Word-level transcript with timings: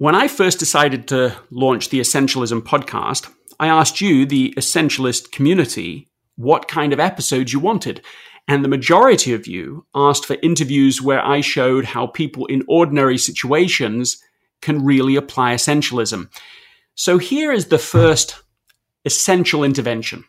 When 0.00 0.14
I 0.14 0.28
first 0.28 0.58
decided 0.58 1.08
to 1.08 1.36
launch 1.50 1.90
the 1.90 2.00
Essentialism 2.00 2.62
podcast, 2.62 3.30
I 3.58 3.66
asked 3.66 4.00
you, 4.00 4.24
the 4.24 4.54
Essentialist 4.56 5.30
community, 5.30 6.08
what 6.36 6.68
kind 6.68 6.94
of 6.94 6.98
episodes 6.98 7.52
you 7.52 7.60
wanted. 7.60 8.00
And 8.48 8.64
the 8.64 8.68
majority 8.70 9.34
of 9.34 9.46
you 9.46 9.84
asked 9.94 10.24
for 10.24 10.38
interviews 10.42 11.02
where 11.02 11.22
I 11.22 11.42
showed 11.42 11.84
how 11.84 12.06
people 12.06 12.46
in 12.46 12.64
ordinary 12.66 13.18
situations 13.18 14.16
can 14.62 14.82
really 14.82 15.16
apply 15.16 15.54
essentialism. 15.54 16.30
So 16.94 17.18
here 17.18 17.52
is 17.52 17.66
the 17.66 17.76
first 17.76 18.42
essential 19.04 19.62
intervention. 19.62 20.24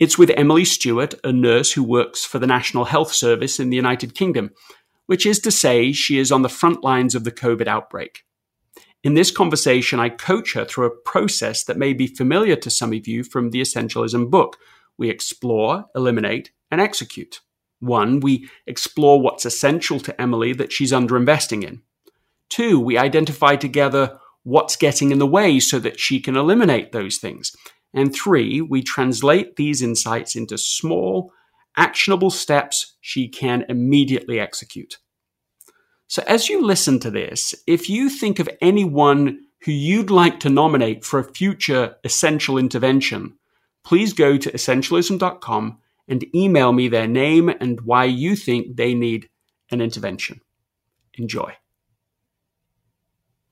It's 0.00 0.18
with 0.18 0.32
Emily 0.36 0.64
Stewart, 0.64 1.14
a 1.22 1.30
nurse 1.30 1.70
who 1.70 1.84
works 1.84 2.24
for 2.24 2.40
the 2.40 2.48
National 2.48 2.86
Health 2.86 3.12
Service 3.12 3.60
in 3.60 3.70
the 3.70 3.76
United 3.76 4.16
Kingdom, 4.16 4.50
which 5.06 5.26
is 5.26 5.38
to 5.42 5.52
say, 5.52 5.92
she 5.92 6.18
is 6.18 6.32
on 6.32 6.42
the 6.42 6.48
front 6.48 6.82
lines 6.82 7.14
of 7.14 7.22
the 7.22 7.30
COVID 7.30 7.68
outbreak. 7.68 8.24
In 9.02 9.14
this 9.14 9.30
conversation, 9.30 9.98
I 9.98 10.10
coach 10.10 10.52
her 10.52 10.66
through 10.66 10.86
a 10.86 10.96
process 10.96 11.64
that 11.64 11.78
may 11.78 11.94
be 11.94 12.06
familiar 12.06 12.54
to 12.56 12.70
some 12.70 12.92
of 12.92 13.08
you 13.08 13.24
from 13.24 13.50
the 13.50 13.62
Essentialism 13.62 14.30
book. 14.30 14.58
We 14.98 15.08
explore, 15.08 15.86
eliminate, 15.94 16.50
and 16.70 16.82
execute. 16.82 17.40
One, 17.78 18.20
we 18.20 18.50
explore 18.66 19.18
what's 19.18 19.46
essential 19.46 20.00
to 20.00 20.20
Emily 20.20 20.52
that 20.52 20.70
she's 20.70 20.92
underinvesting 20.92 21.64
in. 21.64 21.80
Two, 22.50 22.78
we 22.78 22.98
identify 22.98 23.56
together 23.56 24.18
what's 24.42 24.76
getting 24.76 25.12
in 25.12 25.18
the 25.18 25.26
way 25.26 25.60
so 25.60 25.78
that 25.78 25.98
she 25.98 26.20
can 26.20 26.36
eliminate 26.36 26.92
those 26.92 27.16
things. 27.16 27.56
And 27.94 28.14
three, 28.14 28.60
we 28.60 28.82
translate 28.82 29.56
these 29.56 29.80
insights 29.80 30.36
into 30.36 30.58
small, 30.58 31.32
actionable 31.74 32.30
steps 32.30 32.96
she 33.00 33.28
can 33.28 33.64
immediately 33.68 34.38
execute. 34.38 34.98
So 36.10 36.24
as 36.26 36.48
you 36.48 36.66
listen 36.66 36.98
to 37.00 37.10
this, 37.10 37.54
if 37.68 37.88
you 37.88 38.10
think 38.10 38.40
of 38.40 38.48
anyone 38.60 39.44
who 39.64 39.70
you'd 39.70 40.10
like 40.10 40.40
to 40.40 40.48
nominate 40.48 41.04
for 41.04 41.20
a 41.20 41.32
future 41.32 41.94
essential 42.02 42.58
intervention, 42.58 43.34
please 43.84 44.12
go 44.12 44.36
to 44.36 44.50
essentialism.com 44.50 45.78
and 46.08 46.34
email 46.34 46.72
me 46.72 46.88
their 46.88 47.06
name 47.06 47.48
and 47.48 47.80
why 47.82 48.06
you 48.06 48.34
think 48.34 48.74
they 48.74 48.92
need 48.92 49.28
an 49.70 49.80
intervention. 49.80 50.40
Enjoy. 51.14 51.54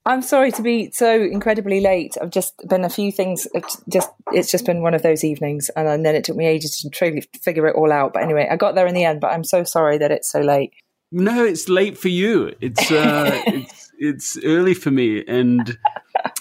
I'm 0.05 0.23
sorry 0.23 0.51
to 0.51 0.63
be 0.63 0.91
so 0.91 1.15
incredibly 1.23 1.81
late. 1.81 2.17
I've 2.21 2.31
just 2.31 2.55
been 2.69 2.83
a 2.83 2.91
few 2.91 3.13
things. 3.13 3.47
It's 3.55 3.81
just 3.89 4.11
it's 4.33 4.51
just 4.51 4.67
been 4.67 4.83
one 4.83 4.95
of 4.95 5.03
those 5.03 5.23
evenings, 5.23 5.69
and 5.77 6.05
then 6.05 6.17
it 6.17 6.25
took 6.25 6.35
me 6.37 6.47
ages 6.47 6.79
to 6.79 6.91
truly 6.91 7.23
figure 7.41 7.69
it 7.69 7.77
all 7.77 7.93
out. 7.93 8.15
But 8.15 8.25
anyway, 8.25 8.49
I 8.51 8.57
got 8.57 8.75
there 8.75 8.89
in 8.89 8.95
the 8.95 9.05
end. 9.05 9.21
But 9.21 9.33
I'm 9.33 9.45
so 9.45 9.63
sorry 9.63 9.99
that 9.99 10.11
it's 10.11 10.29
so 10.29 10.41
late. 10.41 10.73
No, 11.11 11.45
it's 11.45 11.69
late 11.69 11.97
for 11.97 12.09
you. 12.09 12.55
It's 12.61 12.91
uh, 12.91 13.31
it's 13.47 13.93
it's 13.99 14.39
early 14.45 14.75
for 14.75 14.91
me, 14.91 15.25
and 15.27 15.79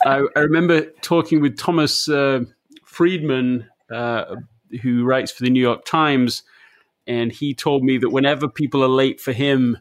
I, 0.05 0.25
I 0.35 0.39
remember 0.39 0.81
talking 1.01 1.41
with 1.41 1.57
Thomas 1.57 2.09
uh, 2.09 2.41
Friedman, 2.85 3.67
uh, 3.89 4.35
who 4.81 5.05
writes 5.05 5.31
for 5.31 5.43
the 5.43 5.49
New 5.49 5.61
York 5.61 5.85
Times, 5.85 6.43
and 7.05 7.31
he 7.31 7.53
told 7.53 7.83
me 7.83 7.97
that 7.97 8.09
whenever 8.09 8.47
people 8.49 8.83
are 8.83 8.89
late 8.89 9.21
for 9.21 9.31
him, 9.31 9.77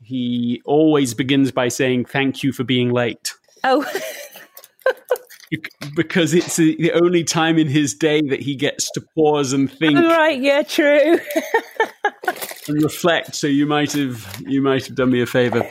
he 0.00 0.62
always 0.64 1.14
begins 1.14 1.50
by 1.50 1.68
saying 1.68 2.04
"Thank 2.04 2.42
you 2.42 2.52
for 2.52 2.64
being 2.64 2.92
late." 2.92 3.34
Oh. 3.64 3.84
because 5.96 6.34
it's 6.34 6.56
the 6.56 6.92
only 6.92 7.24
time 7.24 7.58
in 7.58 7.68
his 7.68 7.94
day 7.94 8.20
that 8.22 8.40
he 8.40 8.54
gets 8.56 8.90
to 8.92 9.02
pause 9.14 9.52
and 9.52 9.70
think. 9.70 9.98
Right? 9.98 10.40
Yeah, 10.40 10.62
true. 10.62 11.18
and 12.68 12.82
reflect. 12.82 13.34
So 13.34 13.46
you 13.46 13.66
might 13.66 13.92
have 13.92 14.42
you 14.46 14.62
might 14.62 14.86
have 14.86 14.96
done 14.96 15.10
me 15.10 15.20
a 15.20 15.26
favor. 15.26 15.68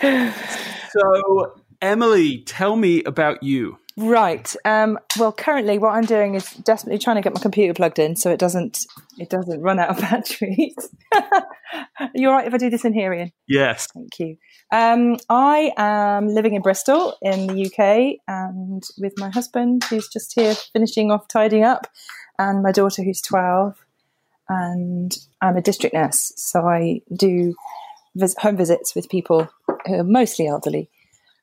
so 0.90 1.54
Emily, 1.80 2.42
tell 2.42 2.76
me 2.76 3.02
about 3.04 3.42
you. 3.42 3.78
Right. 3.96 4.54
Um, 4.64 4.98
well, 5.18 5.32
currently, 5.32 5.78
what 5.78 5.90
I'm 5.90 6.04
doing 6.04 6.34
is 6.34 6.50
desperately 6.50 6.98
trying 6.98 7.16
to 7.16 7.22
get 7.22 7.34
my 7.34 7.40
computer 7.40 7.74
plugged 7.74 7.98
in 7.98 8.16
so 8.16 8.30
it 8.30 8.38
doesn't 8.38 8.86
it 9.18 9.28
doesn't 9.28 9.60
run 9.60 9.78
out 9.78 9.90
of 9.90 9.98
batteries. 10.00 10.76
You're 12.14 12.32
right 12.32 12.46
if 12.46 12.54
I 12.54 12.58
do 12.58 12.70
this 12.70 12.84
in 12.84 12.94
here, 12.94 13.12
Ian? 13.12 13.32
Yes. 13.46 13.88
Thank 13.92 14.18
you. 14.18 14.36
Um, 14.72 15.18
I 15.28 15.72
am 15.76 16.28
living 16.28 16.54
in 16.54 16.62
Bristol 16.62 17.16
in 17.20 17.46
the 17.46 17.66
UK, 17.66 18.20
and 18.26 18.82
with 18.98 19.12
my 19.18 19.28
husband, 19.28 19.84
who's 19.84 20.08
just 20.08 20.32
here 20.34 20.54
finishing 20.72 21.10
off 21.10 21.28
tidying 21.28 21.64
up, 21.64 21.86
and 22.38 22.62
my 22.62 22.72
daughter, 22.72 23.02
who's 23.02 23.20
twelve. 23.20 23.76
And 24.48 25.16
I'm 25.40 25.56
a 25.56 25.62
district 25.62 25.94
nurse, 25.94 26.32
so 26.36 26.66
I 26.66 27.00
do 27.14 27.54
vis- 28.14 28.36
home 28.38 28.56
visits 28.56 28.94
with 28.94 29.08
people 29.08 29.48
who 29.86 29.94
are 29.94 30.04
mostly 30.04 30.46
elderly 30.46 30.90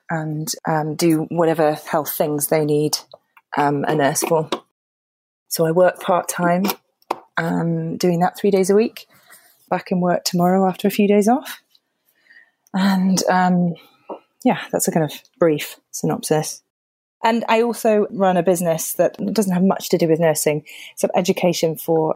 and 0.09 0.51
um, 0.67 0.95
do 0.95 1.27
whatever 1.29 1.73
health 1.73 2.13
things 2.13 2.47
they 2.47 2.65
need 2.65 2.97
um, 3.57 3.83
a 3.87 3.95
nurse 3.95 4.21
for. 4.21 4.49
So 5.47 5.65
I 5.65 5.71
work 5.71 5.99
part 5.99 6.27
time, 6.27 6.65
um, 7.37 7.97
doing 7.97 8.19
that 8.19 8.37
three 8.37 8.51
days 8.51 8.69
a 8.69 8.75
week. 8.75 9.07
Back 9.69 9.91
in 9.91 10.01
work 10.01 10.23
tomorrow 10.23 10.67
after 10.67 10.87
a 10.87 10.91
few 10.91 11.07
days 11.07 11.27
off. 11.27 11.61
And 12.73 13.21
um, 13.29 13.75
yeah, 14.43 14.61
that's 14.71 14.87
a 14.87 14.91
kind 14.91 15.05
of 15.05 15.13
brief 15.37 15.79
synopsis. 15.91 16.63
And 17.23 17.43
I 17.49 17.61
also 17.61 18.07
run 18.11 18.37
a 18.37 18.43
business 18.43 18.93
that 18.93 19.17
doesn't 19.33 19.53
have 19.53 19.63
much 19.63 19.89
to 19.89 19.97
do 19.97 20.07
with 20.07 20.19
nursing. 20.19 20.63
It's 20.93 21.03
education 21.15 21.75
for 21.75 22.15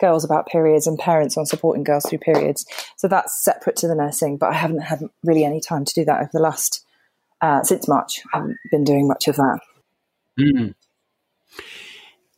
girls 0.00 0.24
about 0.24 0.46
periods 0.46 0.86
and 0.86 0.98
parents 0.98 1.36
on 1.36 1.44
supporting 1.44 1.84
girls 1.84 2.06
through 2.06 2.18
periods. 2.18 2.64
So 2.96 3.08
that's 3.08 3.44
separate 3.44 3.76
to 3.76 3.88
the 3.88 3.94
nursing, 3.94 4.38
but 4.38 4.50
I 4.50 4.54
haven't 4.54 4.82
had 4.82 5.02
really 5.24 5.44
any 5.44 5.60
time 5.60 5.84
to 5.84 5.94
do 5.94 6.04
that 6.04 6.20
over 6.20 6.30
the 6.32 6.40
last 6.40 6.84
uh, 7.40 7.62
since 7.62 7.88
March. 7.88 8.20
I 8.32 8.38
haven't 8.38 8.56
been 8.70 8.84
doing 8.84 9.08
much 9.08 9.28
of 9.28 9.36
that. 9.36 9.60
Mm. 10.38 10.74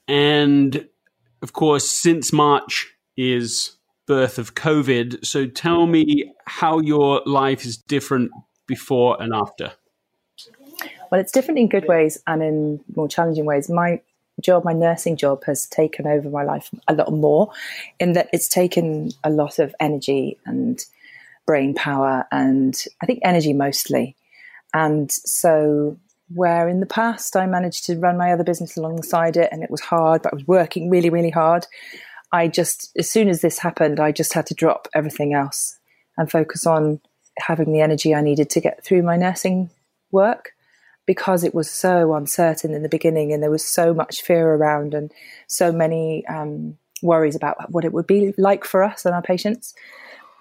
And 0.08 0.88
of 1.42 1.52
course, 1.52 1.88
since 1.88 2.32
March 2.32 2.92
is 3.16 3.76
birth 4.06 4.38
of 4.38 4.56
COVID. 4.56 5.24
So 5.24 5.46
tell 5.46 5.86
me 5.86 6.32
how 6.44 6.80
your 6.80 7.22
life 7.26 7.64
is 7.64 7.76
different 7.76 8.32
before 8.66 9.22
and 9.22 9.32
after. 9.32 9.72
Well, 11.10 11.20
it's 11.20 11.30
different 11.30 11.60
in 11.60 11.68
good 11.68 11.86
ways 11.86 12.18
and 12.26 12.42
in 12.42 12.80
more 12.96 13.06
challenging 13.08 13.44
ways. 13.44 13.70
My 13.70 14.00
job, 14.40 14.64
my 14.64 14.72
nursing 14.72 15.16
job, 15.16 15.44
has 15.44 15.66
taken 15.66 16.08
over 16.08 16.28
my 16.28 16.42
life 16.42 16.70
a 16.88 16.94
lot 16.94 17.12
more, 17.12 17.52
in 18.00 18.14
that 18.14 18.28
it's 18.32 18.48
taken 18.48 19.12
a 19.22 19.30
lot 19.30 19.60
of 19.60 19.74
energy 19.78 20.38
and 20.44 20.84
brain 21.46 21.74
power, 21.74 22.26
and 22.32 22.84
I 23.00 23.06
think 23.06 23.20
energy 23.22 23.52
mostly. 23.52 24.16
And 24.75 25.10
so, 25.10 25.98
where 26.32 26.69
in 26.69 26.81
the 26.81 26.86
past 26.86 27.36
I 27.36 27.47
managed 27.47 27.84
to 27.86 27.98
run 27.98 28.16
my 28.16 28.32
other 28.32 28.44
business 28.44 28.76
alongside 28.76 29.36
it 29.36 29.48
and 29.50 29.62
it 29.62 29.70
was 29.70 29.81
hard, 29.81 30.22
but 30.22 30.32
I 30.32 30.36
was 30.36 30.47
working 30.47 30.88
really, 30.88 31.10
really 31.10 31.31
hard, 31.31 31.66
I 32.32 32.47
just, 32.47 32.92
as 32.97 33.10
soon 33.10 33.28
as 33.28 33.41
this 33.41 33.59
happened, 33.59 33.98
I 33.98 34.12
just 34.12 34.32
had 34.32 34.47
to 34.47 34.54
drop 34.54 34.88
everything 34.94 35.34
else 35.34 35.78
and 36.16 36.30
focus 36.30 36.66
on 36.66 37.00
having 37.38 37.72
the 37.72 37.80
energy 37.80 38.14
I 38.14 38.20
needed 38.20 38.50
to 38.50 38.60
get 38.60 38.84
through 38.84 39.03
my 39.03 39.16
nursing 39.16 39.70
work 40.12 40.53
because 41.06 41.42
it 41.42 41.54
was 41.54 41.69
so 41.69 42.14
uncertain 42.14 42.72
in 42.72 42.82
the 42.82 42.88
beginning 42.88 43.32
and 43.32 43.42
there 43.42 43.50
was 43.50 43.64
so 43.64 43.92
much 43.92 44.22
fear 44.22 44.54
around 44.54 44.94
and 44.94 45.12
so 45.48 45.72
many 45.72 46.25
um, 46.26 46.76
worries 47.03 47.34
about 47.34 47.70
what 47.72 47.84
it 47.84 47.92
would 47.92 48.06
be 48.06 48.32
like 48.38 48.64
for 48.64 48.82
us 48.82 49.04
and 49.04 49.14
our 49.14 49.22
patients. 49.22 49.75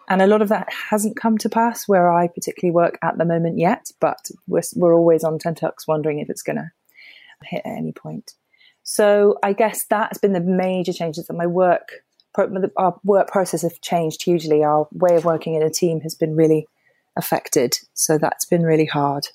And 0.10 0.24
a 0.24 0.28
lot 0.28 0.42
of 0.42 0.50
that 0.50 0.68
hasn't 0.90 1.16
come 1.16 1.38
to 1.38 1.50
pass 1.50 1.88
where 1.88 2.12
I 2.12 2.28
particularly 2.28 2.74
work 2.74 2.98
at 3.04 3.20
the 3.20 3.26
moment 3.26 3.60
yet, 3.60 3.92
but 4.02 4.30
we're, 4.48 4.64
we're 4.76 4.96
always 4.96 5.24
on 5.24 5.38
tenterhooks 5.38 5.88
wondering 5.88 6.20
if 6.20 6.30
it's 6.30 6.42
going 6.42 6.56
to 6.56 6.72
hit 7.44 7.62
at 7.64 7.78
any 7.78 7.92
point. 7.92 8.34
So 8.82 9.38
I 9.44 9.54
guess 9.54 9.86
that's 9.86 10.18
been 10.18 10.34
the 10.34 10.40
major 10.40 10.94
changes 10.94 11.28
that 11.28 11.36
my 11.36 11.46
work, 11.46 11.90
our 12.36 13.00
work 13.04 13.28
process 13.28 13.62
have 13.62 13.80
changed 13.82 14.24
hugely. 14.24 14.64
Our 14.64 14.88
way 14.92 15.16
of 15.16 15.26
working 15.26 15.54
in 15.54 15.62
a 15.62 15.70
team 15.70 16.02
has 16.02 16.16
been 16.16 16.36
really 16.36 16.68
affected. 17.16 17.78
So 17.94 18.18
that's 18.18 18.46
been 18.46 18.64
really 18.64 18.86
hard. 18.86 19.28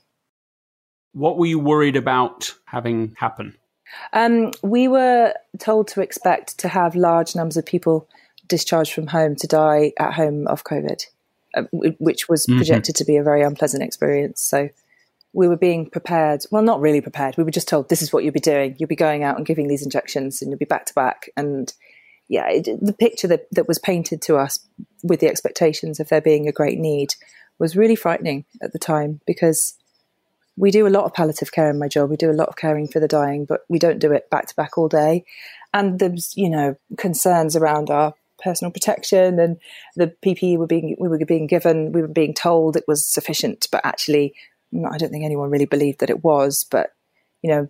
What 1.12 1.38
were 1.38 1.46
you 1.46 1.60
worried 1.60 1.94
about 1.94 2.52
having 2.64 3.14
happen? 3.16 3.56
Um, 4.12 4.50
we 4.62 4.88
were 4.88 5.34
told 5.60 5.86
to 5.88 6.00
expect 6.00 6.58
to 6.58 6.68
have 6.68 6.96
large 6.96 7.36
numbers 7.36 7.56
of 7.56 7.64
people 7.64 8.08
discharged 8.48 8.92
from 8.92 9.08
home 9.08 9.36
to 9.36 9.46
die 9.46 9.92
at 9.98 10.14
home 10.14 10.46
of 10.46 10.64
COVID, 10.64 11.06
uh, 11.54 11.62
which 11.72 12.28
was 12.28 12.46
mm-hmm. 12.46 12.58
projected 12.58 12.96
to 12.96 13.04
be 13.04 13.16
a 13.16 13.22
very 13.22 13.42
unpleasant 13.42 13.82
experience. 13.82 14.42
So 14.42 14.68
we 15.32 15.48
were 15.48 15.56
being 15.56 15.90
prepared. 15.90 16.44
Well, 16.50 16.62
not 16.62 16.80
really 16.80 17.00
prepared. 17.00 17.36
We 17.36 17.44
were 17.44 17.50
just 17.50 17.68
told 17.68 17.88
this 17.88 18.02
is 18.02 18.12
what 18.12 18.24
you'll 18.24 18.32
be 18.32 18.40
doing. 18.40 18.76
You'll 18.78 18.88
be 18.88 18.96
going 18.96 19.24
out 19.24 19.36
and 19.36 19.46
giving 19.46 19.68
these 19.68 19.82
injections, 19.82 20.40
and 20.40 20.50
you'll 20.50 20.58
be 20.58 20.64
back 20.64 20.86
to 20.86 20.94
back. 20.94 21.28
And 21.36 21.72
yeah, 22.28 22.48
it, 22.48 22.68
the 22.80 22.92
picture 22.92 23.28
that, 23.28 23.46
that 23.52 23.68
was 23.68 23.78
painted 23.78 24.22
to 24.22 24.36
us 24.36 24.60
with 25.02 25.20
the 25.20 25.28
expectations 25.28 26.00
of 26.00 26.08
there 26.08 26.20
being 26.20 26.48
a 26.48 26.52
great 26.52 26.78
need 26.78 27.14
was 27.58 27.76
really 27.76 27.96
frightening 27.96 28.44
at 28.62 28.72
the 28.72 28.78
time 28.78 29.20
because 29.26 29.74
we 30.56 30.70
do 30.70 30.86
a 30.86 30.88
lot 30.88 31.04
of 31.04 31.12
palliative 31.12 31.52
care 31.52 31.68
in 31.68 31.78
my 31.78 31.88
job. 31.88 32.10
We 32.10 32.16
do 32.16 32.30
a 32.30 32.32
lot 32.32 32.48
of 32.48 32.56
caring 32.56 32.88
for 32.88 33.00
the 33.00 33.08
dying, 33.08 33.44
but 33.44 33.62
we 33.68 33.78
don't 33.78 33.98
do 33.98 34.12
it 34.12 34.30
back 34.30 34.46
to 34.46 34.56
back 34.56 34.78
all 34.78 34.88
day. 34.88 35.24
And 35.72 35.98
there's, 35.98 36.32
you 36.36 36.48
know, 36.48 36.76
concerns 36.96 37.56
around 37.56 37.90
our 37.90 38.14
personal 38.42 38.70
protection 38.70 39.38
and 39.38 39.56
the 39.96 40.14
PPE 40.24 40.58
were 40.58 40.66
being 40.66 40.96
we 40.98 41.08
were 41.08 41.18
being 41.24 41.46
given. 41.46 41.92
We 41.92 42.02
were 42.02 42.08
being 42.08 42.34
told 42.34 42.76
it 42.76 42.84
was 42.88 43.06
sufficient, 43.06 43.68
but 43.70 43.84
actually, 43.84 44.34
I 44.74 44.98
don't 44.98 45.10
think 45.10 45.24
anyone 45.24 45.50
really 45.50 45.66
believed 45.66 46.00
that 46.00 46.10
it 46.10 46.24
was. 46.24 46.64
But 46.70 46.90
you 47.42 47.50
know, 47.50 47.68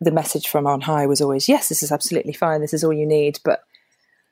the 0.00 0.10
message 0.10 0.48
from 0.48 0.66
on 0.66 0.82
high 0.82 1.06
was 1.06 1.20
always, 1.20 1.48
"Yes, 1.48 1.68
this 1.68 1.82
is 1.82 1.92
absolutely 1.92 2.32
fine. 2.32 2.60
This 2.60 2.74
is 2.74 2.84
all 2.84 2.92
you 2.92 3.06
need." 3.06 3.38
But 3.44 3.60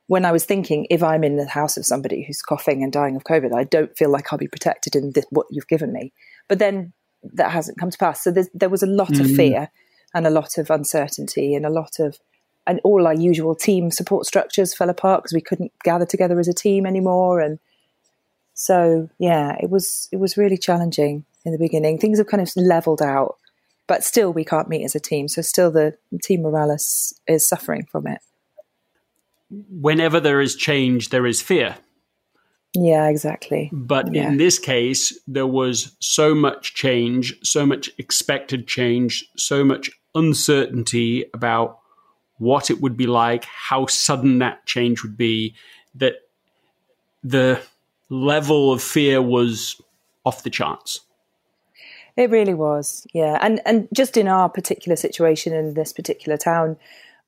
when 0.06 0.25
I 0.25 0.32
was 0.32 0.44
thinking, 0.44 0.87
if 0.91 1.03
I'm 1.03 1.23
in 1.23 1.37
the 1.37 1.47
house 1.47 1.76
of 1.76 1.85
somebody 1.85 2.25
who's 2.25 2.43
coughing 2.43 2.82
and 2.82 2.93
dying 2.93 3.14
of 3.14 3.25
COVID, 3.25 3.55
I 3.55 3.64
don't 3.64 3.97
feel 3.97 4.11
like 4.11 4.32
I'll 4.32 4.38
be 4.38 4.49
protected 4.49 4.97
in 4.97 5.12
this, 5.12 5.26
what 5.31 5.47
you've 5.50 5.69
given 5.69 5.93
me. 5.93 6.12
But 6.49 6.59
then 6.59 6.94
that 7.35 7.50
hasn't 7.50 7.79
come 7.79 7.91
to 7.91 7.99
pass. 7.99 8.25
So 8.25 8.32
there 8.55 8.69
was 8.69 8.82
a 8.82 8.87
lot 8.87 9.11
mm. 9.11 9.21
of 9.21 9.31
fear 9.31 9.71
and 10.14 10.26
a 10.26 10.31
lot 10.31 10.56
of 10.56 10.71
uncertainty 10.71 11.55
and 11.55 11.67
a 11.67 11.71
lot 11.71 11.99
of 11.99 12.19
and 12.69 12.81
all 12.85 13.06
our 13.06 13.15
usual 13.15 13.55
team 13.55 13.91
support 13.91 14.26
structures 14.26 14.75
fell 14.75 14.91
apart 14.91 15.23
because 15.23 15.32
we 15.32 15.41
couldn't 15.41 15.73
gather 15.82 16.06
together 16.06 16.38
as 16.38 16.47
a 16.47 16.53
team 16.53 16.87
anymore 16.87 17.41
and 17.41 17.59
so 18.55 19.09
yeah 19.19 19.56
it 19.61 19.70
was 19.70 20.09
it 20.12 20.19
was 20.19 20.37
really 20.37 20.59
challenging 20.59 21.25
in 21.44 21.53
the 21.53 21.59
beginning. 21.59 21.99
Things 21.99 22.19
have 22.19 22.26
kind 22.26 22.43
of 22.43 22.50
leveled 22.56 23.03
out 23.03 23.37
but 23.87 24.05
still 24.05 24.32
we 24.32 24.44
can't 24.44 24.69
meet 24.69 24.85
as 24.85 24.94
a 24.94 25.00
team 25.00 25.26
so 25.26 25.43
still 25.43 25.70
the 25.70 25.97
team 26.23 26.43
morales 26.43 27.19
is 27.26 27.49
suffering 27.49 27.88
from 27.91 28.06
it. 28.06 28.20
Whenever 29.50 30.21
there 30.21 30.41
is 30.41 30.55
change 30.55 31.09
there 31.09 31.26
is 31.26 31.41
fear. 31.41 31.76
Yeah 32.75 33.09
exactly. 33.09 33.71
But 33.73 34.14
yeah. 34.14 34.29
in 34.29 34.37
this 34.37 34.59
case 34.59 35.19
there 35.26 35.47
was 35.47 35.97
so 36.00 36.35
much 36.35 36.75
change 36.75 37.35
so 37.43 37.64
much 37.64 37.88
expected 37.97 38.69
change 38.69 39.26
so 39.38 39.64
much 39.64 39.91
uncertainty 40.14 41.25
about 41.32 41.79
what 42.38 42.70
it 42.70 42.81
would 42.81 42.96
be 42.96 43.06
like, 43.06 43.44
how 43.44 43.87
sudden 43.87 44.38
that 44.38 44.64
change 44.67 45.02
would 45.02 45.17
be, 45.17 45.55
that 45.94 46.14
the 47.23 47.61
level 48.08 48.73
of 48.73 48.82
fear 48.82 49.20
was 49.20 49.81
off 50.25 50.43
the 50.43 50.50
charts. 50.50 51.00
It 52.17 52.31
really 52.31 52.55
was, 52.55 53.06
yeah. 53.14 53.38
And 53.40 53.61
and 53.64 53.88
just 53.94 54.17
in 54.17 54.26
our 54.26 54.49
particular 54.49 54.96
situation 54.96 55.52
in 55.52 55.75
this 55.75 55.93
particular 55.93 56.37
town, 56.37 56.76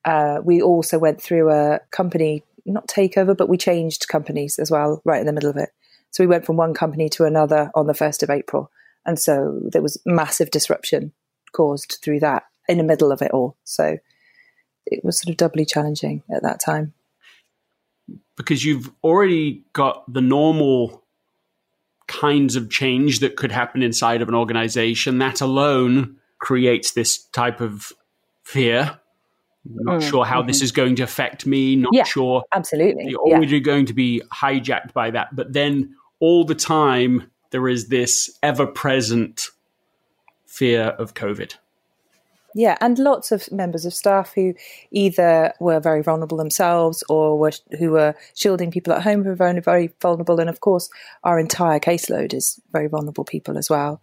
uh, 0.03 0.39
we 0.43 0.61
also 0.61 0.99
went 0.99 1.21
through 1.21 1.49
a 1.49 1.79
company 1.91 2.43
not 2.65 2.87
takeover, 2.87 3.35
but 3.35 3.49
we 3.49 3.57
changed 3.57 4.07
companies 4.07 4.59
as 4.59 4.69
well, 4.69 5.01
right 5.05 5.21
in 5.21 5.25
the 5.25 5.33
middle 5.33 5.49
of 5.49 5.57
it. 5.57 5.69
So 6.11 6.23
we 6.23 6.27
went 6.27 6.45
from 6.45 6.57
one 6.57 6.73
company 6.73 7.09
to 7.09 7.23
another 7.23 7.71
on 7.73 7.87
the 7.87 7.93
first 7.93 8.21
of 8.21 8.29
April, 8.29 8.69
and 9.05 9.17
so 9.17 9.61
there 9.63 9.81
was 9.81 9.97
massive 10.05 10.51
disruption 10.51 11.13
caused 11.53 11.99
through 12.03 12.19
that 12.19 12.43
in 12.67 12.77
the 12.77 12.83
middle 12.83 13.11
of 13.11 13.21
it 13.21 13.31
all. 13.31 13.55
So 13.63 13.97
it 14.85 15.03
was 15.03 15.19
sort 15.19 15.31
of 15.31 15.37
doubly 15.37 15.65
challenging 15.65 16.23
at 16.33 16.43
that 16.43 16.59
time. 16.59 16.93
Because 18.35 18.65
you've 18.65 18.89
already 19.03 19.63
got 19.73 20.11
the 20.11 20.21
normal 20.21 21.03
kinds 22.07 22.55
of 22.55 22.69
change 22.69 23.19
that 23.19 23.35
could 23.35 23.51
happen 23.51 23.83
inside 23.83 24.21
of 24.21 24.27
an 24.27 24.35
organization. 24.35 25.19
That 25.19 25.41
alone 25.41 26.17
creates 26.39 26.91
this 26.91 27.17
type 27.17 27.61
of 27.61 27.93
fear. 28.43 28.99
Not 29.63 30.01
mm, 30.01 30.09
sure 30.09 30.25
how 30.25 30.39
mm-hmm. 30.39 30.47
this 30.47 30.61
is 30.61 30.71
going 30.71 30.95
to 30.95 31.03
affect 31.03 31.45
me. 31.45 31.75
Not 31.75 31.93
yeah, 31.93 32.03
sure. 32.03 32.43
Absolutely. 32.53 33.09
You're 33.09 33.19
already 33.19 33.57
yeah. 33.57 33.59
going 33.59 33.85
to 33.85 33.93
be 33.93 34.21
hijacked 34.33 34.91
by 34.93 35.11
that. 35.11 35.35
But 35.35 35.53
then 35.53 35.95
all 36.19 36.43
the 36.43 36.55
time, 36.55 37.31
there 37.51 37.67
is 37.67 37.89
this 37.89 38.37
ever 38.41 38.65
present 38.65 39.49
fear 40.47 40.83
of 40.83 41.13
COVID. 41.13 41.55
Yeah, 42.53 42.77
and 42.81 42.99
lots 42.99 43.31
of 43.31 43.49
members 43.51 43.85
of 43.85 43.93
staff 43.93 44.33
who 44.33 44.53
either 44.91 45.53
were 45.59 45.79
very 45.79 46.03
vulnerable 46.03 46.37
themselves 46.37 47.03
or 47.07 47.39
were 47.39 47.51
who 47.79 47.91
were 47.91 48.15
shielding 48.35 48.71
people 48.71 48.91
at 48.93 49.03
home 49.03 49.23
who 49.23 49.29
were 49.29 49.61
very, 49.61 49.93
vulnerable. 50.01 50.39
And 50.39 50.49
of 50.49 50.59
course, 50.59 50.89
our 51.23 51.39
entire 51.39 51.79
caseload 51.79 52.33
is 52.33 52.59
very 52.71 52.87
vulnerable 52.87 53.23
people 53.23 53.57
as 53.57 53.69
well. 53.69 54.01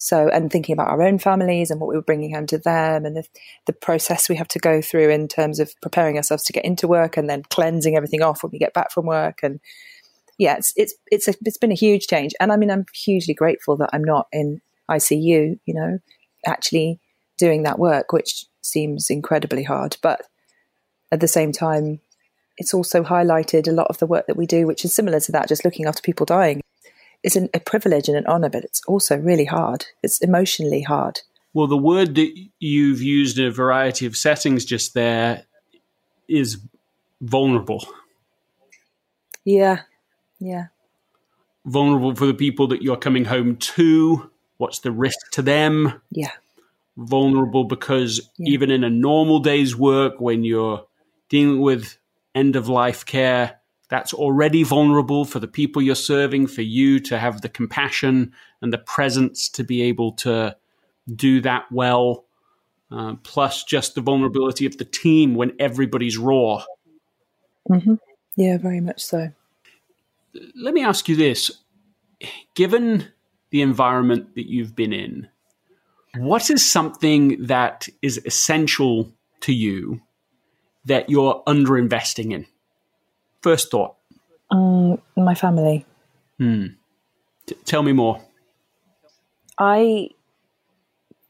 So, 0.00 0.28
and 0.28 0.50
thinking 0.50 0.74
about 0.74 0.88
our 0.88 1.02
own 1.02 1.18
families 1.18 1.72
and 1.72 1.80
what 1.80 1.88
we 1.88 1.96
were 1.96 2.02
bringing 2.02 2.32
home 2.32 2.46
to 2.46 2.58
them 2.58 3.04
and 3.04 3.16
the, 3.16 3.24
the 3.66 3.72
process 3.72 4.28
we 4.28 4.36
have 4.36 4.46
to 4.48 4.60
go 4.60 4.80
through 4.80 5.10
in 5.10 5.26
terms 5.26 5.58
of 5.58 5.72
preparing 5.82 6.16
ourselves 6.16 6.44
to 6.44 6.52
get 6.52 6.64
into 6.64 6.86
work 6.86 7.16
and 7.16 7.28
then 7.28 7.42
cleansing 7.50 7.96
everything 7.96 8.22
off 8.22 8.44
when 8.44 8.52
we 8.52 8.60
get 8.60 8.74
back 8.74 8.92
from 8.92 9.06
work. 9.06 9.40
And 9.42 9.58
yeah, 10.38 10.56
it's, 10.56 10.72
it's, 10.76 10.94
it's, 11.10 11.26
a, 11.26 11.34
it's 11.44 11.58
been 11.58 11.72
a 11.72 11.76
huge 11.76 12.06
change. 12.06 12.32
And 12.38 12.52
I 12.52 12.56
mean, 12.56 12.70
I'm 12.70 12.86
hugely 12.94 13.34
grateful 13.34 13.76
that 13.78 13.90
I'm 13.92 14.04
not 14.04 14.28
in 14.32 14.60
ICU, 14.88 15.58
you 15.64 15.74
know, 15.74 15.98
actually 16.46 17.00
doing 17.38 17.62
that 17.62 17.78
work, 17.78 18.12
which 18.12 18.44
seems 18.60 19.08
incredibly 19.08 19.62
hard. 19.62 19.96
But 20.02 20.22
at 21.10 21.20
the 21.20 21.28
same 21.28 21.52
time, 21.52 22.00
it's 22.58 22.74
also 22.74 23.02
highlighted 23.02 23.68
a 23.68 23.72
lot 23.72 23.86
of 23.88 23.98
the 23.98 24.06
work 24.06 24.26
that 24.26 24.36
we 24.36 24.46
do, 24.46 24.66
which 24.66 24.84
is 24.84 24.94
similar 24.94 25.20
to 25.20 25.32
that, 25.32 25.48
just 25.48 25.64
looking 25.64 25.86
after 25.86 26.02
people 26.02 26.26
dying. 26.26 26.60
It's 27.22 27.36
an, 27.36 27.48
a 27.54 27.60
privilege 27.60 28.08
and 28.08 28.16
an 28.16 28.26
honor, 28.26 28.48
but 28.48 28.64
it's 28.64 28.82
also 28.86 29.16
really 29.16 29.44
hard. 29.44 29.86
It's 30.02 30.20
emotionally 30.20 30.82
hard. 30.82 31.20
Well, 31.54 31.66
the 31.66 31.76
word 31.76 32.14
that 32.16 32.32
you've 32.58 33.00
used 33.00 33.38
in 33.38 33.46
a 33.46 33.50
variety 33.50 34.06
of 34.06 34.16
settings 34.16 34.64
just 34.64 34.94
there 34.94 35.44
is 36.28 36.58
vulnerable. 37.20 37.86
Yeah, 39.44 39.80
yeah. 40.38 40.66
Vulnerable 41.64 42.14
for 42.14 42.26
the 42.26 42.34
people 42.34 42.66
that 42.68 42.82
you're 42.82 42.96
coming 42.96 43.24
home 43.24 43.56
to. 43.56 44.30
What's 44.58 44.80
the 44.80 44.92
risk 44.92 45.18
to 45.32 45.42
them? 45.42 46.00
Yeah 46.10 46.32
vulnerable 46.98 47.64
because 47.64 48.20
yeah. 48.38 48.52
even 48.52 48.70
in 48.70 48.84
a 48.84 48.90
normal 48.90 49.38
day's 49.38 49.74
work, 49.76 50.20
when 50.20 50.44
you're 50.44 50.84
dealing 51.28 51.60
with 51.60 51.96
end 52.34 52.56
of 52.56 52.68
life 52.68 53.06
care, 53.06 53.58
that's 53.88 54.12
already 54.12 54.62
vulnerable 54.64 55.24
for 55.24 55.38
the 55.38 55.48
people 55.48 55.80
you're 55.80 55.94
serving, 55.94 56.46
for 56.46 56.62
you 56.62 57.00
to 57.00 57.18
have 57.18 57.40
the 57.40 57.48
compassion 57.48 58.32
and 58.60 58.72
the 58.72 58.78
presence 58.78 59.48
to 59.48 59.64
be 59.64 59.82
able 59.82 60.12
to 60.12 60.54
do 61.14 61.40
that 61.40 61.64
well. 61.70 62.24
Uh, 62.90 63.14
plus, 63.22 63.64
just 63.64 63.94
the 63.94 64.00
vulnerability 64.00 64.66
of 64.66 64.76
the 64.78 64.84
team 64.84 65.34
when 65.34 65.52
everybody's 65.58 66.18
raw. 66.18 66.62
Mm-hmm. 67.70 67.94
Yeah, 68.36 68.58
very 68.58 68.80
much 68.80 69.02
so. 69.02 69.30
Let 70.54 70.74
me 70.74 70.82
ask 70.82 71.08
you 71.08 71.16
this 71.16 71.50
given 72.54 73.08
the 73.50 73.62
environment 73.62 74.34
that 74.34 74.48
you've 74.48 74.74
been 74.74 74.92
in, 74.92 75.28
what 76.18 76.50
is 76.50 76.66
something 76.66 77.46
that 77.46 77.88
is 78.02 78.20
essential 78.24 79.12
to 79.40 79.52
you 79.52 80.00
that 80.84 81.08
you're 81.08 81.42
underinvesting 81.46 82.32
in? 82.32 82.46
First 83.42 83.70
thought. 83.70 83.96
Um, 84.50 85.00
my 85.16 85.34
family. 85.34 85.84
Hmm. 86.38 86.66
T- 87.46 87.56
tell 87.64 87.82
me 87.82 87.92
more. 87.92 88.20
I 89.58 90.10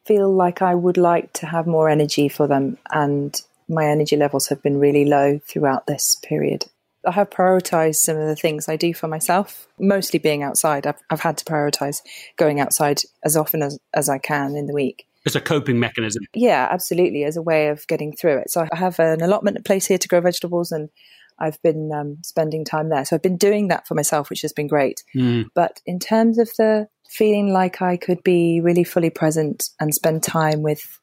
feel 0.04 0.32
like 0.32 0.62
I 0.62 0.74
would 0.74 0.96
like 0.96 1.32
to 1.34 1.46
have 1.46 1.66
more 1.66 1.88
energy 1.88 2.28
for 2.28 2.46
them, 2.46 2.78
and 2.90 3.40
my 3.68 3.86
energy 3.86 4.16
levels 4.16 4.48
have 4.48 4.62
been 4.62 4.78
really 4.78 5.04
low 5.04 5.38
throughout 5.46 5.86
this 5.86 6.16
period. 6.16 6.66
I 7.08 7.12
have 7.12 7.30
prioritized 7.30 7.96
some 7.96 8.16
of 8.16 8.26
the 8.26 8.36
things 8.36 8.68
I 8.68 8.76
do 8.76 8.92
for 8.92 9.08
myself, 9.08 9.66
mostly 9.78 10.18
being 10.18 10.42
outside. 10.42 10.86
I've, 10.86 11.00
I've 11.10 11.20
had 11.20 11.38
to 11.38 11.44
prioritize 11.44 12.02
going 12.36 12.60
outside 12.60 13.00
as 13.24 13.36
often 13.36 13.62
as, 13.62 13.78
as 13.94 14.08
I 14.08 14.18
can 14.18 14.56
in 14.56 14.66
the 14.66 14.74
week. 14.74 15.06
It's 15.24 15.34
a 15.34 15.40
coping 15.40 15.80
mechanism. 15.80 16.24
Yeah, 16.34 16.68
absolutely, 16.70 17.24
as 17.24 17.36
a 17.36 17.42
way 17.42 17.68
of 17.68 17.86
getting 17.86 18.14
through 18.14 18.38
it. 18.38 18.50
So 18.50 18.66
I 18.70 18.76
have 18.76 18.98
an 18.98 19.22
allotment 19.22 19.64
place 19.64 19.86
here 19.86 19.98
to 19.98 20.08
grow 20.08 20.20
vegetables 20.20 20.70
and 20.70 20.90
I've 21.38 21.60
been 21.62 21.92
um, 21.92 22.18
spending 22.22 22.64
time 22.64 22.88
there. 22.88 23.04
So 23.04 23.16
I've 23.16 23.22
been 23.22 23.36
doing 23.36 23.68
that 23.68 23.86
for 23.86 23.94
myself, 23.94 24.28
which 24.30 24.42
has 24.42 24.52
been 24.52 24.66
great. 24.66 25.02
Mm. 25.14 25.46
But 25.54 25.80
in 25.86 25.98
terms 25.98 26.38
of 26.38 26.50
the 26.58 26.88
feeling 27.08 27.52
like 27.52 27.80
I 27.80 27.96
could 27.96 28.22
be 28.22 28.60
really 28.60 28.84
fully 28.84 29.10
present 29.10 29.70
and 29.80 29.94
spend 29.94 30.22
time 30.22 30.62
with 30.62 31.00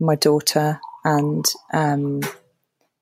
my 0.00 0.14
daughter 0.14 0.80
and 1.04 1.44
um, 1.72 2.20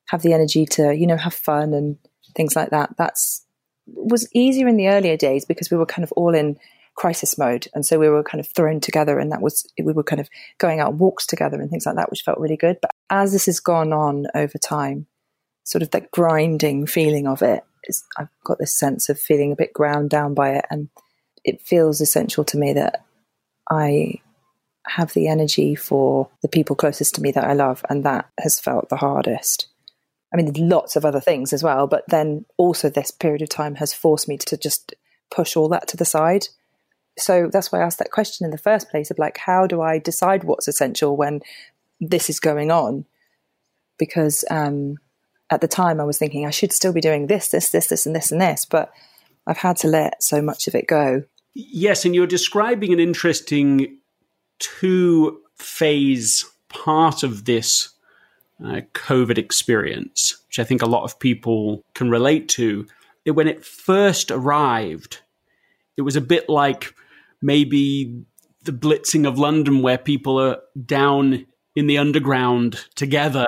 have 0.07 0.21
the 0.21 0.33
energy 0.33 0.65
to, 0.65 0.93
you 0.95 1.07
know, 1.07 1.17
have 1.17 1.33
fun 1.33 1.73
and 1.73 1.97
things 2.35 2.55
like 2.55 2.69
that. 2.71 2.95
That's 2.97 3.45
was 3.87 4.27
easier 4.33 4.67
in 4.67 4.77
the 4.77 4.87
earlier 4.89 5.17
days 5.17 5.45
because 5.45 5.71
we 5.71 5.77
were 5.77 5.85
kind 5.85 6.03
of 6.03 6.11
all 6.13 6.33
in 6.33 6.57
crisis 6.95 7.37
mode, 7.37 7.67
and 7.73 7.85
so 7.85 7.97
we 7.99 8.09
were 8.09 8.23
kind 8.23 8.39
of 8.39 8.47
thrown 8.47 8.79
together, 8.79 9.19
and 9.19 9.31
that 9.31 9.41
was 9.41 9.65
we 9.81 9.93
were 9.93 10.03
kind 10.03 10.19
of 10.19 10.29
going 10.57 10.79
out 10.79 10.95
walks 10.95 11.25
together 11.25 11.59
and 11.59 11.69
things 11.69 11.85
like 11.85 11.95
that, 11.95 12.09
which 12.11 12.21
felt 12.23 12.39
really 12.39 12.57
good. 12.57 12.77
But 12.81 12.91
as 13.09 13.31
this 13.31 13.45
has 13.45 13.59
gone 13.59 13.93
on 13.93 14.27
over 14.35 14.57
time, 14.57 15.07
sort 15.63 15.81
of 15.81 15.91
that 15.91 16.11
grinding 16.11 16.85
feeling 16.85 17.27
of 17.27 17.41
it 17.41 17.63
is 17.85 18.03
I've 18.17 18.29
got 18.43 18.59
this 18.59 18.73
sense 18.73 19.09
of 19.09 19.19
feeling 19.19 19.51
a 19.51 19.55
bit 19.55 19.73
ground 19.73 20.09
down 20.09 20.33
by 20.33 20.51
it, 20.51 20.65
and 20.69 20.89
it 21.43 21.61
feels 21.61 22.01
essential 22.01 22.43
to 22.45 22.57
me 22.57 22.73
that 22.73 23.03
I 23.69 24.15
have 24.87 25.13
the 25.13 25.27
energy 25.27 25.75
for 25.75 26.29
the 26.41 26.47
people 26.47 26.75
closest 26.75 27.15
to 27.15 27.21
me 27.21 27.31
that 27.31 27.45
I 27.45 27.53
love, 27.53 27.85
and 27.89 28.03
that 28.03 28.29
has 28.39 28.59
felt 28.59 28.89
the 28.89 28.97
hardest. 28.97 29.67
I 30.33 30.37
mean, 30.37 30.53
lots 30.69 30.95
of 30.95 31.03
other 31.03 31.19
things 31.19 31.51
as 31.51 31.63
well, 31.63 31.87
but 31.87 32.05
then 32.07 32.45
also 32.57 32.89
this 32.89 33.11
period 33.11 33.41
of 33.41 33.49
time 33.49 33.75
has 33.75 33.93
forced 33.93 34.29
me 34.29 34.37
to 34.37 34.57
just 34.57 34.95
push 35.29 35.57
all 35.57 35.67
that 35.69 35.87
to 35.89 35.97
the 35.97 36.05
side. 36.05 36.47
So 37.17 37.49
that's 37.51 37.71
why 37.71 37.79
I 37.79 37.83
asked 37.83 37.99
that 37.99 38.11
question 38.11 38.45
in 38.45 38.51
the 38.51 38.57
first 38.57 38.89
place 38.89 39.11
of 39.11 39.19
like, 39.19 39.37
how 39.37 39.67
do 39.67 39.81
I 39.81 39.99
decide 39.99 40.43
what's 40.43 40.67
essential 40.67 41.17
when 41.17 41.41
this 41.99 42.29
is 42.29 42.39
going 42.39 42.71
on? 42.71 43.05
Because 43.97 44.45
um, 44.49 44.97
at 45.49 45.59
the 45.59 45.67
time 45.67 45.99
I 45.99 46.05
was 46.05 46.17
thinking 46.17 46.45
I 46.45 46.51
should 46.51 46.71
still 46.71 46.93
be 46.93 47.01
doing 47.01 47.27
this, 47.27 47.49
this, 47.49 47.69
this, 47.69 47.87
this, 47.87 48.05
and 48.05 48.15
this, 48.15 48.31
and 48.31 48.39
this, 48.39 48.65
but 48.65 48.91
I've 49.45 49.57
had 49.57 49.75
to 49.77 49.87
let 49.87 50.23
so 50.23 50.41
much 50.41 50.67
of 50.67 50.75
it 50.75 50.87
go. 50.87 51.23
Yes, 51.53 52.05
and 52.05 52.15
you're 52.15 52.27
describing 52.27 52.93
an 52.93 52.99
interesting 52.99 53.97
two 54.59 55.41
phase 55.55 56.45
part 56.69 57.23
of 57.23 57.43
this 57.43 57.89
uh, 58.63 58.81
COVID 58.93 59.37
experience, 59.37 60.41
which 60.47 60.59
I 60.59 60.63
think 60.63 60.81
a 60.81 60.87
lot 60.87 61.03
of 61.03 61.19
people 61.19 61.83
can 61.93 62.09
relate 62.09 62.49
to. 62.49 62.85
When 63.25 63.47
it 63.47 63.65
first 63.65 64.31
arrived, 64.31 65.19
it 65.97 66.01
was 66.01 66.15
a 66.15 66.21
bit 66.21 66.49
like 66.49 66.95
maybe 67.41 68.23
the 68.63 68.71
blitzing 68.71 69.27
of 69.27 69.39
London, 69.39 69.81
where 69.81 69.97
people 69.97 70.39
are 70.39 70.59
down 70.85 71.45
in 71.75 71.87
the 71.87 71.97
underground 71.97 72.85
together. 72.95 73.47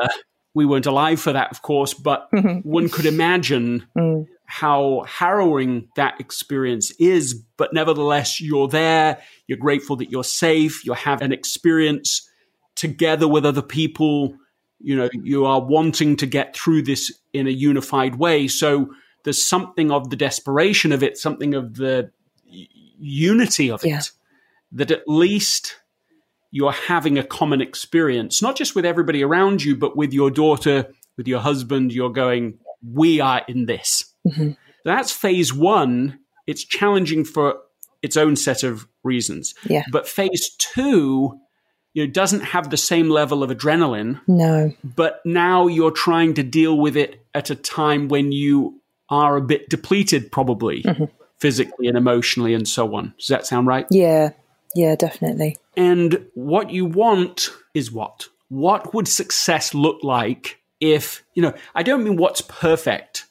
We 0.53 0.65
weren't 0.65 0.85
alive 0.85 1.19
for 1.19 1.33
that, 1.33 1.51
of 1.51 1.61
course, 1.61 1.93
but 1.93 2.27
one 2.63 2.89
could 2.89 3.05
imagine 3.05 3.85
mm. 3.97 4.25
how 4.45 5.03
harrowing 5.07 5.89
that 5.95 6.19
experience 6.19 6.91
is. 6.99 7.33
But 7.57 7.73
nevertheless, 7.73 8.39
you're 8.39 8.67
there, 8.67 9.19
you're 9.47 9.57
grateful 9.57 9.95
that 9.97 10.09
you're 10.11 10.23
safe, 10.23 10.85
you 10.85 10.93
have 10.93 11.21
an 11.21 11.31
experience 11.31 12.29
together 12.75 13.27
with 13.27 13.45
other 13.45 13.61
people. 13.61 14.35
You 14.83 14.97
know, 14.97 15.09
you 15.13 15.45
are 15.45 15.61
wanting 15.61 16.17
to 16.17 16.25
get 16.25 16.55
through 16.55 16.83
this 16.83 17.11
in 17.31 17.47
a 17.47 17.51
unified 17.51 18.15
way. 18.15 18.47
So 18.49 18.93
there's 19.23 19.43
something 19.43 19.91
of 19.91 20.09
the 20.09 20.17
desperation 20.17 20.91
of 20.91 21.01
it, 21.01 21.17
something 21.17 21.53
of 21.55 21.75
the 21.75 22.11
unity 22.99 23.71
of 23.71 23.85
it, 23.85 24.11
that 24.73 24.91
at 24.91 25.07
least 25.07 25.77
you're 26.51 26.73
having 26.73 27.17
a 27.17 27.23
common 27.23 27.61
experience, 27.61 28.41
not 28.41 28.57
just 28.57 28.75
with 28.75 28.85
everybody 28.85 29.23
around 29.23 29.63
you, 29.63 29.75
but 29.75 29.95
with 29.95 30.13
your 30.13 30.29
daughter, 30.29 30.93
with 31.17 31.27
your 31.27 31.39
husband. 31.39 31.93
You're 31.93 32.11
going, 32.11 32.59
we 32.85 33.21
are 33.21 33.41
in 33.47 33.65
this. 33.65 34.13
Mm-hmm. 34.27 34.51
That's 34.83 35.11
phase 35.11 35.53
one. 35.53 36.19
It's 36.45 36.63
challenging 36.65 37.23
for 37.23 37.55
its 38.01 38.17
own 38.17 38.35
set 38.35 38.63
of 38.63 38.85
reasons. 39.01 39.55
Yeah. 39.65 39.83
But 39.91 40.07
phase 40.07 40.55
two, 40.59 41.39
you 41.93 42.05
know, 42.05 42.11
doesn't 42.11 42.41
have 42.41 42.69
the 42.69 42.77
same 42.77 43.09
level 43.09 43.43
of 43.43 43.49
adrenaline. 43.49 44.19
No. 44.27 44.73
But 44.83 45.21
now 45.25 45.67
you're 45.67 45.91
trying 45.91 46.33
to 46.35 46.43
deal 46.43 46.77
with 46.77 46.97
it 46.97 47.25
at 47.33 47.49
a 47.49 47.55
time 47.55 48.07
when 48.07 48.31
you 48.31 48.81
are 49.09 49.37
a 49.37 49.41
bit 49.41 49.69
depleted, 49.69 50.31
probably 50.31 50.83
mm-hmm. 50.83 51.05
physically 51.37 51.87
and 51.87 51.97
emotionally, 51.97 52.53
and 52.53 52.67
so 52.67 52.95
on. 52.95 53.13
Does 53.17 53.27
that 53.27 53.45
sound 53.45 53.67
right? 53.67 53.85
Yeah. 53.91 54.31
Yeah, 54.75 54.95
definitely. 54.95 55.57
And 55.77 56.25
what 56.33 56.71
you 56.71 56.85
want 56.85 57.49
is 57.73 57.91
what? 57.91 58.27
What 58.49 58.93
would 58.93 59.07
success 59.07 59.73
look 59.73 60.03
like 60.03 60.59
if, 60.79 61.23
you 61.33 61.41
know, 61.43 61.53
I 61.75 61.83
don't 61.83 62.03
mean 62.03 62.17
what's 62.17 62.41
perfect 62.41 63.25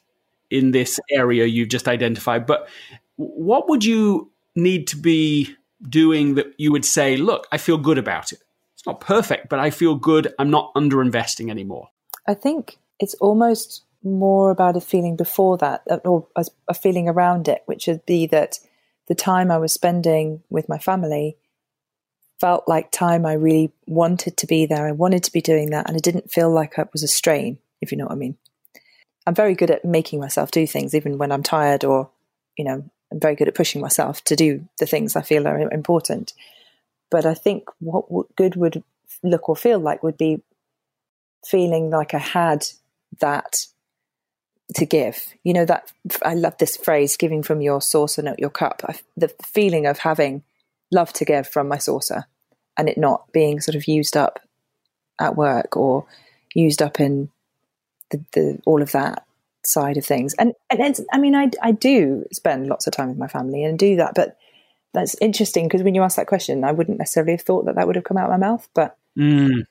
in 0.50 0.70
this 0.70 1.00
area 1.10 1.46
you've 1.46 1.68
just 1.68 1.88
identified, 1.88 2.46
but 2.46 2.68
what 3.16 3.68
would 3.68 3.84
you 3.84 4.30
need 4.54 4.86
to 4.88 4.96
be 4.96 5.54
doing 5.88 6.34
that 6.36 6.54
you 6.58 6.70
would 6.72 6.84
say, 6.84 7.16
look, 7.16 7.46
I 7.50 7.58
feel 7.58 7.78
good 7.78 7.98
about 7.98 8.32
it? 8.32 8.41
It's 8.82 8.88
not 8.88 9.00
perfect, 9.00 9.48
but 9.48 9.60
I 9.60 9.70
feel 9.70 9.94
good. 9.94 10.34
I'm 10.40 10.50
not 10.50 10.74
underinvesting 10.74 11.50
anymore. 11.50 11.90
I 12.26 12.34
think 12.34 12.78
it's 12.98 13.14
almost 13.14 13.84
more 14.02 14.50
about 14.50 14.76
a 14.76 14.80
feeling 14.80 15.14
before 15.14 15.56
that, 15.58 15.82
uh, 15.88 15.98
or 16.04 16.26
a 16.66 16.74
feeling 16.74 17.08
around 17.08 17.46
it, 17.46 17.62
which 17.66 17.86
would 17.86 18.04
be 18.06 18.26
that 18.26 18.58
the 19.06 19.14
time 19.14 19.52
I 19.52 19.58
was 19.58 19.72
spending 19.72 20.42
with 20.50 20.68
my 20.68 20.78
family 20.78 21.36
felt 22.40 22.66
like 22.66 22.90
time 22.90 23.24
I 23.24 23.34
really 23.34 23.70
wanted 23.86 24.36
to 24.38 24.48
be 24.48 24.66
there. 24.66 24.84
I 24.84 24.90
wanted 24.90 25.22
to 25.22 25.32
be 25.32 25.40
doing 25.40 25.70
that, 25.70 25.86
and 25.86 25.96
it 25.96 26.02
didn't 26.02 26.32
feel 26.32 26.50
like 26.50 26.76
it 26.76 26.88
was 26.92 27.04
a 27.04 27.08
strain, 27.08 27.58
if 27.80 27.92
you 27.92 27.98
know 27.98 28.06
what 28.06 28.14
I 28.14 28.16
mean. 28.16 28.36
I'm 29.28 29.34
very 29.36 29.54
good 29.54 29.70
at 29.70 29.84
making 29.84 30.18
myself 30.18 30.50
do 30.50 30.66
things, 30.66 30.92
even 30.92 31.18
when 31.18 31.30
I'm 31.30 31.44
tired, 31.44 31.84
or, 31.84 32.10
you 32.58 32.64
know, 32.64 32.84
I'm 33.12 33.20
very 33.20 33.36
good 33.36 33.46
at 33.46 33.54
pushing 33.54 33.80
myself 33.80 34.24
to 34.24 34.34
do 34.34 34.66
the 34.80 34.86
things 34.86 35.14
I 35.14 35.22
feel 35.22 35.46
are 35.46 35.70
important. 35.70 36.32
But 37.12 37.26
I 37.26 37.34
think 37.34 37.68
what 37.78 38.06
good 38.36 38.56
would 38.56 38.82
look 39.22 39.50
or 39.50 39.54
feel 39.54 39.78
like 39.78 40.02
would 40.02 40.16
be 40.16 40.42
feeling 41.46 41.90
like 41.90 42.14
I 42.14 42.18
had 42.18 42.66
that 43.20 43.66
to 44.76 44.86
give. 44.86 45.34
You 45.44 45.52
know 45.52 45.66
that 45.66 45.92
I 46.24 46.32
love 46.32 46.56
this 46.56 46.78
phrase, 46.78 47.18
"giving 47.18 47.42
from 47.42 47.60
your 47.60 47.82
saucer, 47.82 48.22
not 48.22 48.40
your 48.40 48.48
cup." 48.48 48.80
I, 48.88 48.98
the 49.14 49.28
feeling 49.44 49.86
of 49.86 49.98
having 49.98 50.42
love 50.90 51.12
to 51.14 51.26
give 51.26 51.46
from 51.46 51.68
my 51.68 51.76
saucer, 51.76 52.24
and 52.78 52.88
it 52.88 52.96
not 52.96 53.30
being 53.30 53.60
sort 53.60 53.74
of 53.74 53.86
used 53.86 54.16
up 54.16 54.40
at 55.20 55.36
work 55.36 55.76
or 55.76 56.06
used 56.54 56.80
up 56.80 56.98
in 56.98 57.28
the, 58.10 58.24
the 58.32 58.58
all 58.64 58.80
of 58.80 58.92
that 58.92 59.26
side 59.66 59.98
of 59.98 60.06
things. 60.06 60.32
And 60.38 60.54
and 60.70 60.98
I 61.12 61.18
mean, 61.18 61.34
I 61.34 61.50
I 61.62 61.72
do 61.72 62.24
spend 62.32 62.68
lots 62.68 62.86
of 62.86 62.94
time 62.94 63.08
with 63.10 63.18
my 63.18 63.28
family 63.28 63.64
and 63.64 63.78
do 63.78 63.96
that, 63.96 64.14
but 64.14 64.38
that's 64.92 65.16
interesting 65.20 65.66
because 65.66 65.82
when 65.82 65.94
you 65.94 66.02
ask 66.02 66.16
that 66.16 66.26
question, 66.26 66.64
I 66.64 66.72
wouldn't 66.72 66.98
necessarily 66.98 67.32
have 67.32 67.42
thought 67.42 67.66
that 67.66 67.76
that 67.76 67.86
would 67.86 67.96
have 67.96 68.04
come 68.04 68.16
out 68.16 68.30
of 68.30 68.40
my 68.40 68.46
mouth, 68.46 68.68
but. 68.74 68.96
Mm. 69.18 69.62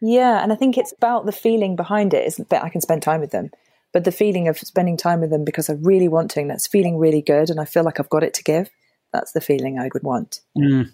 Yeah, 0.00 0.42
and 0.42 0.52
I 0.52 0.56
think 0.56 0.78
it's 0.78 0.92
about 0.92 1.26
the 1.26 1.32
feeling 1.32 1.74
behind 1.74 2.14
it 2.14 2.26
is 2.26 2.36
that 2.36 2.62
I 2.62 2.68
can 2.68 2.80
spend 2.80 3.02
time 3.02 3.20
with 3.20 3.32
them 3.32 3.50
but 3.92 4.04
the 4.04 4.12
feeling 4.12 4.48
of 4.48 4.58
spending 4.58 4.96
time 4.96 5.20
with 5.20 5.30
them 5.30 5.44
because 5.44 5.70
I 5.70 5.74
really 5.74 6.08
want 6.08 6.30
to, 6.32 6.40
and 6.40 6.50
that's 6.50 6.66
feeling 6.66 6.98
really 6.98 7.22
good, 7.22 7.50
and 7.50 7.60
I 7.60 7.64
feel 7.64 7.84
like 7.84 7.98
I've 7.98 8.10
got 8.10 8.22
it 8.22 8.34
to 8.34 8.44
give. 8.44 8.70
That's 9.12 9.32
the 9.32 9.40
feeling 9.40 9.78
I 9.78 9.88
would 9.92 10.02
want. 10.02 10.40
Mm. 10.56 10.92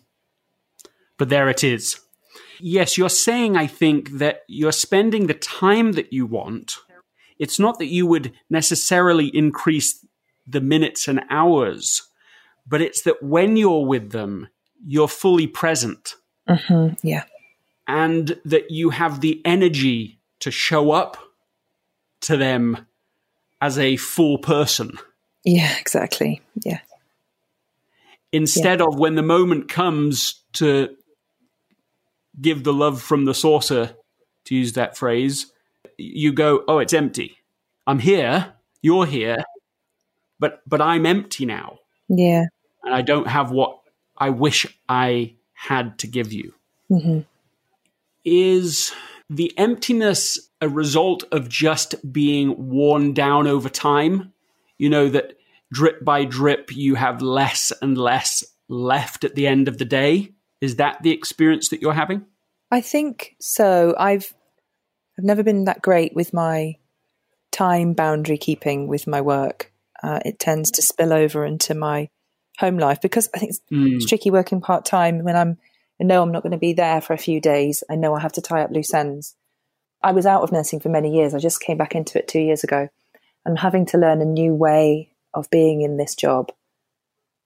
But 1.19 1.29
there 1.29 1.49
it 1.49 1.65
is. 1.65 2.01
Yes, 2.61 2.97
you're 2.97 3.09
saying, 3.09 3.57
I 3.57 3.67
think, 3.67 4.19
that 4.19 4.41
you're 4.49 4.73
spending 4.73 5.27
the 5.27 5.35
time 5.35 5.93
that 5.93 6.13
you 6.13 6.27
want. 6.27 6.77
It's 7.39 7.59
not 7.59 7.79
that 7.81 7.87
you 7.87 8.07
would 8.07 8.33
necessarily 8.49 9.27
increase 9.27 10.07
the 10.47 10.61
minutes 10.61 11.09
and 11.09 11.23
hours, 11.31 12.03
but 12.67 12.81
it's 12.81 13.03
that 13.03 13.23
when 13.23 13.57
you're 13.57 13.85
with 13.85 14.11
them, 14.11 14.49
you're 14.87 15.09
fully 15.09 15.47
present. 15.47 16.17
Mm-hmm. 16.49 17.07
Yeah. 17.07 17.25
And 17.87 18.39
that 18.45 18.71
you 18.71 18.91
have 18.91 19.21
the 19.21 19.41
energy 19.45 20.19
to 20.41 20.51
show 20.51 20.93
up 20.93 21.17
to 22.23 22.37
them 22.37 22.87
as 23.61 23.79
a 23.79 23.97
full 23.97 24.39
person. 24.39 24.99
Yeah, 25.45 25.77
exactly. 25.79 26.41
Yeah. 26.65 26.81
Instead 28.33 28.81
yeah. 28.81 28.87
of 28.87 28.99
when 28.99 29.15
the 29.15 29.23
moment 29.23 29.69
comes 29.69 30.43
to 30.55 30.97
give 32.41 32.65
the 32.65 32.73
love 32.73 33.01
from 33.01 33.27
the 33.27 33.35
saucer, 33.35 33.95
to 34.45 34.55
use 34.55 34.73
that 34.75 34.97
phrase, 34.97 35.53
you 35.97 36.33
go, 36.33 36.65
"Oh, 36.67 36.79
it's 36.79 36.93
empty. 36.93 37.39
I'm 37.87 37.99
here. 37.99 38.55
You're 38.83 39.07
here, 39.07 39.45
but 40.39 40.63
but 40.67 40.81
I'm 40.81 41.07
empty 41.07 41.47
now. 41.47 41.79
Yeah, 42.09 42.47
and 42.85 42.95
I 42.95 43.03
don't 43.03 43.29
have 43.29 43.51
what 43.51 43.81
I 44.17 44.31
wish 44.31 44.67
I 44.89 45.35
had 45.53 45.99
to 46.01 46.07
give 46.07 46.33
you." 46.33 46.55
Mm-hmm. 46.91 47.21
Is 48.25 48.93
the 49.29 49.57
emptiness 49.59 50.51
a 50.61 50.69
result 50.69 51.25
of 51.33 51.49
just 51.49 52.13
being 52.13 52.71
worn 52.71 53.13
down 53.13 53.47
over 53.47 53.69
time? 53.69 54.33
You 54.79 54.89
know, 54.89 55.09
that 55.09 55.37
drip 55.73 56.05
by 56.05 56.25
drip, 56.25 56.75
you 56.75 56.95
have 56.95 57.21
less 57.21 57.73
and 57.83 57.99
less 57.99 58.45
left 58.69 59.25
at 59.25 59.35
the 59.35 59.47
end 59.47 59.69
of 59.69 59.79
the 59.79 59.85
day? 59.85 60.33
Is 60.61 60.77
that 60.77 61.03
the 61.03 61.11
experience 61.11 61.69
that 61.69 61.83
you're 61.83 61.93
having? 61.93 62.25
I 62.71 62.81
think 62.81 63.37
so. 63.41 63.95
I've 63.99 64.33
I've 65.19 65.25
never 65.25 65.43
been 65.43 65.65
that 65.67 65.83
great 65.83 66.15
with 66.15 66.33
my 66.33 66.77
time 67.53 67.93
boundary 67.93 68.39
keeping 68.39 68.89
with 68.89 69.07
my 69.07 69.21
work. 69.21 69.73
Uh, 70.03 70.21
it 70.25 70.39
tends 70.39 70.71
to 70.73 70.83
spill 70.83 71.13
over 71.13 71.45
into 71.45 71.75
my 71.75 72.09
home 72.59 72.79
life 72.79 73.01
because 73.01 73.29
I 73.35 73.39
think 73.39 73.51
it's, 73.51 73.61
mm. 73.73 73.97
it's 73.97 74.07
tricky 74.07 74.31
working 74.31 74.61
part 74.61 74.85
time 74.85 75.25
when 75.25 75.37
I'm 75.37 75.59
I 76.01 76.05
know 76.05 76.23
I'm 76.23 76.33
not 76.33 76.43
going 76.43 76.53
to 76.53 76.59
be 76.59 76.73
there 76.73 77.01
for 77.01 77.13
a 77.13 77.19
few 77.19 77.41
days. 77.41 77.85
I 77.89 77.95
know 77.95 78.15
I 78.15 78.21
have 78.21 78.33
to 78.33 78.43
tie 78.43 78.63
up 78.63 78.73
loose 78.73 78.93
ends. 78.93 79.37
I 80.03 80.13
was 80.13 80.27
out 80.27 80.43
of 80.43 80.53
nursing 80.53 80.81
for 80.81 80.89
many 80.89 81.15
years. 81.15 81.35
I 81.35 81.39
just 81.39 81.61
came 81.61 81.79
back 81.79 81.95
into 81.95 82.19
it 82.19 82.27
two 82.27 82.41
years 82.41 82.65
ago. 82.65 82.89
I'm 83.47 83.57
having 83.57 83.87
to 83.87 83.99
learn 83.99 84.21
a 84.21 84.27
new 84.27 84.55
way 84.55 85.13
of 85.33 85.49
being 85.51 85.83
in 85.83 85.97
this 85.97 86.15
job, 86.15 86.51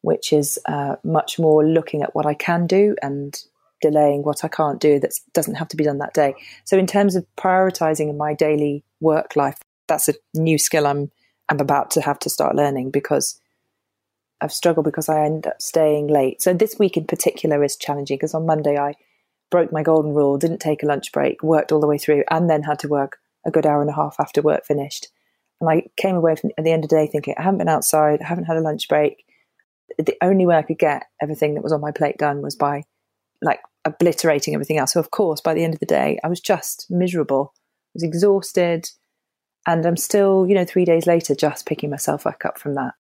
which 0.00 0.33
is 0.33 0.59
uh, 0.67 0.97
much 1.05 1.38
more 1.38 1.65
looking 1.65 2.03
at 2.03 2.15
what 2.15 2.27
I 2.27 2.35
can 2.35 2.67
do 2.67 2.97
and 3.03 3.38
delaying 3.81 4.23
what 4.23 4.45
I 4.45 4.49
can't 4.49 4.81
do 4.81 4.99
that 5.00 5.12
doesn't 5.35 5.55
have 5.55 5.69
to 5.69 5.77
be 5.77 5.85
done 5.85 5.99
that 5.99 6.15
day. 6.15 6.35
So, 6.65 6.79
in 6.79 6.87
terms 6.87 7.17
of 7.17 7.27
prioritizing 7.37 8.09
in 8.09 8.17
my 8.17 8.35
daily 8.35 8.83
work 9.00 9.37
life, 9.37 9.59
that's 9.87 10.09
a 10.09 10.15
new 10.35 10.59
skill 10.59 10.87
I'm 10.87 11.11
I'm 11.49 11.61
about 11.61 11.91
to 11.93 12.00
have 12.00 12.19
to 12.21 12.31
start 12.31 12.57
learning 12.57 12.91
because 12.91 13.41
I've 14.40 14.52
struggled 14.52 14.85
because 14.85 15.09
I 15.09 15.25
end 15.25 15.47
up 15.47 15.61
staying 15.61 16.09
late. 16.09 16.40
So 16.42 16.54
this 16.54 16.78
week 16.78 16.97
in 16.97 17.07
particular 17.07 17.62
is 17.64 17.76
challenging 17.76 18.16
because 18.16 18.35
on 18.35 18.47
Monday 18.47 18.78
I 18.78 18.95
broke 19.50 19.73
my 19.73 19.83
golden 19.83 20.14
rule, 20.14 20.38
didn't 20.38 20.59
take 20.59 20.83
a 20.83 20.87
lunch 20.87 21.11
break, 21.12 21.42
worked 21.42 21.73
all 21.73 21.80
the 21.80 21.87
way 21.87 21.99
through, 21.99 22.25
and 22.30 22.49
then 22.49 22.62
had 22.62 22.78
to 22.80 22.88
work 22.88 23.18
a 23.47 23.50
good 23.50 23.66
hour 23.66 23.80
and 23.80 23.90
a 23.90 23.95
half 23.95 24.16
after 24.21 24.42
work 24.42 24.64
finished. 24.64 25.09
And 25.61 25.68
I 25.68 25.85
came 25.97 26.16
away 26.16 26.37
from, 26.37 26.50
at 26.57 26.64
the 26.64 26.71
end 26.71 26.85
of 26.85 26.90
the 26.90 26.97
day 26.97 27.07
thinking, 27.07 27.35
I 27.38 27.42
haven't 27.42 27.59
been 27.59 27.68
outside, 27.68 28.21
I 28.23 28.26
haven't 28.26 28.45
had 28.45 28.57
a 28.57 28.61
lunch 28.61 28.88
break. 28.88 29.25
The 29.97 30.16
only 30.23 30.47
way 30.47 30.57
I 30.57 30.62
could 30.62 30.78
get 30.78 31.07
everything 31.21 31.54
that 31.54 31.64
was 31.64 31.73
on 31.73 31.80
my 31.80 31.90
plate 31.90 32.18
done 32.18 32.42
was 32.42 32.54
by 32.54 32.85
like 33.42 33.61
obliterating 33.85 34.54
everything 34.54 34.78
else. 34.78 34.92
So, 34.92 35.00
of 35.00 35.11
course, 35.11 35.40
by 35.40 35.54
the 35.54 35.64
end 35.64 35.75
of 35.75 35.80
the 35.80 35.87
day, 35.87 36.21
I 36.23 36.28
was 36.28 36.40
just 36.40 36.87
miserable. 36.90 37.54
I 37.57 37.90
was 37.95 38.02
exhausted 38.04 38.90
And 39.68 39.85
I'm 39.85 39.99
still, 39.99 40.47
you 40.49 40.54
know, 40.54 40.64
three 40.64 40.87
days 40.87 41.07
later, 41.07 41.35
just 41.35 41.66
picking 41.66 41.90
myself 41.90 42.25
back 42.25 42.47
up 42.47 42.59
from 42.59 42.75
that, 42.75 42.95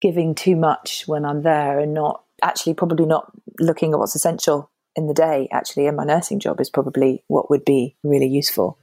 giving 0.00 0.34
too 0.34 0.56
much 0.56 1.04
when 1.06 1.24
I'm 1.24 1.42
there 1.42 1.78
and 1.78 1.94
not 1.94 2.22
actually 2.42 2.74
probably 2.74 3.06
not 3.06 3.32
looking 3.58 3.92
at 3.92 3.98
what's 3.98 4.14
essential 4.14 4.70
in 4.94 5.06
the 5.06 5.14
day. 5.14 5.48
Actually, 5.50 5.86
in 5.86 5.96
my 5.96 6.04
nursing 6.04 6.40
job 6.40 6.60
is 6.60 6.70
probably 6.70 7.24
what 7.26 7.50
would 7.50 7.64
be 7.64 7.96
really 8.02 8.28
useful. 8.28 8.78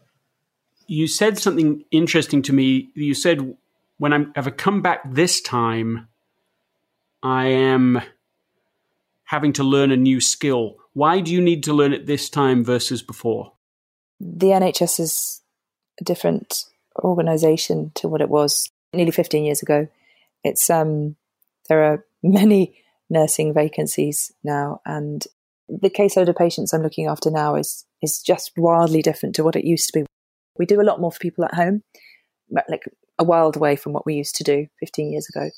You 0.87 1.07
said 1.07 1.37
something 1.37 1.83
interesting 1.91 2.41
to 2.43 2.53
me. 2.53 2.89
You 2.93 3.13
said, 3.13 3.55
when 3.97 4.13
I'm, 4.13 4.33
come 4.33 4.81
back 4.81 5.01
this 5.11 5.41
time, 5.41 6.07
I 7.23 7.47
am 7.47 8.01
having 9.23 9.53
to 9.53 9.63
learn 9.63 9.91
a 9.91 9.97
new 9.97 10.21
skill. 10.21 10.75
Why 10.93 11.19
do 11.19 11.33
you 11.33 11.41
need 11.41 11.63
to 11.63 11.73
learn 11.73 11.93
it 11.93 12.05
this 12.05 12.29
time 12.29 12.63
versus 12.63 13.01
before? 13.01 13.53
The 14.19 14.47
NHS 14.47 14.99
is 14.99 15.41
a 15.99 16.03
different 16.03 16.65
organisation 17.03 17.91
to 17.95 18.07
what 18.07 18.21
it 18.21 18.29
was 18.29 18.71
nearly 18.93 19.11
15 19.11 19.43
years 19.43 19.61
ago. 19.61 19.87
It's 20.45 20.69
um, 20.69 21.15
there 21.67 21.83
are 21.83 22.05
many 22.23 22.77
nursing 23.09 23.53
vacancies 23.53 24.31
now, 24.43 24.79
and 24.85 25.23
the 25.67 25.89
caseload 25.89 26.29
of 26.29 26.35
patients 26.35 26.73
I'm 26.73 26.83
looking 26.83 27.07
after 27.07 27.29
now 27.29 27.55
is 27.55 27.85
is 28.01 28.21
just 28.21 28.51
wildly 28.55 29.01
different 29.01 29.35
to 29.35 29.43
what 29.43 29.55
it 29.55 29.65
used 29.65 29.87
to 29.89 29.99
be. 29.99 30.05
We 30.57 30.65
do 30.65 30.79
a 30.79 30.83
lot 30.83 31.01
more 31.01 31.11
for 31.11 31.19
people 31.19 31.43
at 31.43 31.55
home, 31.55 31.81
like 32.69 32.83
a 33.17 33.23
wild 33.23 33.57
way 33.57 33.75
from 33.75 33.91
what 33.93 34.05
we 34.05 34.13
used 34.13 34.35
to 34.35 34.43
do 34.43 34.67
15 34.79 35.11
years 35.11 35.27
ago. 35.33 35.49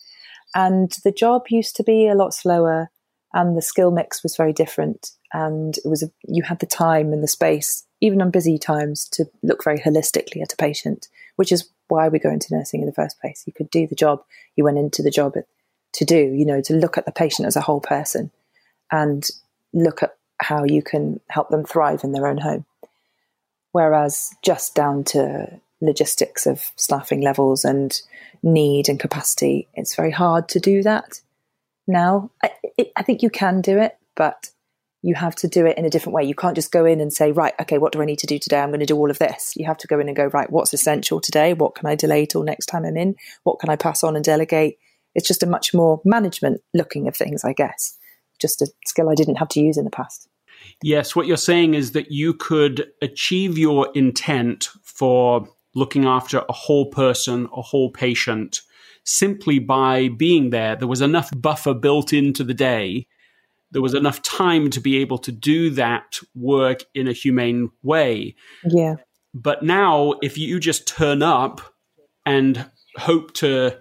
And 0.56 0.92
the 1.04 1.12
job 1.12 1.44
used 1.50 1.76
to 1.76 1.84
be 1.84 2.08
a 2.08 2.16
lot 2.16 2.34
slower, 2.34 2.90
and 3.34 3.58
the 3.58 3.62
skill 3.62 3.92
mix 3.92 4.24
was 4.24 4.36
very 4.36 4.54
different. 4.54 5.12
And 5.34 5.78
it 5.78 5.88
was 5.88 6.04
a, 6.04 6.12
you 6.28 6.44
had 6.44 6.60
the 6.60 6.66
time 6.66 7.12
and 7.12 7.22
the 7.22 7.28
space, 7.28 7.86
even 8.02 8.22
on 8.22 8.32
busy 8.32 8.58
times, 8.58 9.08
to 9.14 9.26
look 9.44 9.64
very 9.64 9.80
holistically 9.80 10.42
at 10.42 10.54
a 10.54 10.58
patient, 10.58 11.08
which 11.36 11.52
is 11.52 11.70
why 11.90 12.08
we 12.08 12.20
go 12.20 12.30
into 12.30 12.56
nursing 12.56 12.82
in 12.82 12.88
the 12.88 12.94
first 12.94 13.20
place. 13.20 13.44
You 13.46 13.54
could 13.54 13.70
do 13.70 13.88
the 13.88 13.96
job 13.96 14.24
you 14.56 14.64
went 14.64 14.78
into 14.78 15.04
the 15.04 15.12
job 15.12 15.36
to 15.94 16.06
do, 16.06 16.16
you 16.16 16.46
know, 16.46 16.62
to 16.62 16.74
look 16.74 16.98
at 16.98 17.06
the 17.06 17.12
patient 17.12 17.48
as 17.48 17.56
a 17.56 17.62
whole 17.62 17.82
person 17.82 18.32
and 18.92 19.28
look 19.74 20.04
at 20.04 20.16
how 20.40 20.64
you 20.64 20.82
can 20.82 21.20
help 21.30 21.50
them 21.50 21.66
thrive 21.66 22.04
in 22.04 22.12
their 22.12 22.28
own 22.28 22.38
home. 22.38 22.66
Whereas 23.72 24.34
just 24.44 24.76
down 24.76 25.04
to 25.06 25.60
logistics 25.82 26.46
of 26.48 26.72
staffing 26.76 27.22
levels 27.22 27.66
and 27.66 28.00
need 28.42 28.90
and 28.90 29.00
capacity, 29.00 29.68
it's 29.74 29.96
very 29.96 30.12
hard 30.12 30.48
to 30.50 30.60
do 30.60 30.84
that 30.84 31.22
now. 31.88 32.32
I, 32.44 32.52
I 32.96 33.04
think 33.04 33.22
you 33.24 33.30
can 33.30 33.62
do 33.62 33.80
it, 33.80 33.98
but 34.16 34.52
you 35.02 35.16
have 35.16 35.36
to 35.36 35.48
do 35.48 35.66
it 35.66 35.78
in 35.78 35.86
a 35.86 35.90
different 35.90 36.16
way. 36.16 36.24
You 36.24 36.36
can't 36.36 36.56
just 36.56 36.72
go 36.72 36.86
in 36.86 37.00
and 37.00 37.14
say, 37.14 37.32
right, 37.32 37.54
okay, 37.62 37.78
what 37.78 37.94
do 37.94 38.02
I 38.02 38.06
need 38.06 38.20
to 38.20 38.28
do 38.28 38.40
today? 38.40 38.60
I'm 38.60 38.70
going 38.70 38.80
to 38.80 38.86
do 38.86 38.98
all 38.98 39.12
of 39.12 39.20
this. 39.20 39.54
You 39.56 39.66
have 39.66 39.78
to 39.78 39.88
go 39.88 40.00
in 40.00 40.08
and 40.08 40.18
go, 40.18 40.26
right, 40.26 40.50
what's 40.50 40.74
essential 40.74 41.22
today? 41.22 41.54
What 41.54 41.76
can 41.76 41.86
I 41.86 41.96
delay 41.96 42.26
till 42.26 42.44
next 42.44 42.66
time 42.66 42.84
I'm 42.84 42.98
in? 42.98 43.16
What 43.44 43.60
can 43.60 43.70
I 43.70 43.76
pass 43.76 44.04
on 44.04 44.16
and 44.16 44.26
delegate? 44.26 44.78
It's 45.16 45.28
just 45.28 45.44
a 45.44 45.48
much 45.48 45.74
more 45.74 46.02
management 46.04 46.62
looking 46.74 47.08
of 47.08 47.16
things, 47.16 47.44
I 47.44 47.54
guess. 47.54 47.98
Just 48.40 48.62
a 48.62 48.68
skill 48.86 49.10
I 49.10 49.16
didn't 49.16 49.36
have 49.36 49.50
to 49.50 49.62
use 49.62 49.78
in 49.78 49.86
the 49.86 49.92
past. 49.92 50.28
Yes, 50.84 51.16
what 51.16 51.28
you're 51.28 51.38
saying 51.38 51.76
is 51.76 51.92
that 51.94 52.12
you 52.12 52.34
could 52.34 52.88
achieve 53.02 53.58
your 53.58 53.90
intent 53.96 54.70
for 54.84 55.48
looking 55.74 56.06
after 56.06 56.44
a 56.50 56.54
whole 56.54 56.88
person, 56.90 57.48
a 57.56 57.62
whole 57.62 57.92
patient, 57.92 58.62
simply 59.08 59.58
by 59.58 60.10
being 60.10 60.50
there. 60.50 60.76
There 60.76 60.88
was 60.88 61.02
enough 61.02 61.32
buffer 61.36 61.74
built 61.74 62.12
into 62.12 62.44
the 62.44 62.54
day. 62.54 63.08
There 63.72 63.82
was 63.82 63.94
enough 63.94 64.22
time 64.22 64.70
to 64.72 64.82
be 64.82 64.98
able 64.98 65.18
to 65.20 65.32
do 65.32 65.70
that 65.72 66.20
work 66.36 66.84
in 66.94 67.08
a 67.08 67.14
humane 67.14 67.72
way. 67.82 68.36
Yeah. 68.66 68.96
But 69.34 69.64
now, 69.64 70.16
if 70.22 70.38
you 70.38 70.60
just 70.60 70.88
turn 70.88 71.24
up 71.24 71.62
and 72.26 72.70
hope 72.98 73.34
to 73.36 73.78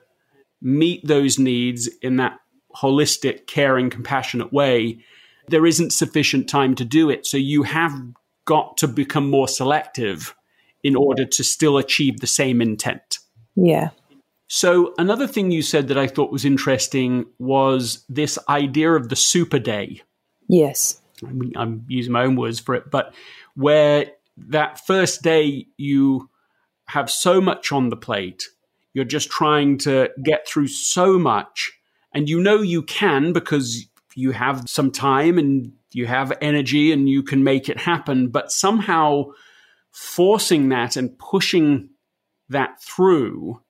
meet 0.62 1.04
those 1.06 1.38
needs 1.38 1.88
in 2.02 2.16
that 2.16 2.38
holistic, 2.76 3.47
caring, 3.49 3.90
compassionate 3.90 4.52
way, 4.52 5.00
there 5.49 5.66
isn't 5.66 5.92
sufficient 5.92 6.49
time 6.49 6.75
to 6.76 6.85
do 6.85 7.11
it. 7.11 7.26
So 7.26 7.37
you 7.37 7.64
have 7.64 7.92
got 8.45 8.76
to 8.78 8.87
become 8.87 9.29
more 9.29 9.48
selective 9.48 10.35
in 10.85 10.94
order 10.94 11.24
to 11.24 11.42
still 11.42 11.79
achieve 11.79 12.20
the 12.20 12.27
same 12.29 12.62
intent. 12.62 13.18
Yeah. 13.57 13.90
So, 14.48 14.94
another 14.96 15.26
thing 15.26 15.50
you 15.50 15.62
said 15.62 15.88
that 15.88 15.98
I 15.98 16.06
thought 16.06 16.30
was 16.30 16.44
interesting 16.44 17.26
was 17.38 18.04
this 18.09 18.38
idea 18.48 18.92
of 18.92 19.09
the 19.09 19.16
super 19.16 19.59
day. 19.59 20.02
Yes. 20.48 21.00
I'm 21.56 21.85
using 21.88 22.12
my 22.12 22.24
own 22.24 22.37
words 22.37 22.61
for 22.61 22.74
it, 22.74 22.90
but 22.90 23.14
where 23.54 24.06
that 24.37 24.87
first 24.87 25.22
day 25.22 25.66
you 25.76 26.30
have 26.88 27.11
so 27.11 27.40
much 27.40 27.72
on 27.72 27.88
the 27.88 27.96
plate, 27.96 28.44
you're 28.92 29.04
just 29.04 29.30
trying 29.30 29.78
to 29.78 30.11
get 30.22 30.46
through 30.46 30.68
so 30.68 31.18
much, 31.18 31.72
and 32.12 32.28
you 32.28 32.40
know 32.40 32.61
you 32.61 32.82
can 32.82 33.32
because 33.32 33.87
you 34.14 34.30
have 34.30 34.64
some 34.68 34.90
time 34.90 35.38
and 35.38 35.72
you 35.92 36.06
have 36.06 36.32
energy 36.40 36.92
and 36.92 37.09
you 37.09 37.22
can 37.22 37.42
make 37.42 37.68
it 37.68 37.80
happen, 37.80 38.28
but 38.28 38.52
somehow 38.52 39.24
forcing 39.90 40.68
that 40.68 40.96
and 40.96 41.18
pushing 41.18 41.88
that 42.48 42.80
through 42.82 43.61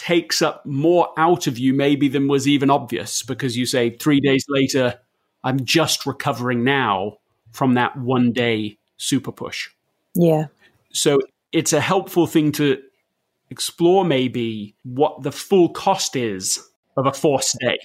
takes 0.00 0.40
up 0.40 0.64
more 0.64 1.12
out 1.18 1.46
of 1.46 1.58
you 1.58 1.74
maybe 1.74 2.08
than 2.08 2.26
was 2.26 2.48
even 2.48 2.70
obvious 2.70 3.22
because 3.22 3.54
you 3.56 3.66
say 3.66 3.90
three 3.90 4.18
days 4.18 4.42
later 4.48 4.98
i'm 5.44 5.62
just 5.62 6.06
recovering 6.06 6.64
now 6.64 7.18
from 7.52 7.74
that 7.74 7.96
one 7.96 8.32
day 8.32 8.78
super 8.96 9.32
push. 9.32 9.70
Yeah. 10.14 10.46
So 10.92 11.18
it's 11.52 11.72
a 11.72 11.80
helpful 11.80 12.26
thing 12.26 12.52
to 12.52 12.80
explore 13.50 14.04
maybe 14.04 14.76
what 14.84 15.22
the 15.22 15.32
full 15.32 15.70
cost 15.70 16.14
is 16.14 16.60
of 16.96 17.06
a 17.06 17.12
forced 17.12 17.56
day. 17.60 17.78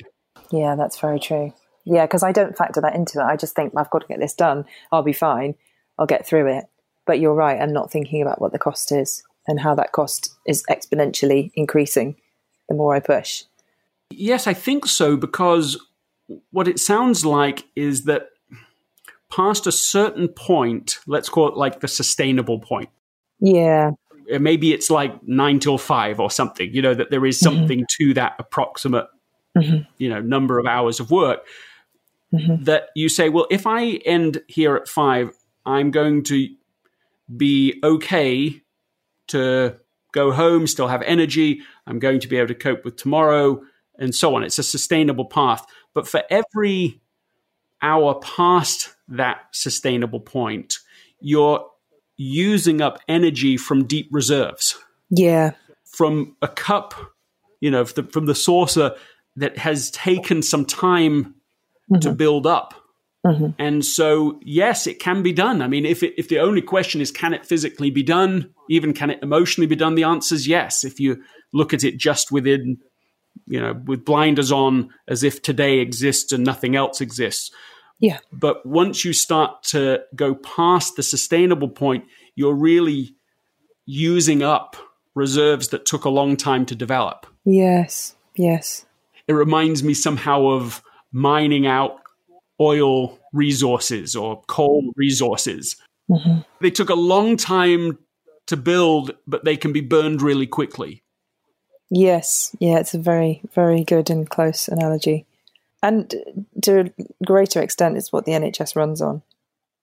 Yeah 0.51 0.75
that's 0.75 0.99
very 0.99 1.19
true. 1.19 1.53
Yeah 1.85 2.05
because 2.05 2.23
i 2.23 2.31
don't 2.31 2.57
factor 2.57 2.81
that 2.81 2.95
into 2.95 3.19
it. 3.19 3.23
I 3.23 3.35
just 3.35 3.55
think 3.55 3.73
i've 3.75 3.89
got 3.89 4.01
to 4.01 4.07
get 4.07 4.19
this 4.19 4.33
done. 4.33 4.65
I'll 4.91 5.03
be 5.03 5.13
fine. 5.13 5.55
I'll 5.97 6.05
get 6.05 6.25
through 6.25 6.47
it. 6.57 6.65
But 7.05 7.19
you're 7.19 7.35
right, 7.35 7.61
I'm 7.61 7.73
not 7.73 7.91
thinking 7.91 8.21
about 8.21 8.41
what 8.41 8.51
the 8.51 8.59
cost 8.59 8.91
is 8.91 9.23
and 9.47 9.59
how 9.59 9.75
that 9.75 9.91
cost 9.91 10.35
is 10.45 10.63
exponentially 10.69 11.51
increasing 11.55 12.15
the 12.67 12.75
more 12.75 12.95
I 12.95 12.99
push. 12.99 13.43
Yes, 14.09 14.47
I 14.47 14.53
think 14.53 14.85
so, 14.85 15.17
because 15.17 15.79
what 16.51 16.67
it 16.67 16.79
sounds 16.79 17.25
like 17.25 17.65
is 17.75 18.05
that 18.05 18.29
past 19.31 19.67
a 19.67 19.71
certain 19.71 20.27
point, 20.27 20.99
let's 21.07 21.29
call 21.29 21.47
it 21.47 21.57
like 21.57 21.81
the 21.81 21.87
sustainable 21.87 22.59
point. 22.59 22.89
Yeah. 23.39 23.91
Maybe 24.27 24.73
it's 24.73 24.89
like 24.89 25.21
nine 25.27 25.59
till 25.59 25.77
five 25.77 26.19
or 26.19 26.31
something, 26.31 26.73
you 26.73 26.81
know, 26.81 26.93
that 26.93 27.11
there 27.11 27.25
is 27.25 27.37
mm-hmm. 27.37 27.57
something 27.57 27.79
mm-hmm. 27.79 28.03
to 28.05 28.13
that 28.15 28.33
approximate, 28.39 29.07
mm-hmm. 29.55 29.83
you 29.97 30.09
know, 30.09 30.21
number 30.21 30.57
of 30.57 30.65
hours 30.65 30.99
of 30.99 31.11
work. 31.11 31.45
Mm-hmm. 32.33 32.63
That 32.63 32.89
you 32.95 33.07
say, 33.07 33.29
well, 33.29 33.47
if 33.51 33.67
I 33.67 33.91
end 34.05 34.41
here 34.47 34.75
at 34.75 34.87
five, 34.87 35.29
I'm 35.65 35.91
going 35.91 36.23
to 36.25 36.49
be 37.37 37.79
okay 37.83 38.61
to 39.27 39.77
go 40.11 40.31
home, 40.31 40.67
still 40.67 40.87
have 40.87 41.01
energy. 41.03 41.61
I'm 41.87 41.99
going 41.99 42.19
to 42.21 42.27
be 42.27 42.37
able 42.37 42.47
to 42.47 42.55
cope 42.55 42.85
with 42.85 42.95
tomorrow, 42.95 43.61
and 43.97 44.13
so 44.13 44.35
on. 44.35 44.43
It's 44.43 44.59
a 44.59 44.63
sustainable 44.63 45.25
path. 45.25 45.65
But 45.93 46.07
for 46.07 46.23
every 46.29 47.01
hour 47.81 48.15
past 48.15 48.93
that 49.07 49.43
sustainable 49.51 50.19
point, 50.19 50.79
you're 51.19 51.65
using 52.17 52.81
up 52.81 52.99
energy 53.07 53.57
from 53.57 53.85
deep 53.85 54.07
reserves. 54.11 54.77
Yeah. 55.09 55.51
From 55.85 56.35
a 56.41 56.47
cup, 56.47 56.93
you 57.59 57.71
know, 57.71 57.85
from 57.85 58.25
the 58.25 58.35
saucer 58.35 58.95
that 59.35 59.57
has 59.57 59.91
taken 59.91 60.41
some 60.41 60.65
time 60.65 61.35
mm-hmm. 61.91 61.99
to 61.99 62.11
build 62.11 62.47
up. 62.47 62.73
Mm-hmm. 63.25 63.47
And 63.57 63.83
so, 63.83 64.39
yes, 64.43 64.85
it 64.85 64.99
can 64.99 65.23
be 65.23 65.33
done. 65.33 65.61
I 65.61 65.67
mean, 65.67 65.85
if 65.85 66.03
it, 66.03 66.13
if 66.17 66.29
the 66.29 66.39
only 66.39 66.61
question 66.61 67.01
is 67.01 67.11
can 67.11 67.33
it 67.33 67.45
physically 67.45 67.89
be 67.89 68.03
done, 68.03 68.53
even 68.69 68.93
can 68.93 69.09
it 69.09 69.19
emotionally 69.23 69.67
be 69.67 69.75
done, 69.75 69.95
the 69.95 70.03
answer 70.03 70.35
is 70.35 70.47
yes. 70.47 70.83
If 70.83 70.99
you 70.99 71.23
look 71.51 71.73
at 71.73 71.83
it 71.83 71.97
just 71.97 72.31
within, 72.31 72.77
you 73.47 73.59
know, 73.59 73.73
with 73.85 74.05
blinders 74.05 74.51
on, 74.51 74.89
as 75.07 75.23
if 75.23 75.41
today 75.41 75.79
exists 75.79 76.31
and 76.31 76.43
nothing 76.43 76.75
else 76.75 77.01
exists. 77.01 77.51
Yeah. 77.99 78.19
But 78.31 78.65
once 78.65 79.03
you 79.03 79.13
start 79.13 79.63
to 79.63 80.01
go 80.15 80.35
past 80.35 80.95
the 80.95 81.03
sustainable 81.03 81.69
point, 81.69 82.05
you're 82.35 82.55
really 82.55 83.15
using 83.85 84.43
up 84.43 84.75
reserves 85.15 85.69
that 85.69 85.85
took 85.85 86.05
a 86.05 86.09
long 86.09 86.37
time 86.37 86.65
to 86.67 86.75
develop. 86.75 87.25
Yes. 87.45 88.15
Yes. 88.35 88.85
It 89.27 89.33
reminds 89.33 89.83
me 89.83 89.93
somehow 89.93 90.47
of 90.47 90.83
mining 91.11 91.65
out 91.65 92.01
oil 92.59 93.19
resources 93.33 94.15
or 94.15 94.41
coal 94.47 94.91
resources. 94.95 95.75
Mm-hmm. 96.09 96.39
They 96.61 96.71
took 96.71 96.89
a 96.89 96.95
long 96.95 97.37
time 97.37 97.97
to 98.47 98.57
build, 98.57 99.11
but 99.27 99.43
they 99.43 99.57
can 99.57 99.73
be 99.73 99.81
burned 99.81 100.21
really 100.21 100.47
quickly. 100.47 101.03
Yes, 101.89 102.55
yeah, 102.59 102.79
it's 102.79 102.93
a 102.93 102.99
very, 102.99 103.41
very 103.53 103.83
good 103.83 104.09
and 104.09 104.29
close 104.29 104.67
analogy. 104.67 105.25
And 105.83 106.13
to 106.63 106.79
a 106.79 106.91
greater 107.23 107.61
extent, 107.61 107.97
it's 107.97 108.11
what 108.11 108.25
the 108.25 108.31
NHS 108.31 108.75
runs 108.75 109.01
on 109.01 109.21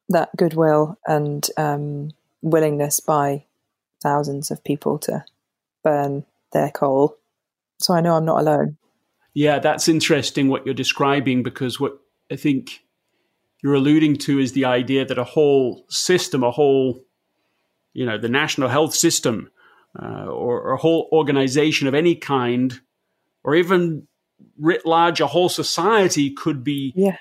that 0.09 0.35
goodwill 0.37 0.99
and 1.07 1.47
um, 1.57 2.11
willingness 2.43 3.01
by 3.01 3.45
thousands 4.03 4.51
of 4.51 4.65
people 4.65 4.99
to 4.99 5.25
burn 5.85 6.25
their 6.53 6.71
coal. 6.71 7.17
So 7.79 7.95
I 7.95 8.01
know 8.01 8.17
I'm 8.17 8.25
not 8.25 8.41
alone. 8.41 8.77
Yeah, 9.35 9.59
that's 9.59 9.89
interesting 9.89 10.49
what 10.49 10.67
you're 10.67 10.75
describing 10.75 11.43
because 11.43 11.81
what 11.81 11.99
I 12.33 12.37
think 12.37 12.83
you're 13.63 13.75
alluding 13.75 14.17
to 14.17 14.39
is 14.39 14.53
the 14.53 14.65
idea 14.65 15.05
that 15.05 15.19
a 15.19 15.25
whole 15.25 15.85
system, 15.89 16.43
a 16.43 16.51
whole, 16.51 17.05
you 17.93 18.07
know, 18.07 18.17
the 18.17 18.29
national 18.29 18.71
health 18.71 18.95
system, 18.95 19.51
uh, 20.01 20.25
or, 20.25 20.63
or 20.63 20.73
a 20.73 20.79
whole 20.79 21.09
organization 21.13 21.87
of 21.87 21.95
any 21.95 22.15
kind, 22.15 22.81
or 23.45 23.55
even 23.55 24.09
writ 24.59 24.87
large, 24.87 25.21
a 25.21 25.27
whole 25.27 25.51
society 25.51 26.31
could 26.31 26.65
be 26.65 26.95
yeah. 26.97 27.19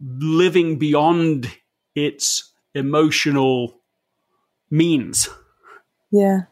living 0.00 0.78
beyond 0.78 1.50
its 1.94 2.52
emotional 2.74 3.80
means. 4.70 5.28
Yeah. 6.10 6.42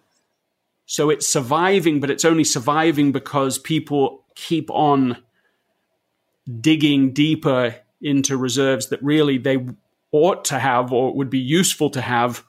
So 0.84 1.08
it's 1.08 1.26
surviving, 1.26 1.98
but 1.98 2.10
it's 2.10 2.24
only 2.24 2.44
surviving 2.44 3.10
because 3.10 3.58
people 3.58 4.24
keep 4.34 4.70
on 4.70 5.16
digging 6.60 7.12
deeper 7.12 7.74
into 8.00 8.36
reserves 8.36 8.88
that 8.88 9.02
really 9.02 9.38
they 9.38 9.66
ought 10.12 10.44
to 10.46 10.58
have 10.58 10.92
or 10.92 11.14
would 11.14 11.30
be 11.30 11.38
useful 11.38 11.90
to 11.90 12.00
have 12.00 12.44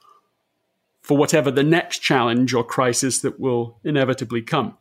for 1.00 1.16
whatever 1.16 1.50
the 1.50 1.62
next 1.62 2.00
challenge 2.00 2.52
or 2.52 2.62
crisis 2.62 3.20
that 3.20 3.40
will 3.40 3.78
inevitably 3.84 4.42
come. 4.42 4.76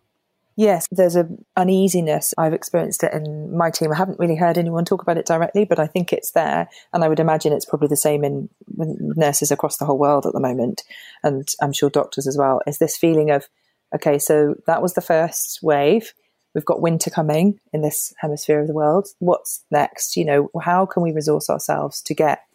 Yes, 0.58 0.88
there's 0.92 1.16
an 1.16 1.46
uneasiness. 1.56 2.34
I've 2.36 2.54
experienced 2.54 3.04
it 3.04 3.14
in 3.14 3.56
my 3.56 3.70
team. 3.70 3.92
I 3.92 3.96
haven't 3.96 4.18
really 4.18 4.36
heard 4.36 4.58
anyone 4.58 4.86
talk 4.86 5.04
about 5.04 5.18
it 5.18 5.28
directly, 5.28 5.66
but 5.66 5.78
I 5.78 5.86
think 5.86 6.12
it's 6.12 6.32
there. 6.32 6.68
And 6.92 7.04
I 7.04 7.08
would 7.10 7.20
imagine 7.20 7.54
it's 7.54 7.66
probably 7.66 7.90
the 7.90 7.96
same 7.96 8.24
in 8.24 8.50
nurses 8.76 9.52
across 9.52 9.78
the 9.78 9.86
whole 9.86 10.00
world 10.00 10.26
at 10.26 10.34
the 10.34 10.40
moment. 10.40 10.84
And 11.24 11.48
I'm 11.62 11.74
sure 11.74 11.92
doctors 11.92 12.26
as 12.26 12.38
well. 12.38 12.62
Is 12.66 12.80
this 12.80 12.98
feeling 12.98 13.30
of, 13.30 13.48
okay, 13.94 14.18
so 14.18 14.56
that 14.66 14.82
was 14.82 14.96
the 14.96 15.02
first 15.02 15.60
wave. 15.62 16.14
We've 16.58 16.66
got 16.66 16.82
winter 16.82 17.12
coming 17.12 17.60
in 17.72 17.84
this 17.84 18.16
hemisphere 18.18 18.60
of 18.60 18.66
the 18.66 18.74
world. 18.74 19.10
What's 19.20 19.64
next? 19.70 20.18
You 20.18 20.26
know, 20.26 20.50
how 20.60 20.88
can 20.88 21.04
we 21.04 21.12
resource 21.12 21.52
ourselves 21.52 22.02
to 22.02 22.16
get 22.16 22.46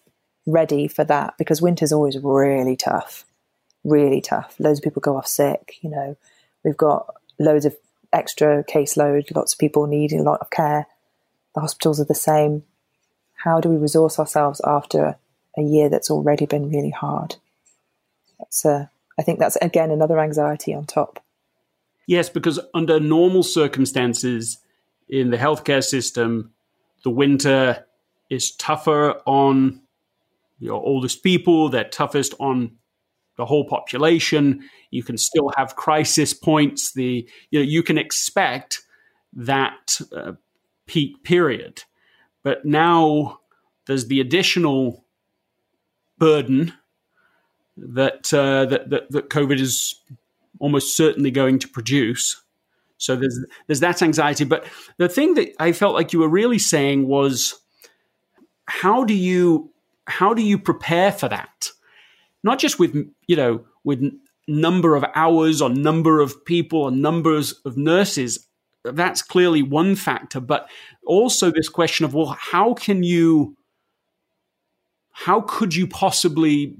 ready 0.44 0.88
for 0.88 1.04
that? 1.04 1.34
Because 1.38 1.62
winter's 1.62 1.92
always 1.92 2.18
really 2.18 2.74
tough, 2.74 3.24
really 3.84 4.20
tough. 4.20 4.56
Loads 4.58 4.80
of 4.80 4.82
people 4.82 5.02
go 5.02 5.16
off 5.16 5.28
sick. 5.28 5.76
You 5.82 5.90
know, 5.90 6.16
we've 6.64 6.76
got 6.76 7.14
loads 7.38 7.64
of 7.64 7.76
extra 8.12 8.64
caseload, 8.64 9.32
lots 9.36 9.52
of 9.52 9.60
people 9.60 9.86
needing 9.86 10.18
a 10.18 10.24
lot 10.24 10.40
of 10.40 10.50
care. 10.50 10.88
The 11.54 11.60
hospitals 11.60 12.00
are 12.00 12.04
the 12.04 12.12
same. 12.16 12.64
How 13.44 13.60
do 13.60 13.68
we 13.68 13.76
resource 13.76 14.18
ourselves 14.18 14.60
after 14.64 15.14
a 15.56 15.62
year 15.62 15.88
that's 15.88 16.10
already 16.10 16.46
been 16.46 16.70
really 16.70 16.90
hard? 16.90 17.36
That's 18.40 18.66
uh, 18.66 18.86
I 19.16 19.22
think 19.22 19.38
that's 19.38 19.54
again 19.62 19.92
another 19.92 20.18
anxiety 20.18 20.74
on 20.74 20.86
top. 20.86 21.22
Yes, 22.12 22.28
because 22.28 22.60
under 22.74 23.00
normal 23.00 23.42
circumstances 23.42 24.58
in 25.08 25.30
the 25.30 25.38
healthcare 25.38 25.82
system, 25.82 26.52
the 27.04 27.10
winter 27.10 27.86
is 28.28 28.54
tougher 28.56 29.12
on 29.24 29.80
your 30.58 30.82
oldest 30.84 31.22
people, 31.22 31.70
they're 31.70 31.84
toughest 31.88 32.34
on 32.38 32.76
the 33.38 33.46
whole 33.46 33.66
population. 33.66 34.62
You 34.90 35.02
can 35.02 35.16
still 35.16 35.52
have 35.56 35.76
crisis 35.76 36.34
points. 36.34 36.92
The 36.92 37.26
you 37.50 37.58
know 37.58 37.64
you 37.64 37.82
can 37.82 37.96
expect 37.96 38.82
that 39.32 39.98
uh, 40.14 40.32
peak 40.86 41.24
period, 41.24 41.84
but 42.42 42.66
now 42.66 43.38
there's 43.86 44.08
the 44.08 44.20
additional 44.20 45.06
burden 46.18 46.74
that, 47.78 48.34
uh, 48.34 48.66
that 48.66 48.90
that 48.90 49.10
that 49.12 49.30
COVID 49.30 49.58
is 49.58 49.98
almost 50.62 50.96
certainly 50.96 51.30
going 51.30 51.58
to 51.58 51.68
produce. 51.68 52.42
So 52.96 53.16
there's 53.16 53.38
there's 53.66 53.80
that 53.80 54.00
anxiety. 54.00 54.44
But 54.44 54.64
the 54.96 55.08
thing 55.08 55.34
that 55.34 55.50
I 55.60 55.72
felt 55.72 55.94
like 55.94 56.12
you 56.12 56.20
were 56.20 56.28
really 56.28 56.58
saying 56.58 57.06
was, 57.06 57.54
how 58.66 59.04
do 59.04 59.14
you 59.14 59.70
how 60.06 60.32
do 60.32 60.42
you 60.42 60.58
prepare 60.58 61.12
for 61.12 61.28
that? 61.28 61.72
not 62.42 62.58
just 62.58 62.78
with 62.78 62.94
you 63.26 63.36
know 63.36 63.64
with 63.84 64.02
number 64.48 64.96
of 64.96 65.04
hours 65.14 65.62
or 65.62 65.70
number 65.70 66.20
of 66.20 66.44
people 66.44 66.82
or 66.82 66.90
numbers 66.90 67.52
of 67.64 67.76
nurses 67.76 68.48
that's 68.84 69.22
clearly 69.22 69.62
one 69.62 69.94
factor 69.94 70.40
but 70.40 70.68
also 71.06 71.50
this 71.50 71.68
question 71.68 72.04
of 72.04 72.14
well 72.14 72.36
how 72.38 72.74
can 72.74 73.02
you 73.02 73.56
how 75.12 75.40
could 75.42 75.74
you 75.74 75.86
possibly 75.86 76.76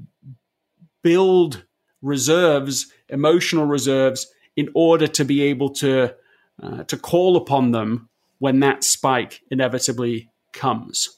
build 1.03 1.65
reserves 2.03 2.93
emotional 3.09 3.65
reserves 3.65 4.27
in 4.57 4.69
order 4.75 5.07
to 5.07 5.25
be 5.25 5.43
able 5.43 5.71
to 5.71 6.15
uh, 6.63 6.85
to 6.85 6.97
call 6.97 7.37
upon 7.37 7.71
them 7.71 8.09
when 8.39 8.61
that 8.61 8.85
spike 8.85 9.41
inevitably 9.51 10.29
comes 10.53 11.17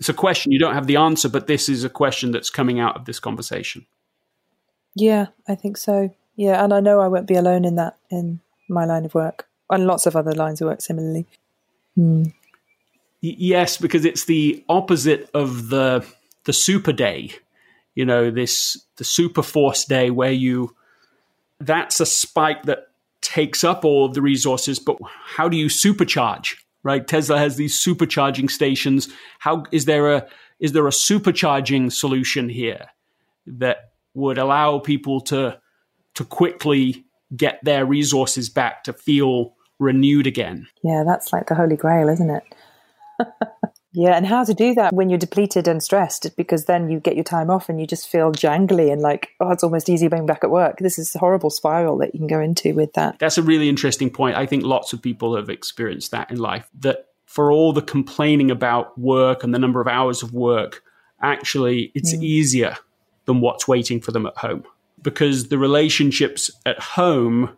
it's 0.00 0.08
a 0.08 0.14
question 0.14 0.50
you 0.50 0.58
don't 0.58 0.74
have 0.74 0.86
the 0.86 0.96
answer, 0.96 1.28
but 1.28 1.46
this 1.46 1.68
is 1.68 1.84
a 1.84 1.90
question 1.90 2.30
that's 2.32 2.48
coming 2.48 2.80
out 2.80 2.96
of 2.96 3.04
this 3.04 3.20
conversation. 3.20 3.86
Yeah, 4.94 5.26
I 5.46 5.54
think 5.54 5.76
so. 5.76 6.14
Yeah, 6.36 6.64
and 6.64 6.72
I 6.72 6.80
know 6.80 7.00
I 7.00 7.08
won't 7.08 7.28
be 7.28 7.34
alone 7.34 7.66
in 7.66 7.76
that 7.76 7.98
in 8.10 8.40
my 8.68 8.86
line 8.86 9.04
of 9.04 9.14
work, 9.14 9.46
and 9.68 9.86
lots 9.86 10.06
of 10.06 10.16
other 10.16 10.32
lines 10.32 10.62
of 10.62 10.68
work 10.68 10.80
similarly. 10.80 11.26
Hmm. 11.94 12.24
Yes, 13.20 13.76
because 13.76 14.06
it's 14.06 14.24
the 14.24 14.64
opposite 14.70 15.28
of 15.34 15.68
the 15.68 16.04
the 16.44 16.54
super 16.54 16.94
day. 16.94 17.32
You 17.94 18.04
know, 18.04 18.30
this 18.30 18.84
the 18.96 19.04
super 19.04 19.42
force 19.42 19.84
day 19.84 20.10
where 20.10 20.32
you 20.32 20.74
that's 21.58 22.00
a 22.00 22.06
spike 22.06 22.62
that 22.64 22.88
takes 23.20 23.64
up 23.64 23.84
all 23.84 24.06
of 24.06 24.14
the 24.14 24.22
resources, 24.22 24.78
but 24.78 24.96
how 25.24 25.48
do 25.48 25.56
you 25.56 25.66
supercharge? 25.66 26.56
right? 26.82 27.06
Tesla 27.06 27.38
has 27.38 27.56
these 27.56 27.78
supercharging 27.82 28.50
stations. 28.50 29.08
How 29.38 29.64
is 29.72 29.84
there 29.84 30.12
a 30.12 30.26
is 30.58 30.72
there 30.72 30.86
a 30.86 30.90
supercharging 30.90 31.92
solution 31.92 32.48
here 32.48 32.86
that 33.46 33.90
would 34.14 34.38
allow 34.38 34.78
people 34.78 35.20
to 35.22 35.58
to 36.14 36.24
quickly 36.24 37.04
get 37.36 37.60
their 37.62 37.86
resources 37.86 38.48
back 38.48 38.84
to 38.84 38.92
feel 38.92 39.54
renewed 39.78 40.26
again? 40.26 40.66
Yeah, 40.82 41.04
that's 41.06 41.32
like 41.32 41.46
the 41.46 41.54
holy 41.54 41.76
grail, 41.76 42.08
isn't 42.08 42.30
it? 42.30 42.42
Yeah, 43.92 44.16
and 44.16 44.24
how 44.26 44.44
to 44.44 44.54
do 44.54 44.74
that 44.74 44.92
when 44.92 45.08
you're 45.08 45.18
depleted 45.18 45.66
and 45.66 45.82
stressed 45.82 46.36
because 46.36 46.66
then 46.66 46.90
you 46.90 47.00
get 47.00 47.16
your 47.16 47.24
time 47.24 47.50
off 47.50 47.68
and 47.68 47.80
you 47.80 47.86
just 47.86 48.08
feel 48.08 48.30
jangly 48.30 48.92
and 48.92 49.02
like, 49.02 49.30
oh, 49.40 49.50
it's 49.50 49.64
almost 49.64 49.88
easy 49.88 50.06
being 50.06 50.26
back 50.26 50.44
at 50.44 50.50
work. 50.50 50.78
This 50.78 50.98
is 50.98 51.14
a 51.14 51.18
horrible 51.18 51.50
spiral 51.50 51.98
that 51.98 52.14
you 52.14 52.20
can 52.20 52.28
go 52.28 52.40
into 52.40 52.72
with 52.72 52.92
that. 52.92 53.18
That's 53.18 53.38
a 53.38 53.42
really 53.42 53.68
interesting 53.68 54.08
point. 54.08 54.36
I 54.36 54.46
think 54.46 54.64
lots 54.64 54.92
of 54.92 55.02
people 55.02 55.34
have 55.34 55.48
experienced 55.48 56.12
that 56.12 56.30
in 56.30 56.38
life 56.38 56.68
that 56.80 57.08
for 57.26 57.50
all 57.50 57.72
the 57.72 57.82
complaining 57.82 58.50
about 58.50 58.96
work 58.96 59.42
and 59.42 59.52
the 59.52 59.58
number 59.58 59.80
of 59.80 59.88
hours 59.88 60.22
of 60.22 60.32
work, 60.32 60.82
actually, 61.20 61.90
it's 61.94 62.14
mm. 62.14 62.22
easier 62.22 62.76
than 63.24 63.40
what's 63.40 63.66
waiting 63.66 64.00
for 64.00 64.12
them 64.12 64.26
at 64.26 64.36
home 64.36 64.64
because 65.02 65.48
the 65.48 65.58
relationships 65.58 66.50
at 66.66 66.78
home 66.78 67.56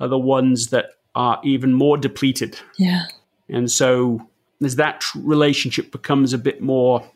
are 0.00 0.08
the 0.08 0.18
ones 0.18 0.68
that 0.68 0.90
are 1.14 1.40
even 1.42 1.72
more 1.72 1.96
depleted. 1.96 2.58
Yeah. 2.76 3.06
And 3.48 3.70
so 3.70 4.28
as 4.62 4.76
that 4.76 5.04
relationship 5.14 5.92
becomes 5.92 6.32
a 6.32 6.38
bit 6.38 6.60
more 6.60 7.08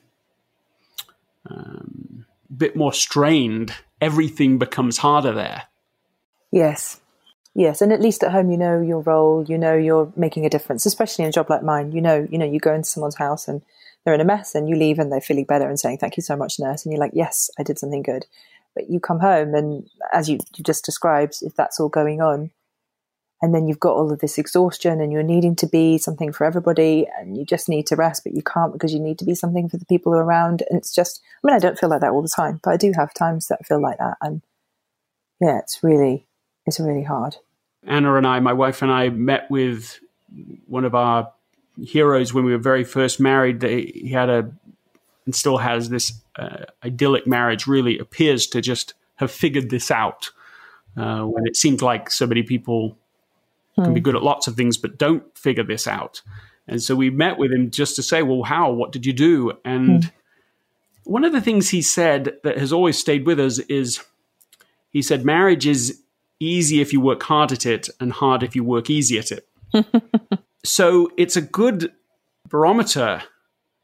um, 1.50 2.24
bit 2.56 2.76
more 2.76 2.92
strained, 2.92 3.74
everything 4.00 4.58
becomes 4.58 4.98
harder 4.98 5.32
there. 5.32 5.64
Yes. 6.50 7.00
Yes, 7.54 7.82
and 7.82 7.92
at 7.92 8.00
least 8.00 8.24
at 8.24 8.32
home 8.32 8.50
you 8.50 8.56
know 8.56 8.80
your 8.80 9.00
role, 9.00 9.44
you 9.46 9.58
know 9.58 9.74
you're 9.74 10.10
making 10.16 10.46
a 10.46 10.50
difference, 10.50 10.86
especially 10.86 11.24
in 11.24 11.28
a 11.28 11.32
job 11.32 11.50
like 11.50 11.62
mine. 11.62 11.92
You 11.92 12.00
know, 12.00 12.26
you 12.30 12.38
know, 12.38 12.46
you 12.46 12.58
go 12.58 12.72
into 12.72 12.88
someone's 12.88 13.16
house 13.16 13.46
and 13.46 13.60
they're 14.04 14.14
in 14.14 14.22
a 14.22 14.24
mess 14.24 14.54
and 14.54 14.68
you 14.68 14.76
leave 14.76 14.98
and 14.98 15.12
they're 15.12 15.20
feeling 15.20 15.44
better 15.44 15.68
and 15.68 15.78
saying, 15.78 15.98
Thank 15.98 16.16
you 16.16 16.22
so 16.22 16.34
much, 16.34 16.58
nurse, 16.58 16.84
and 16.84 16.92
you're 16.92 17.00
like, 17.00 17.12
Yes, 17.14 17.50
I 17.58 17.62
did 17.62 17.78
something 17.78 18.02
good. 18.02 18.24
But 18.74 18.88
you 18.88 19.00
come 19.00 19.20
home 19.20 19.54
and 19.54 19.86
as 20.14 20.30
you, 20.30 20.38
you 20.56 20.64
just 20.64 20.84
described, 20.84 21.42
if 21.42 21.54
that's 21.54 21.78
all 21.78 21.90
going 21.90 22.22
on, 22.22 22.50
and 23.42 23.52
then 23.52 23.66
you've 23.66 23.80
got 23.80 23.96
all 23.96 24.12
of 24.12 24.20
this 24.20 24.38
exhaustion 24.38 25.00
and 25.00 25.12
you're 25.12 25.24
needing 25.24 25.56
to 25.56 25.66
be 25.66 25.98
something 25.98 26.32
for 26.32 26.44
everybody 26.44 27.08
and 27.18 27.36
you 27.36 27.44
just 27.44 27.68
need 27.68 27.86
to 27.88 27.96
rest 27.96 28.22
but 28.24 28.34
you 28.34 28.42
can't 28.42 28.72
because 28.72 28.94
you 28.94 29.00
need 29.00 29.18
to 29.18 29.24
be 29.24 29.34
something 29.34 29.68
for 29.68 29.76
the 29.76 29.84
people 29.84 30.14
around. 30.14 30.62
And 30.70 30.78
it's 30.78 30.94
just 30.94 31.20
i 31.42 31.46
mean 31.46 31.56
i 31.56 31.58
don't 31.58 31.78
feel 31.78 31.90
like 31.90 32.00
that 32.00 32.12
all 32.12 32.22
the 32.22 32.28
time 32.28 32.60
but 32.62 32.70
i 32.70 32.76
do 32.76 32.92
have 32.96 33.12
times 33.12 33.48
that 33.48 33.66
feel 33.66 33.82
like 33.82 33.98
that. 33.98 34.16
And 34.22 34.42
yeah 35.40 35.58
it's 35.58 35.82
really 35.82 36.26
it's 36.64 36.80
really 36.80 37.02
hard. 37.02 37.36
Anna 37.84 38.14
and 38.14 38.26
i 38.26 38.38
my 38.40 38.52
wife 38.52 38.80
and 38.80 38.92
i 38.92 39.10
met 39.10 39.50
with 39.50 39.98
one 40.66 40.84
of 40.84 40.94
our 40.94 41.32
heroes 41.82 42.32
when 42.32 42.44
we 42.44 42.52
were 42.52 42.58
very 42.58 42.84
first 42.84 43.20
married. 43.20 43.60
They, 43.60 43.82
he 43.82 44.10
had 44.10 44.30
a 44.30 44.52
and 45.24 45.34
still 45.34 45.58
has 45.58 45.88
this 45.88 46.12
uh, 46.36 46.64
idyllic 46.84 47.26
marriage 47.26 47.66
really 47.66 47.98
appears 47.98 48.46
to 48.48 48.60
just 48.60 48.94
have 49.16 49.30
figured 49.30 49.70
this 49.70 49.90
out 49.90 50.30
uh, 50.96 51.22
when 51.22 51.46
it 51.46 51.56
seemed 51.56 51.80
like 51.80 52.10
so 52.10 52.26
many 52.26 52.42
people 52.42 52.98
hmm. 53.76 53.84
can 53.84 53.94
be 53.94 54.00
hmm. 54.00 54.04
good 54.04 54.16
at 54.16 54.22
lots 54.22 54.46
of 54.46 54.54
things, 54.54 54.76
but 54.76 54.98
don't 54.98 55.36
figure 55.36 55.64
this 55.64 55.86
out. 55.86 56.22
And 56.68 56.82
so 56.82 56.94
we 56.94 57.10
met 57.10 57.38
with 57.38 57.52
him 57.52 57.70
just 57.70 57.96
to 57.96 58.02
say, 58.02 58.22
well, 58.22 58.44
how? 58.44 58.72
What 58.72 58.92
did 58.92 59.04
you 59.04 59.12
do? 59.12 59.52
And 59.64 60.04
hmm. 60.04 60.10
one 61.04 61.24
of 61.24 61.32
the 61.32 61.40
things 61.40 61.70
he 61.70 61.82
said 61.82 62.36
that 62.44 62.58
has 62.58 62.72
always 62.72 62.98
stayed 62.98 63.26
with 63.26 63.40
us 63.40 63.58
is 63.58 64.02
he 64.90 65.02
said, 65.02 65.24
marriage 65.24 65.66
is 65.66 66.02
easy 66.38 66.80
if 66.80 66.92
you 66.92 67.00
work 67.00 67.22
hard 67.22 67.52
at 67.52 67.66
it 67.66 67.88
and 68.00 68.12
hard 68.12 68.42
if 68.42 68.54
you 68.54 68.64
work 68.64 68.90
easy 68.90 69.18
at 69.18 69.32
it. 69.32 69.48
so 70.64 71.10
it's 71.16 71.36
a 71.36 71.42
good 71.42 71.92
barometer 72.48 73.22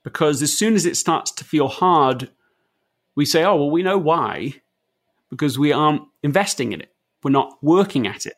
because 0.05 0.43
as 0.43 0.57
soon 0.57 0.75
as 0.75 0.87
it 0.87 0.97
starts 0.97 1.31
to 1.33 1.45
feel 1.45 1.69
hard, 1.69 2.31
we 3.15 3.25
say, 3.25 3.45
oh, 3.45 3.57
well, 3.57 3.71
we 3.71 3.83
know 3.83 3.99
why, 3.99 4.55
because 5.31 5.59
we 5.59 5.73
aren't 5.73 6.03
investing 6.23 6.73
in 6.73 6.81
it. 6.81 6.95
We're 7.23 7.31
not 7.31 7.59
working 7.63 8.07
at 8.07 8.27
it. 8.27 8.35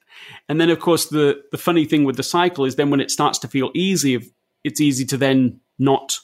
And 0.49 0.61
then, 0.61 0.71
of 0.71 0.81
course, 0.81 1.07
the, 1.07 1.43
the 1.53 1.59
funny 1.59 1.85
thing 1.85 2.05
with 2.05 2.17
the 2.17 2.23
cycle 2.23 2.65
is 2.65 2.77
then 2.77 2.91
when 2.91 3.01
it 3.01 3.11
starts 3.11 3.39
to 3.41 3.49
feel 3.49 3.71
easy, 3.75 4.33
it's 4.65 4.81
easy 4.81 5.05
to 5.07 5.17
then 5.17 5.61
not 5.79 6.17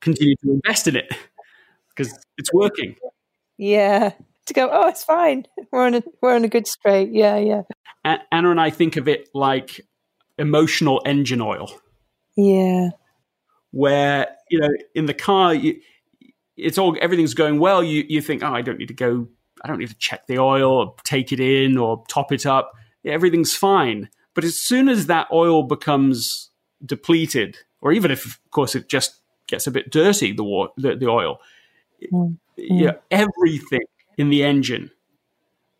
continue 0.00 0.36
to 0.36 0.52
invest 0.52 0.88
in 0.88 0.96
it 0.96 1.12
because 1.94 2.18
it's 2.38 2.52
working. 2.52 2.96
Yeah. 3.58 4.12
To 4.46 4.54
go, 4.54 4.70
oh, 4.72 4.88
it's 4.88 5.04
fine. 5.04 5.46
We're 5.70 5.86
on 5.86 5.94
a 5.94 6.02
we're 6.20 6.34
on 6.34 6.44
a 6.44 6.48
good 6.48 6.66
straight. 6.66 7.12
Yeah, 7.12 7.36
yeah. 7.36 7.62
Anna 8.04 8.50
and 8.50 8.60
I 8.60 8.70
think 8.70 8.96
of 8.96 9.06
it 9.06 9.28
like 9.34 9.80
emotional 10.36 11.00
engine 11.06 11.40
oil. 11.40 11.70
Yeah. 12.36 12.90
Where 13.70 14.26
you 14.50 14.58
know, 14.58 14.70
in 14.94 15.06
the 15.06 15.14
car, 15.14 15.54
you, 15.54 15.80
it's 16.56 16.76
all 16.76 16.96
everything's 17.00 17.34
going 17.34 17.60
well. 17.60 17.84
You 17.84 18.04
you 18.08 18.20
think, 18.20 18.42
oh, 18.42 18.52
I 18.52 18.62
don't 18.62 18.78
need 18.78 18.88
to 18.88 18.94
go. 18.94 19.28
I 19.62 19.68
don't 19.68 19.78
need 19.78 19.90
to 19.90 19.98
check 19.98 20.26
the 20.26 20.38
oil 20.38 20.70
or 20.70 20.94
take 21.04 21.32
it 21.32 21.40
in 21.40 21.78
or 21.78 22.04
top 22.08 22.32
it 22.32 22.46
up. 22.46 22.72
Everything's 23.04 23.54
fine. 23.54 24.08
But 24.34 24.44
as 24.44 24.58
soon 24.58 24.88
as 24.88 25.06
that 25.06 25.28
oil 25.32 25.62
becomes 25.62 26.50
depleted, 26.84 27.58
or 27.80 27.92
even 27.92 28.10
if, 28.10 28.24
of 28.24 28.50
course, 28.50 28.74
it 28.74 28.88
just 28.88 29.20
gets 29.46 29.66
a 29.66 29.70
bit 29.70 29.90
dirty, 29.90 30.32
the 30.32 30.44
water, 30.44 30.72
the, 30.76 30.96
the 30.96 31.08
oil, 31.08 31.38
mm. 32.12 32.36
yeah, 32.56 32.92
everything 33.10 33.82
in 34.16 34.30
the 34.30 34.42
engine 34.42 34.90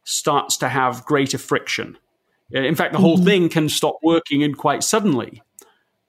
starts 0.05 0.57
to 0.59 0.69
have 0.69 1.05
greater 1.05 1.39
friction. 1.39 1.97
In 2.51 2.75
fact, 2.75 2.93
the 2.93 2.99
whole 2.99 3.17
mm-hmm. 3.17 3.25
thing 3.25 3.49
can 3.49 3.69
stop 3.69 3.97
working 4.03 4.43
and 4.43 4.57
quite 4.57 4.85
suddenly, 4.85 5.43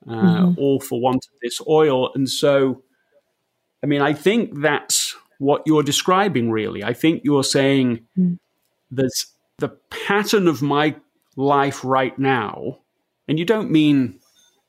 uh, 0.08 0.12
mm-hmm. 0.12 0.60
all 0.60 0.80
for 0.80 1.00
want 1.00 1.26
of 1.26 1.40
this 1.42 1.62
oil. 1.68 2.12
And 2.14 2.30
so, 2.30 2.84
I 3.82 3.86
mean, 3.86 4.02
I 4.02 4.14
think 4.14 4.62
that's 4.62 5.16
what 5.44 5.64
you're 5.66 5.84
describing, 5.84 6.50
really. 6.52 6.84
I 6.84 6.94
think 6.94 7.22
you're 7.24 7.44
saying 7.44 8.06
mm. 8.18 8.40
there's 8.90 9.28
the 9.58 9.70
pattern 10.08 10.48
of 10.48 10.62
my 10.62 10.96
life 11.36 11.84
right 11.84 12.18
now, 12.18 12.80
and 13.28 13.38
you 13.38 13.46
don't 13.46 13.70
mean 13.70 14.20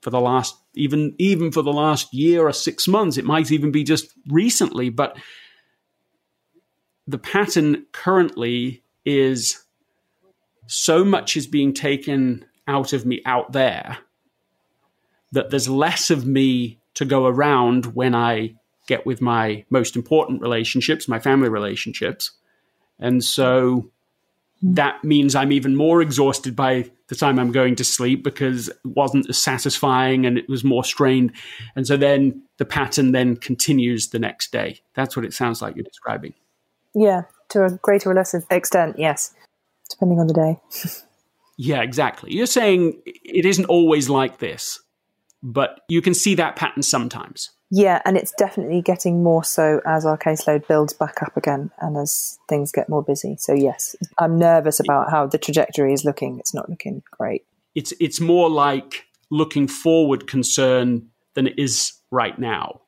for 0.03 0.11
the 0.11 0.21
last 0.21 0.57
even 0.75 1.15
even 1.19 1.53
for 1.53 1.63
the 1.63 1.73
last 1.73 2.13
year 2.13 2.47
or 2.47 2.53
six 2.53 2.89
months. 2.89 3.17
It 3.17 3.25
might 3.25 3.53
even 3.53 3.71
be 3.71 3.85
just 3.85 4.13
recently, 4.29 4.91
but 4.91 5.17
the 7.07 7.19
pattern 7.19 7.87
currently 7.93 8.83
is 9.05 9.63
so 10.67 11.05
much 11.05 11.37
is 11.37 11.47
being 11.47 11.73
taken 11.73 12.45
out 12.67 12.93
of 12.93 13.05
me 13.05 13.21
out 13.27 13.53
there 13.53 13.99
that 15.33 15.51
there's 15.51 15.69
less 15.69 16.11
of 16.11 16.27
me 16.27 16.81
to 16.95 17.05
go 17.05 17.27
around 17.27 17.87
when 17.95 18.15
I 18.15 18.55
get 18.87 19.07
with 19.07 19.20
my 19.20 19.64
most 19.70 19.97
important 19.97 20.42
relationships, 20.42 21.09
my 21.09 21.18
family 21.18 21.49
relationships. 21.49 22.33
And 22.99 23.25
so 23.25 23.90
that 24.62 25.05
means 25.05 25.35
I'm 25.35 25.53
even 25.53 25.77
more 25.77 26.01
exhausted 26.01 26.57
by 26.57 26.90
the 27.09 27.14
time 27.14 27.38
I'm 27.38 27.53
going 27.53 27.77
to 27.77 27.85
sleep 27.85 28.25
because 28.25 28.68
it 28.68 28.77
wasn't 28.85 29.29
as 29.29 29.37
satisfying 29.37 30.25
and 30.25 30.38
it 30.38 30.49
was 30.49 30.64
more 30.64 30.85
strained. 30.85 31.33
And 31.77 31.87
so 31.87 31.97
then 31.97 32.42
the 32.57 32.64
pattern 32.64 33.12
then 33.12 33.37
continues 33.37 34.09
the 34.09 34.18
next 34.18 34.53
day. 34.53 34.81
That's 34.94 35.16
what 35.16 35.25
it 35.25 35.35
sounds 35.35 35.61
like 35.61 35.77
you're 35.77 35.85
describing. 35.85 36.33
Yeah, 36.94 37.23
to 37.51 37.64
a 37.64 37.70
greater 37.83 38.11
or 38.11 38.14
lesser 38.14 38.42
extent, 38.51 38.97
yes, 38.99 39.35
depending 39.90 40.18
on 40.18 40.29
the 40.29 40.35
day. 40.35 40.61
yeah, 41.57 41.83
exactly. 41.83 42.33
You're 42.33 42.47
saying 42.47 43.03
it 43.05 43.44
isn't 43.44 43.66
always 43.66 44.09
like 44.09 44.38
this, 44.38 44.81
but 45.42 45.81
you 45.88 46.01
can 46.01 46.14
see 46.14 46.37
that 46.37 46.57
pattern 46.57 46.83
sometimes. 46.83 47.51
Yeah, 47.70 48.00
and 48.05 48.16
it's 48.16 48.33
definitely 48.33 48.83
getting 48.83 49.22
more 49.22 49.42
so 49.42 49.81
as 49.87 50.07
our 50.07 50.18
caseload 50.18 50.68
builds 50.68 50.92
back 50.92 51.22
up 51.22 51.37
again 51.37 51.70
and 51.79 51.96
as 51.96 52.38
things 52.48 52.70
get 52.70 52.88
more 52.88 53.03
busy. 53.03 53.37
So 53.38 53.53
yes, 53.53 53.96
I'm 54.18 54.38
nervous 54.38 54.81
about 54.81 55.11
how 55.11 55.27
the 55.27 55.38
trajectory 55.38 55.92
is 55.92 56.05
looking. 56.05 56.38
It's 56.38 56.55
not 56.55 56.68
looking 56.68 57.03
great. 57.11 57.44
It's 57.74 57.92
it's 57.98 58.20
more 58.20 58.48
like 58.48 59.07
looking 59.31 59.66
forward 59.66 60.27
concern 60.27 61.09
than 61.35 61.46
it 61.46 61.59
is 61.59 61.94
right 62.11 62.38
now. 62.38 62.83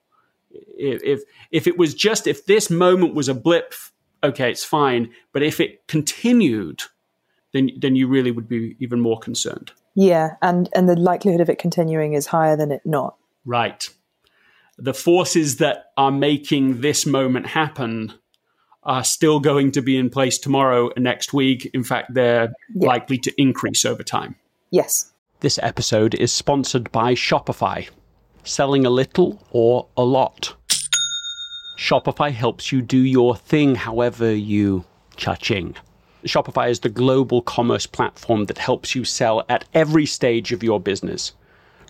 If 0.50 1.02
if, 1.02 1.20
if 1.50 1.66
it 1.66 1.78
was 1.78 1.94
just 1.94 2.26
if 2.26 2.46
this 2.46 2.70
moment 2.70 3.14
was 3.14 3.28
a 3.28 3.34
blip 3.34 3.74
okay, 4.22 4.50
it's 4.50 4.64
fine. 4.64 5.10
But 5.32 5.42
if 5.42 5.60
it 5.60 5.86
continued, 5.88 6.82
then 7.52 7.70
then 7.78 7.96
you 7.96 8.08
really 8.08 8.30
would 8.30 8.48
be 8.48 8.76
even 8.80 9.00
more 9.00 9.18
concerned. 9.18 9.72
Yeah, 9.94 10.36
and 10.42 10.68
and 10.74 10.88
the 10.88 10.96
likelihood 10.96 11.40
of 11.40 11.48
it 11.48 11.58
continuing 11.58 12.12
is 12.12 12.26
higher 12.26 12.56
than 12.56 12.70
it 12.70 12.82
not. 12.84 13.16
Right. 13.44 13.88
The 14.78 14.94
forces 14.94 15.56
that 15.56 15.86
are 15.96 16.10
making 16.10 16.82
this 16.82 17.06
moment 17.06 17.46
happen 17.46 18.12
are 18.82 19.04
still 19.04 19.40
going 19.40 19.72
to 19.72 19.80
be 19.80 19.96
in 19.96 20.10
place 20.10 20.38
tomorrow 20.38 20.90
and 20.94 21.02
next 21.02 21.32
week. 21.32 21.70
In 21.72 21.82
fact, 21.82 22.12
they're 22.12 22.52
yeah. 22.74 22.88
likely 22.88 23.18
to 23.18 23.32
increase 23.40 23.84
over 23.86 24.02
time. 24.02 24.36
Yes. 24.70 25.12
This 25.40 25.58
episode 25.62 26.14
is 26.14 26.30
sponsored 26.32 26.92
by 26.92 27.14
Shopify. 27.14 27.88
Selling 28.44 28.84
a 28.84 28.90
little 28.90 29.42
or 29.50 29.88
a 29.96 30.04
lot. 30.04 30.54
Shopify 31.78 32.30
helps 32.30 32.70
you 32.70 32.82
do 32.82 32.98
your 32.98 33.34
thing 33.34 33.74
however 33.74 34.32
you 34.32 34.84
cha-ching. 35.16 35.74
Shopify 36.24 36.70
is 36.70 36.80
the 36.80 36.88
global 36.88 37.40
commerce 37.40 37.86
platform 37.86 38.44
that 38.44 38.58
helps 38.58 38.94
you 38.94 39.04
sell 39.04 39.44
at 39.48 39.64
every 39.72 40.06
stage 40.06 40.52
of 40.52 40.62
your 40.62 40.80
business. 40.80 41.32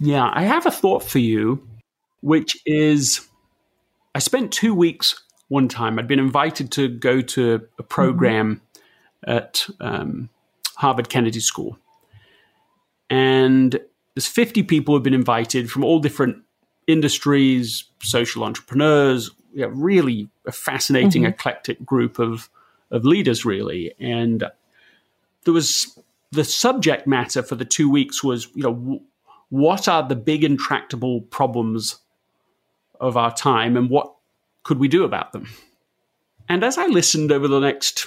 yeah 0.00 0.30
i 0.34 0.42
have 0.42 0.66
a 0.66 0.70
thought 0.70 1.02
for 1.02 1.18
you 1.18 1.66
which 2.20 2.56
is 2.66 3.28
i 4.14 4.18
spent 4.18 4.52
two 4.52 4.74
weeks 4.74 5.22
one 5.48 5.68
time 5.68 5.98
i'd 5.98 6.08
been 6.08 6.18
invited 6.18 6.72
to 6.72 6.88
go 6.88 7.20
to 7.20 7.66
a 7.78 7.82
program 7.82 8.60
mm-hmm. 9.24 9.30
at 9.30 9.66
um, 9.80 10.28
Harvard 10.80 11.10
Kennedy 11.10 11.40
School. 11.40 11.78
And 13.10 13.78
there's 14.14 14.26
50 14.26 14.62
people 14.62 14.94
who've 14.94 15.02
been 15.02 15.12
invited 15.12 15.70
from 15.70 15.84
all 15.84 15.98
different 15.98 16.42
industries, 16.86 17.84
social 18.02 18.44
entrepreneurs, 18.44 19.30
yeah, 19.52 19.66
really 19.70 20.30
a 20.46 20.52
fascinating, 20.52 21.22
mm-hmm. 21.22 21.32
eclectic 21.32 21.84
group 21.84 22.18
of, 22.18 22.48
of 22.90 23.04
leaders, 23.04 23.44
really. 23.44 23.92
And 24.00 24.44
there 25.44 25.52
was 25.52 25.98
the 26.32 26.44
subject 26.44 27.06
matter 27.06 27.42
for 27.42 27.56
the 27.56 27.66
two 27.66 27.90
weeks 27.90 28.24
was, 28.24 28.48
you 28.54 28.62
know, 28.62 29.02
what 29.50 29.88
are 29.88 30.06
the 30.06 30.16
big 30.16 30.42
intractable 30.42 31.20
problems 31.20 31.98
of 33.00 33.16
our 33.16 33.34
time 33.34 33.76
and 33.76 33.90
what 33.90 34.14
could 34.62 34.78
we 34.78 34.88
do 34.88 35.04
about 35.04 35.32
them? 35.32 35.48
And 36.48 36.64
as 36.64 36.78
I 36.78 36.86
listened 36.86 37.30
over 37.30 37.46
the 37.46 37.60
next 37.60 38.06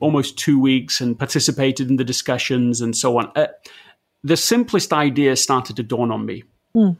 almost 0.00 0.38
two 0.38 0.58
weeks 0.58 1.00
and 1.00 1.18
participated 1.18 1.88
in 1.88 1.96
the 1.96 2.04
discussions 2.04 2.80
and 2.80 2.96
so 2.96 3.18
on, 3.18 3.30
uh, 3.36 3.46
the 4.22 4.36
simplest 4.36 4.92
idea 4.92 5.36
started 5.36 5.76
to 5.76 5.82
dawn 5.82 6.10
on 6.10 6.26
me. 6.26 6.44
Mm. 6.74 6.96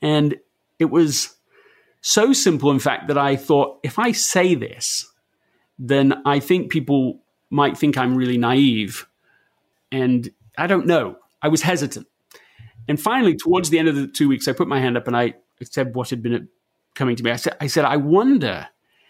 And 0.00 0.36
it 0.78 0.86
was 0.86 1.36
so 2.00 2.32
simple, 2.32 2.70
in 2.70 2.78
fact, 2.78 3.08
that 3.08 3.18
I 3.18 3.36
thought 3.36 3.78
if 3.82 3.98
I 3.98 4.12
say 4.12 4.54
this, 4.54 5.08
then 5.78 6.22
I 6.26 6.40
think 6.40 6.70
people 6.70 7.20
might 7.50 7.76
think 7.76 7.96
I'm 7.96 8.16
really 8.16 8.38
naive. 8.38 9.06
And 9.90 10.30
I 10.58 10.66
don't 10.66 10.86
know. 10.86 11.16
I 11.40 11.48
was 11.48 11.62
hesitant. 11.62 12.06
And 12.88 13.00
finally, 13.00 13.36
towards 13.36 13.70
the 13.70 13.78
end 13.78 13.88
of 13.88 13.96
the 13.96 14.06
two 14.06 14.28
weeks, 14.28 14.48
I 14.48 14.52
put 14.52 14.68
my 14.68 14.80
hand 14.80 14.96
up 14.96 15.06
and 15.06 15.16
I 15.16 15.34
said 15.62 15.94
what 15.94 16.10
had 16.10 16.22
been 16.22 16.48
coming 16.94 17.16
to 17.16 17.22
me. 17.22 17.30
I 17.30 17.36
said, 17.36 17.56
I, 17.60 17.66
said, 17.66 17.84
I 17.84 17.96
wonder 17.96 18.68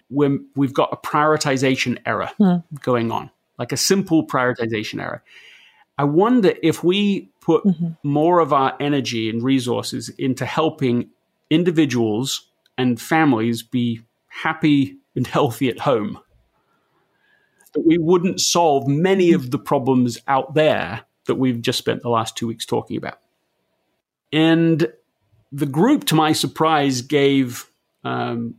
when 0.09 0.47
we've 0.57 0.75
got 0.75 0.91
a 0.93 0.97
prioritization 0.97 1.99
error 2.05 2.31
hmm. 2.39 2.57
going 2.81 3.11
on, 3.11 3.31
like 3.59 3.73
a 3.73 3.77
simple 3.77 4.27
prioritization 4.27 5.01
error. 5.01 5.23
I 5.99 6.05
wonder 6.05 6.55
if 6.63 6.83
we 6.83 7.31
put 7.41 7.65
mm-hmm. 7.65 7.91
more 8.03 8.41
of 8.41 8.53
our 8.53 8.77
energy 8.81 9.29
and 9.29 9.43
resources 9.43 10.09
into 10.11 10.47
helping 10.47 11.11
individuals 11.51 12.47
and 12.79 13.01
families 13.01 13.63
be 13.63 14.01
happy 14.29 14.97
and 15.15 15.27
healthy 15.27 15.69
at 15.69 15.81
home, 15.81 16.19
that 17.75 17.87
we 17.87 17.99
wouldn't 17.99 18.41
solve 18.41 18.87
many 18.89 19.33
of 19.33 19.51
the 19.51 19.59
problems 19.59 20.19
out 20.27 20.55
there 20.55 21.03
that 21.27 21.35
we've 21.35 21.61
just 21.61 21.79
spent 21.79 22.03
the 22.03 22.09
last 22.09 22.37
two 22.37 22.47
weeks 22.47 22.65
talking 22.65 22.97
about. 22.97 23.19
And 24.33 24.91
the 25.51 25.67
group, 25.67 26.05
to 26.05 26.15
my 26.15 26.33
surprise, 26.33 27.03
gave 27.03 27.71
um, 28.05 28.57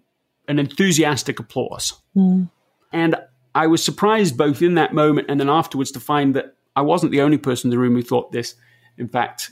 an 0.47 0.59
enthusiastic 0.59 1.39
applause. 1.39 1.93
Mm. 2.15 2.49
And 2.91 3.15
I 3.55 3.67
was 3.67 3.83
surprised 3.83 4.37
both 4.37 4.61
in 4.61 4.75
that 4.75 4.93
moment 4.93 5.27
and 5.29 5.39
then 5.39 5.49
afterwards 5.49 5.91
to 5.91 5.99
find 5.99 6.35
that 6.35 6.55
I 6.75 6.81
wasn't 6.81 7.11
the 7.11 7.21
only 7.21 7.37
person 7.37 7.67
in 7.67 7.71
the 7.71 7.79
room 7.79 7.95
who 7.95 8.01
thought 8.01 8.31
this. 8.31 8.55
In 8.97 9.07
fact, 9.07 9.51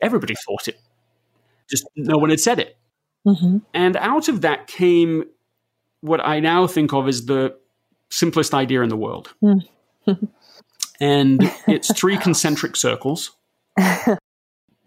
everybody 0.00 0.34
thought 0.46 0.68
it. 0.68 0.80
Just 1.68 1.84
no 1.96 2.18
one 2.18 2.30
had 2.30 2.40
said 2.40 2.58
it. 2.58 2.76
Mm-hmm. 3.26 3.58
And 3.74 3.96
out 3.96 4.28
of 4.28 4.40
that 4.40 4.66
came 4.66 5.24
what 6.00 6.20
I 6.20 6.40
now 6.40 6.66
think 6.66 6.92
of 6.92 7.06
as 7.06 7.26
the 7.26 7.56
simplest 8.10 8.54
idea 8.54 8.82
in 8.82 8.88
the 8.88 8.96
world. 8.96 9.32
Mm. 9.42 9.66
and 11.00 11.52
it's 11.66 11.92
three 11.92 12.16
concentric 12.16 12.76
circles. 12.76 13.32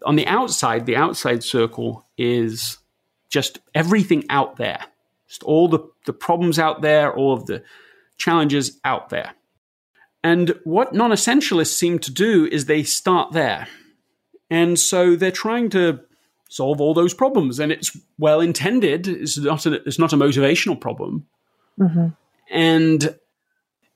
On 0.04 0.16
the 0.16 0.26
outside, 0.26 0.86
the 0.86 0.96
outside 0.96 1.42
circle 1.42 2.04
is 2.16 2.78
just 3.30 3.58
everything 3.74 4.24
out 4.30 4.56
there, 4.56 4.84
just 5.28 5.42
all 5.42 5.68
the, 5.68 5.80
the 6.06 6.12
problems 6.12 6.58
out 6.58 6.82
there, 6.82 7.12
all 7.12 7.32
of 7.32 7.46
the 7.46 7.62
challenges 8.16 8.78
out 8.84 9.08
there. 9.08 9.34
And 10.22 10.58
what 10.64 10.94
non 10.94 11.10
essentialists 11.10 11.74
seem 11.74 11.98
to 12.00 12.10
do 12.10 12.46
is 12.46 12.64
they 12.64 12.82
start 12.82 13.32
there. 13.32 13.68
And 14.50 14.78
so 14.78 15.16
they're 15.16 15.30
trying 15.30 15.70
to 15.70 16.00
solve 16.48 16.80
all 16.80 16.94
those 16.94 17.12
problems. 17.12 17.58
And 17.58 17.72
it's 17.72 17.96
well 18.18 18.40
intended, 18.40 19.08
it's 19.08 19.36
not 19.36 19.66
a, 19.66 19.74
it's 19.86 19.98
not 19.98 20.12
a 20.12 20.16
motivational 20.16 20.80
problem. 20.80 21.26
Mm-hmm. 21.78 22.08
And 22.50 23.18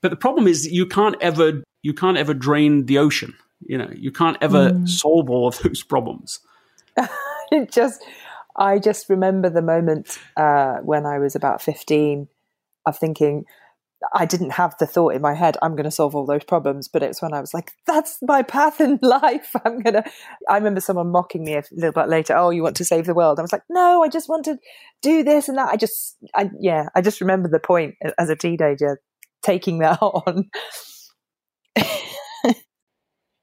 but 0.01 0.11
the 0.11 0.17
problem 0.17 0.47
is 0.47 0.71
you 0.71 0.85
can't 0.85 1.15
ever 1.21 1.63
you 1.81 1.93
can't 1.93 2.17
ever 2.17 2.33
drain 2.33 2.85
the 2.85 2.97
ocean. 2.97 3.33
You 3.61 3.77
know, 3.77 3.89
you 3.93 4.11
can't 4.11 4.37
ever 4.41 4.71
mm. 4.71 4.87
solve 4.87 5.29
all 5.29 5.47
of 5.47 5.59
those 5.59 5.83
problems. 5.83 6.39
it 7.51 7.71
just 7.71 8.03
I 8.55 8.77
just 8.79 9.09
remember 9.09 9.49
the 9.49 9.61
moment 9.61 10.19
uh, 10.35 10.77
when 10.77 11.05
I 11.05 11.19
was 11.19 11.35
about 11.35 11.61
15 11.61 12.27
of 12.85 12.97
thinking, 12.97 13.45
I 14.13 14.25
didn't 14.25 14.51
have 14.51 14.75
the 14.79 14.85
thought 14.85 15.13
in 15.13 15.21
my 15.21 15.33
head, 15.33 15.57
I'm 15.61 15.75
going 15.75 15.85
to 15.85 15.91
solve 15.91 16.15
all 16.15 16.25
those 16.25 16.43
problems. 16.43 16.87
But 16.87 17.03
it's 17.03 17.21
when 17.21 17.33
I 17.33 17.41
was 17.41 17.53
like, 17.53 17.71
that's 17.85 18.17
my 18.21 18.43
path 18.43 18.81
in 18.81 18.99
life. 19.01 19.55
I'm 19.65 19.79
going 19.79 19.95
to. 19.95 20.03
I 20.49 20.55
remember 20.57 20.81
someone 20.81 21.11
mocking 21.11 21.43
me 21.43 21.55
a 21.55 21.63
little 21.71 21.93
bit 21.93 22.09
later, 22.09 22.35
oh, 22.35 22.49
you 22.49 22.63
want 22.63 22.75
to 22.77 22.85
save 22.85 23.05
the 23.05 23.13
world? 23.13 23.39
I 23.39 23.41
was 23.41 23.51
like, 23.51 23.63
no, 23.69 24.03
I 24.03 24.09
just 24.09 24.29
want 24.29 24.45
to 24.45 24.57
do 25.01 25.23
this 25.23 25.47
and 25.47 25.57
that. 25.57 25.69
I 25.69 25.75
just, 25.75 26.17
I, 26.35 26.49
yeah, 26.59 26.87
I 26.95 27.01
just 27.01 27.21
remember 27.21 27.49
the 27.49 27.59
point 27.59 27.95
as 28.17 28.29
a 28.29 28.35
teenager 28.35 29.01
taking 29.41 29.79
that 29.79 29.99
on. 30.01 30.49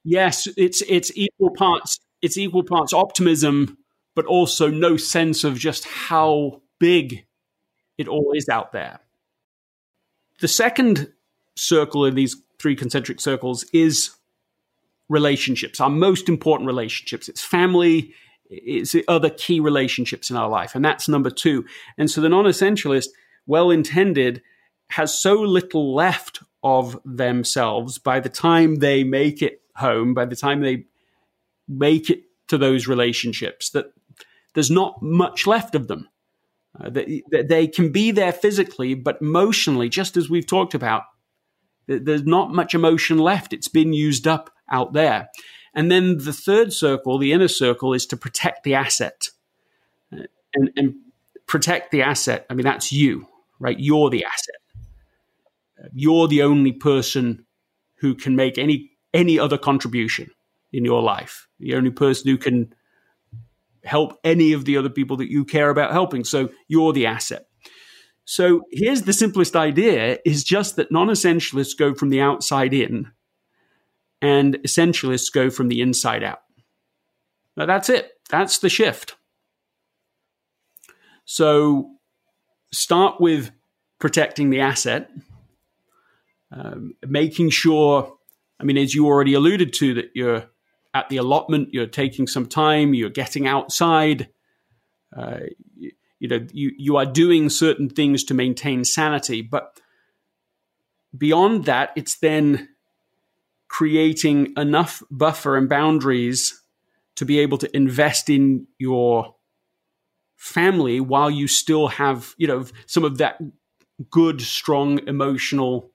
Yes, 0.07 0.49
it's 0.57 0.83
it's 0.89 1.13
equal 1.15 1.51
parts. 1.51 1.99
It's 2.23 2.39
equal 2.39 2.65
parts 2.65 2.93
optimism 2.93 3.77
but 4.17 4.25
also 4.25 4.69
no 4.69 4.97
sense 4.97 5.45
of 5.45 5.57
just 5.59 5.85
how 5.85 6.63
big 6.81 7.27
it 7.99 8.09
all 8.09 8.33
is 8.35 8.49
out 8.49 8.73
there. 8.73 8.99
The 10.41 10.49
second 10.49 11.13
circle 11.55 12.05
in 12.07 12.15
these 12.15 12.35
three 12.59 12.75
concentric 12.75 13.21
circles 13.21 13.65
is 13.73 14.17
relationships, 15.09 15.81
our 15.81 15.91
most 15.91 16.29
important 16.29 16.67
relationships. 16.67 17.29
It's 17.29 17.45
family, 17.45 18.13
it's 18.49 18.93
the 18.93 19.05
other 19.07 19.31
key 19.31 19.61
relationships 19.61 20.31
in 20.31 20.37
our 20.37 20.49
life. 20.49 20.75
And 20.75 20.85
that's 20.85 21.09
number 21.09 21.31
two. 21.31 21.65
And 21.99 22.11
so 22.11 22.21
the 22.21 22.29
non 22.29 22.47
essentialist, 22.47 23.09
well 23.47 23.71
intended, 23.71 24.43
has 24.91 25.17
so 25.17 25.35
little 25.35 25.95
left 25.95 26.41
of 26.63 26.99
themselves 27.05 27.99
by 27.99 28.19
the 28.21 28.29
time 28.29 28.77
they 28.77 29.05
make 29.05 29.43
it 29.43 29.61
home, 29.77 30.15
by 30.15 30.25
the 30.25 30.37
time 30.37 30.61
they 30.61 30.87
make 31.69 32.11
it 32.11 32.23
to 32.49 32.59
those 32.59 32.87
relationships, 32.87 33.71
that 33.71 33.87
there's 34.55 34.71
not 34.71 35.03
much 35.03 35.47
left 35.47 35.75
of 35.75 35.89
them. 35.89 36.09
Uh, 36.79 36.91
they, 36.91 37.23
they, 37.31 37.67
can 37.67 37.91
be 37.91 38.11
there 38.11 38.33
physically, 38.33 38.95
but 38.95 39.21
emotionally, 39.21 39.89
just 39.89 40.17
as 40.17 40.29
we've 40.29 40.47
talked 40.47 40.75
about, 40.75 41.03
there's 41.87 42.25
not 42.25 42.53
much 42.53 42.75
emotion 42.75 43.19
left. 43.19 43.53
It's 43.53 43.69
been 43.69 43.93
used 43.93 44.27
up 44.27 44.51
out 44.71 44.93
there. 44.93 45.29
And 45.75 45.91
then 45.91 46.19
the 46.19 46.33
third 46.33 46.73
circle, 46.73 47.19
the 47.19 47.33
inner 47.33 47.49
circle, 47.49 47.93
is 47.93 48.07
to 48.07 48.17
protect 48.17 48.65
the 48.65 48.75
asset. 48.75 49.29
Uh, 50.13 50.25
and, 50.55 50.71
and 50.77 50.95
protect 51.47 51.93
the 51.93 52.03
asset, 52.03 52.47
I 52.51 52.55
mean, 52.55 52.65
that's 52.65 52.93
you, 52.93 53.29
right? 53.59 53.79
You're 53.79 54.11
the 54.11 54.25
asset. 54.25 55.91
You're 55.93 56.29
the 56.29 56.43
only 56.43 56.73
person 56.73 57.47
who 57.97 58.15
can 58.15 58.37
make 58.37 58.59
any 58.59 58.96
any 59.17 59.39
other 59.39 59.59
contribution 59.59 60.31
in 60.73 60.85
your 60.85 61.03
life. 61.03 61.49
The 61.59 61.75
only 61.75 61.91
person 61.91 62.31
who 62.31 62.37
can 62.37 62.75
help 63.83 64.19
any 64.23 64.53
of 64.53 64.65
the 64.65 64.77
other 64.77 64.91
people 64.91 65.17
that 65.17 65.31
you 65.31 65.45
care 65.45 65.71
about 65.71 65.93
helping. 65.93 66.23
So 66.25 66.51
you're 66.69 66.93
the 66.93 67.07
asset. 67.07 67.47
So 68.25 68.63
here's 68.71 69.03
the 69.03 69.13
simplest 69.13 69.57
idea 69.57 70.19
is 70.25 70.45
just 70.45 70.77
that 70.77 70.93
non-essentialists 70.93 71.79
go 71.79 71.95
from 71.95 72.11
the 72.11 72.21
outside 72.21 72.75
in 72.75 73.13
and 74.21 74.57
essentialists 74.67 75.33
go 75.33 75.49
from 75.49 75.69
the 75.69 75.81
inside 75.81 76.23
out. 76.23 76.41
Now 77.57 77.67
that's 77.67 77.89
it. 77.89 78.11
That's 78.29 78.59
the 78.59 78.69
shift. 78.69 79.17
So 81.25 81.91
start 82.73 83.21
with 83.21 83.51
protecting 83.99 84.51
the 84.51 84.61
asset, 84.61 85.11
um, 86.51 86.95
making 87.07 87.51
sure, 87.51 88.13
I 88.59 88.65
mean, 88.65 88.79
as 88.79 88.95
you 88.95 89.07
already 89.07 89.35
alluded 89.35 89.73
to, 89.75 89.95
that 89.95 90.11
you're 90.15 90.47
at 90.95 91.09
the 91.09 91.19
allotment, 91.19 91.71
you're 91.73 91.87
taking 91.87 92.27
some 92.27 92.47
time, 92.47 92.95
you're 92.95 93.11
getting 93.11 93.47
outside. 93.47 94.29
Uh, 95.15 95.41
you, 95.77 95.93
you 96.19 96.29
know, 96.29 96.47
you, 96.53 96.73
you 96.79 96.97
are 96.97 97.07
doing 97.07 97.51
certain 97.51 97.89
things 97.89 98.25
to 98.25 98.35
maintain 98.35 98.85
sanity. 98.85 99.43
But 99.43 99.79
beyond 101.17 101.65
that, 101.67 101.91
it's 101.97 102.17
then 102.17 102.69
creating 103.69 104.55
enough 104.57 105.03
buffer 105.11 105.57
and 105.57 105.69
boundaries 105.69 106.63
to 107.17 107.25
be 107.25 107.39
able 107.41 107.59
to 107.59 107.77
invest 107.77 108.31
in 108.31 108.67
your 108.79 109.35
family 110.37 111.01
while 111.01 111.31
you 111.31 111.49
still 111.49 111.89
have, 111.89 112.35
you 112.39 112.47
know, 112.47 112.65
some 112.87 113.05
of 113.05 113.19
that 113.19 113.39
good, 114.11 114.41
strong 114.41 115.07
emotional 115.09 115.91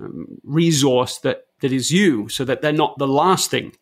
um, 0.00 0.38
resource 0.44 1.18
that 1.18 1.44
that 1.60 1.72
is 1.72 1.90
you, 1.90 2.28
so 2.28 2.44
that 2.44 2.62
they're 2.62 2.72
not 2.72 2.98
the 2.98 3.08
last 3.08 3.50
thing 3.50 3.72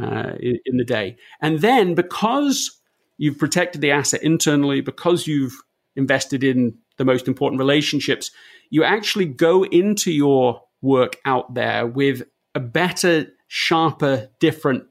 uh, 0.00 0.32
in, 0.40 0.58
in 0.64 0.76
the 0.76 0.84
day. 0.84 1.16
And 1.40 1.60
then 1.60 1.94
because 1.94 2.80
you've 3.16 3.38
protected 3.38 3.80
the 3.80 3.90
asset 3.90 4.22
internally, 4.22 4.80
because 4.80 5.26
you've 5.26 5.56
invested 5.96 6.44
in 6.44 6.78
the 6.96 7.04
most 7.04 7.26
important 7.26 7.58
relationships, 7.58 8.30
you 8.70 8.84
actually 8.84 9.26
go 9.26 9.64
into 9.64 10.12
your 10.12 10.62
work 10.80 11.16
out 11.24 11.54
there 11.54 11.86
with 11.86 12.22
a 12.54 12.60
better, 12.60 13.26
sharper, 13.48 14.28
different, 14.38 14.84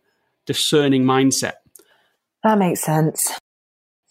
discerning 0.45 1.03
mindset. 1.03 1.53
That 2.43 2.57
makes 2.57 2.82
sense. 2.82 3.39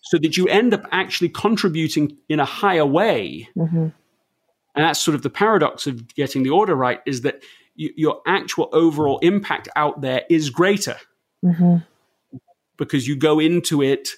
So 0.02 0.18
that 0.18 0.36
you 0.36 0.46
end 0.46 0.72
up 0.72 0.84
actually 0.92 1.30
contributing 1.30 2.16
in 2.28 2.38
a 2.38 2.44
higher 2.44 2.86
way. 2.86 3.48
Mm-hmm. 3.56 3.88
And 4.76 4.84
that's 4.84 5.00
sort 5.00 5.14
of 5.14 5.22
the 5.22 5.30
paradox 5.30 5.86
of 5.86 6.14
getting 6.14 6.42
the 6.42 6.50
order 6.50 6.76
right 6.76 7.00
is 7.06 7.22
that 7.22 7.42
y- 7.78 7.90
your 7.96 8.20
actual 8.26 8.68
overall 8.72 9.18
impact 9.20 9.68
out 9.74 10.02
there 10.02 10.22
is 10.30 10.50
greater. 10.50 10.96
Mm-hmm. 11.44 11.76
because 12.78 13.06
you 13.06 13.14
go 13.14 13.38
into 13.38 13.82
it 13.82 14.08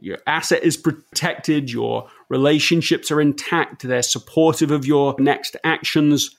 your 0.00 0.18
asset 0.26 0.62
is 0.62 0.76
protected 0.76 1.70
your 1.70 2.08
relationships 2.28 3.10
are 3.10 3.20
intact 3.20 3.82
they're 3.82 4.02
supportive 4.02 4.70
of 4.70 4.84
your 4.84 5.16
next 5.18 5.56
actions. 5.64 6.36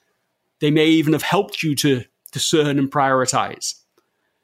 They 0.59 0.71
may 0.71 0.85
even 0.85 1.13
have 1.13 1.23
helped 1.23 1.63
you 1.63 1.75
to 1.77 2.03
discern 2.31 2.77
and 2.77 2.91
prioritize. 2.91 3.73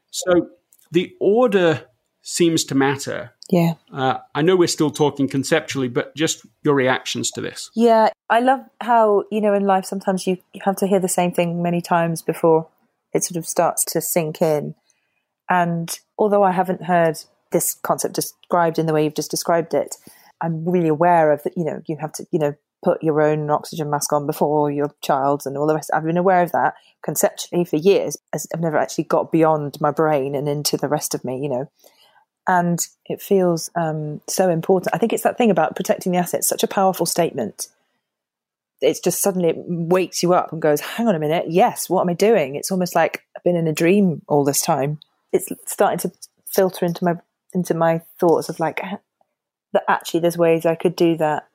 So 0.09 0.49
the 0.91 1.15
order 1.19 1.85
seems 2.21 2.63
to 2.65 2.75
matter 2.75 3.31
Yeah. 3.49 3.73
uh, 3.93 4.17
i 4.35 4.41
know 4.41 4.55
we're 4.55 4.67
still 4.67 4.91
talking 4.91 5.27
conceptually 5.27 5.87
but 5.87 6.15
just 6.15 6.45
your 6.63 6.75
reactions 6.75 7.31
to 7.31 7.41
this 7.41 7.69
Yeah, 7.75 8.09
I 8.29 8.39
love 8.39 8.61
how, 8.79 9.23
you 9.31 9.41
know, 9.41 9.53
in 9.53 9.65
life 9.65 9.85
sometimes 9.85 10.25
you, 10.25 10.37
you 10.53 10.61
have 10.63 10.77
to 10.77 10.87
hear 10.87 10.99
the 11.01 11.09
same 11.09 11.31
thing 11.33 11.61
many 11.61 11.81
times 11.81 12.21
before 12.21 12.69
it 13.13 13.23
sort 13.25 13.35
of 13.37 13.45
starts 13.45 13.83
to 13.85 13.99
sink 13.99 14.41
in. 14.41 14.73
And 15.49 15.99
although 16.17 16.43
I 16.43 16.51
haven't 16.51 16.83
heard 16.83 17.17
this 17.51 17.73
concept 17.83 18.15
described 18.15 18.79
in 18.79 18.85
the 18.85 18.93
way 18.93 19.03
you've 19.03 19.15
just 19.15 19.31
described 19.31 19.73
it, 19.73 19.95
I'm 20.39 20.63
really 20.63 20.87
aware 20.87 21.33
of 21.33 21.43
that, 21.43 21.57
you 21.57 21.65
know, 21.65 21.81
you 21.87 21.97
have 21.99 22.13
to, 22.13 22.25
you 22.31 22.39
know, 22.39 22.53
put 22.85 23.03
your 23.03 23.21
own 23.21 23.49
oxygen 23.49 23.89
mask 23.89 24.13
on 24.13 24.25
before 24.25 24.71
your 24.71 24.91
child's 25.03 25.45
and 25.45 25.57
all 25.57 25.67
the 25.67 25.75
rest. 25.75 25.91
I've 25.93 26.05
been 26.05 26.15
aware 26.17 26.41
of 26.41 26.53
that 26.53 26.75
conceptually 27.03 27.65
for 27.65 27.75
years. 27.75 28.17
as 28.33 28.47
I've 28.53 28.61
never 28.61 28.77
actually 28.77 29.03
got 29.03 29.31
beyond 29.31 29.77
my 29.81 29.91
brain 29.91 30.33
and 30.35 30.47
into 30.47 30.77
the 30.77 30.87
rest 30.87 31.13
of 31.13 31.25
me, 31.25 31.37
you 31.43 31.49
know. 31.49 31.69
And 32.47 32.79
it 33.05 33.21
feels 33.21 33.69
um, 33.75 34.21
so 34.27 34.49
important. 34.49 34.93
I 34.93 34.97
think 34.97 35.13
it's 35.13 35.23
that 35.23 35.37
thing 35.37 35.51
about 35.51 35.75
protecting 35.75 36.11
the 36.11 36.17
assets, 36.17 36.47
such 36.47 36.63
a 36.63 36.67
powerful 36.67 37.05
statement 37.05 37.67
it's 38.81 38.99
just 38.99 39.21
suddenly 39.21 39.49
it 39.49 39.55
wakes 39.57 40.23
you 40.23 40.33
up 40.33 40.51
and 40.51 40.61
goes, 40.61 40.81
hang 40.81 41.07
on 41.07 41.15
a 41.15 41.19
minute, 41.19 41.45
yes, 41.49 41.89
what 41.89 42.01
am 42.01 42.09
I 42.09 42.13
doing? 42.13 42.55
It's 42.55 42.71
almost 42.71 42.95
like 42.95 43.23
I've 43.37 43.43
been 43.43 43.55
in 43.55 43.67
a 43.67 43.73
dream 43.73 44.23
all 44.27 44.43
this 44.43 44.61
time. 44.61 44.99
It's 45.31 45.47
starting 45.67 45.99
to 45.99 46.11
filter 46.47 46.85
into 46.85 47.05
my 47.05 47.15
into 47.53 47.73
my 47.73 48.01
thoughts 48.19 48.49
of 48.49 48.59
like 48.59 48.81
that 49.73 49.83
actually 49.87 50.21
there's 50.21 50.37
ways 50.37 50.65
I 50.65 50.75
could 50.75 50.95
do 50.95 51.15
that. 51.17 51.47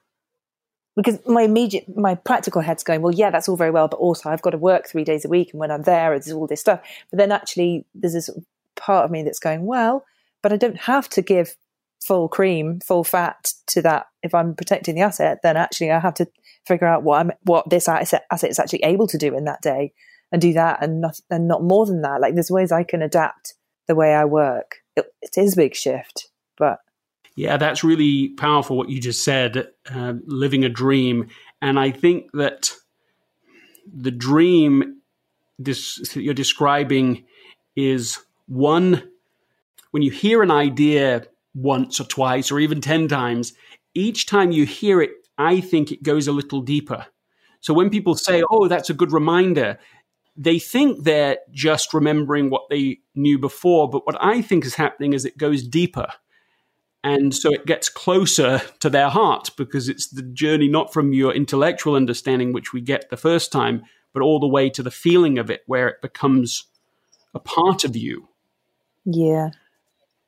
Because 0.94 1.18
my 1.26 1.42
immediate 1.42 1.94
my 1.94 2.14
practical 2.14 2.62
head's 2.62 2.84
going, 2.84 3.02
well, 3.02 3.12
yeah, 3.12 3.30
that's 3.30 3.48
all 3.48 3.56
very 3.56 3.70
well, 3.70 3.88
but 3.88 3.98
also 3.98 4.30
I've 4.30 4.42
got 4.42 4.50
to 4.50 4.58
work 4.58 4.88
three 4.88 5.04
days 5.04 5.24
a 5.24 5.28
week 5.28 5.50
and 5.52 5.60
when 5.60 5.70
I'm 5.70 5.82
there 5.82 6.10
there's 6.10 6.32
all 6.32 6.46
this 6.46 6.60
stuff. 6.60 6.80
But 7.10 7.18
then 7.18 7.32
actually 7.32 7.84
there's 7.94 8.14
this 8.14 8.30
part 8.76 9.04
of 9.04 9.10
me 9.10 9.24
that's 9.24 9.40
going, 9.40 9.66
well, 9.66 10.06
but 10.42 10.52
I 10.52 10.56
don't 10.56 10.80
have 10.82 11.08
to 11.10 11.22
give 11.22 11.56
full 12.04 12.28
cream, 12.28 12.80
full 12.80 13.04
fat 13.04 13.52
to 13.68 13.82
that. 13.82 14.06
If 14.22 14.34
I'm 14.34 14.54
protecting 14.54 14.94
the 14.94 15.00
asset, 15.02 15.38
then 15.42 15.56
actually 15.56 15.90
I 15.90 15.98
have 15.98 16.14
to 16.14 16.26
figure 16.66 16.86
out 16.86 17.02
what 17.02 17.20
I'm, 17.20 17.32
what 17.42 17.68
this 17.68 17.88
asset, 17.88 18.24
asset 18.30 18.50
is 18.50 18.58
actually 18.58 18.82
able 18.84 19.06
to 19.08 19.18
do 19.18 19.36
in 19.36 19.44
that 19.44 19.62
day 19.62 19.92
and 20.32 20.42
do 20.42 20.52
that 20.52 20.82
and 20.82 21.00
not, 21.00 21.20
and 21.30 21.48
not 21.48 21.62
more 21.62 21.86
than 21.86 22.02
that. 22.02 22.20
Like 22.20 22.34
there's 22.34 22.50
ways 22.50 22.72
I 22.72 22.84
can 22.84 23.02
adapt 23.02 23.54
the 23.86 23.94
way 23.94 24.14
I 24.14 24.24
work. 24.24 24.76
It, 24.96 25.06
it 25.22 25.36
is 25.36 25.54
a 25.54 25.56
big 25.56 25.74
shift, 25.74 26.28
but. 26.58 26.78
Yeah, 27.34 27.56
that's 27.56 27.84
really 27.84 28.30
powerful 28.30 28.76
what 28.76 28.88
you 28.88 29.00
just 29.00 29.22
said, 29.22 29.68
uh, 29.92 30.14
living 30.24 30.64
a 30.64 30.68
dream. 30.68 31.28
And 31.60 31.78
I 31.78 31.90
think 31.90 32.32
that 32.32 32.72
the 33.92 34.10
dream 34.10 35.00
this, 35.58 36.14
you're 36.16 36.34
describing 36.34 37.24
is 37.74 38.18
one, 38.46 39.08
when 39.90 40.02
you 40.02 40.10
hear 40.10 40.42
an 40.42 40.50
idea 40.50 41.26
once 41.54 42.00
or 42.00 42.04
twice 42.04 42.50
or 42.50 42.58
even 42.58 42.80
10 42.80 43.08
times, 43.08 43.52
each 43.94 44.26
time 44.26 44.52
you 44.52 44.66
hear 44.66 45.00
it, 45.00 45.10
I 45.38 45.60
think 45.60 45.90
it 45.92 46.02
goes 46.02 46.28
a 46.28 46.32
little 46.32 46.60
deeper. 46.60 47.06
So 47.60 47.74
when 47.74 47.90
people 47.90 48.14
say, 48.14 48.42
oh, 48.50 48.68
that's 48.68 48.90
a 48.90 48.94
good 48.94 49.12
reminder, 49.12 49.78
they 50.36 50.58
think 50.58 51.04
they're 51.04 51.38
just 51.50 51.94
remembering 51.94 52.50
what 52.50 52.68
they 52.68 52.98
knew 53.14 53.38
before. 53.38 53.88
But 53.88 54.06
what 54.06 54.16
I 54.20 54.42
think 54.42 54.64
is 54.64 54.74
happening 54.74 55.14
is 55.14 55.24
it 55.24 55.38
goes 55.38 55.66
deeper. 55.66 56.08
And 57.02 57.34
so 57.34 57.52
it 57.52 57.66
gets 57.66 57.88
closer 57.88 58.60
to 58.80 58.90
their 58.90 59.08
heart 59.08 59.50
because 59.56 59.88
it's 59.88 60.08
the 60.08 60.22
journey 60.22 60.68
not 60.68 60.92
from 60.92 61.12
your 61.12 61.32
intellectual 61.32 61.94
understanding, 61.94 62.52
which 62.52 62.72
we 62.72 62.80
get 62.80 63.08
the 63.10 63.16
first 63.16 63.52
time, 63.52 63.82
but 64.12 64.22
all 64.22 64.40
the 64.40 64.48
way 64.48 64.68
to 64.70 64.82
the 64.82 64.90
feeling 64.90 65.38
of 65.38 65.50
it 65.50 65.62
where 65.66 65.88
it 65.88 66.02
becomes 66.02 66.64
a 67.34 67.38
part 67.38 67.84
of 67.84 67.96
you. 67.96 68.28
Yeah. 69.04 69.50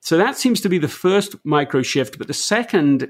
So 0.00 0.16
that 0.16 0.36
seems 0.36 0.60
to 0.62 0.68
be 0.68 0.78
the 0.78 0.88
first 0.88 1.34
micro 1.44 1.82
shift. 1.82 2.18
But 2.18 2.26
the 2.26 2.34
second 2.34 3.08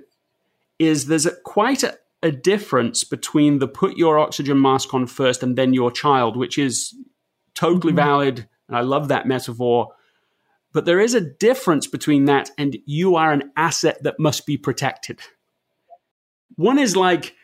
is 0.78 1.07
there's 1.07 1.26
a, 1.26 1.34
quite 1.45 1.82
a, 1.82 1.99
a 2.22 2.30
difference 2.30 3.05
between 3.05 3.59
the 3.59 3.68
put 3.68 3.97
your 3.97 4.18
oxygen 4.18 4.61
mask 4.61 4.95
on 4.95 5.07
first 5.07 5.43
and 5.43 5.57
then 5.57 5.74
your 5.74 5.91
child, 5.91 6.36
which 6.36 6.59
is 6.59 6.95
totally 7.55 7.93
mm-hmm. 7.93 8.09
valid. 8.09 8.49
And 8.68 8.76
I 8.76 8.80
love 8.80 9.09
that 9.09 9.26
metaphor. 9.26 9.89
But 10.72 10.84
there 10.84 11.01
is 11.01 11.14
a 11.14 11.20
difference 11.20 11.86
between 11.86 12.26
that 12.26 12.51
and 12.59 12.78
you 12.84 13.16
are 13.16 13.32
an 13.32 13.51
asset 13.57 14.03
that 14.03 14.18
must 14.18 14.47
be 14.47 14.57
protected. 14.57 15.20
One 16.57 16.78
is 16.78 16.97
like, 16.97 17.34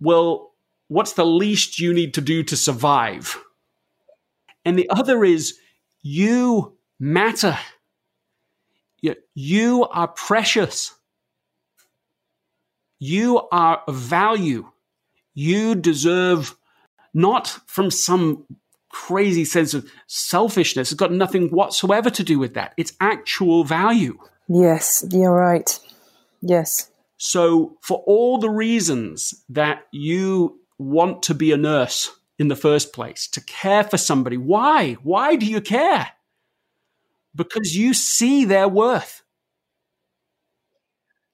well, 0.00 0.52
what's 0.88 1.14
the 1.14 1.26
least 1.26 1.78
you 1.78 1.92
need 1.92 2.14
to 2.14 2.20
do 2.20 2.42
to 2.44 2.56
survive? 2.56 3.42
And 4.64 4.78
the 4.78 4.90
other 4.90 5.24
is, 5.24 5.58
you 6.02 6.76
matter. 6.98 7.58
You 9.34 9.86
are 9.86 10.08
precious. 10.08 10.94
You 12.98 13.48
are 13.50 13.82
of 13.86 13.96
value. 13.96 14.68
You 15.34 15.74
deserve 15.74 16.56
not 17.14 17.48
from 17.66 17.90
some 17.90 18.44
crazy 18.90 19.44
sense 19.44 19.72
of 19.72 19.88
selfishness. 20.06 20.92
It's 20.92 20.98
got 20.98 21.12
nothing 21.12 21.48
whatsoever 21.48 22.10
to 22.10 22.22
do 22.22 22.38
with 22.38 22.54
that. 22.54 22.74
It's 22.76 22.92
actual 23.00 23.64
value. 23.64 24.18
Yes, 24.48 25.04
you're 25.10 25.32
right. 25.32 25.78
Yes. 26.42 26.90
So, 27.16 27.78
for 27.82 28.02
all 28.06 28.38
the 28.38 28.50
reasons 28.50 29.44
that 29.48 29.86
you 29.92 30.58
want 30.78 31.22
to 31.24 31.34
be 31.34 31.52
a 31.52 31.56
nurse 31.56 32.10
in 32.38 32.48
the 32.48 32.56
first 32.56 32.92
place, 32.92 33.28
to 33.28 33.40
care 33.42 33.84
for 33.84 33.98
somebody, 33.98 34.36
why? 34.36 34.94
Why 35.02 35.36
do 35.36 35.46
you 35.46 35.60
care? 35.60 36.08
Because 37.34 37.76
you 37.76 37.94
see 37.94 38.44
their 38.44 38.68
worth 38.68 39.22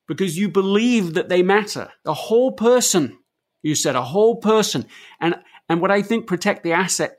because 0.06 0.38
you 0.38 0.48
believe 0.48 1.14
that 1.14 1.28
they 1.28 1.42
matter. 1.42 1.90
A 2.04 2.14
whole 2.14 2.52
person, 2.52 3.18
you 3.62 3.74
said, 3.74 3.96
a 3.96 4.02
whole 4.02 4.36
person. 4.36 4.86
And, 5.20 5.36
and 5.68 5.80
what 5.80 5.90
I 5.90 6.02
think 6.02 6.26
protect 6.26 6.62
the 6.62 6.72
asset 6.72 7.18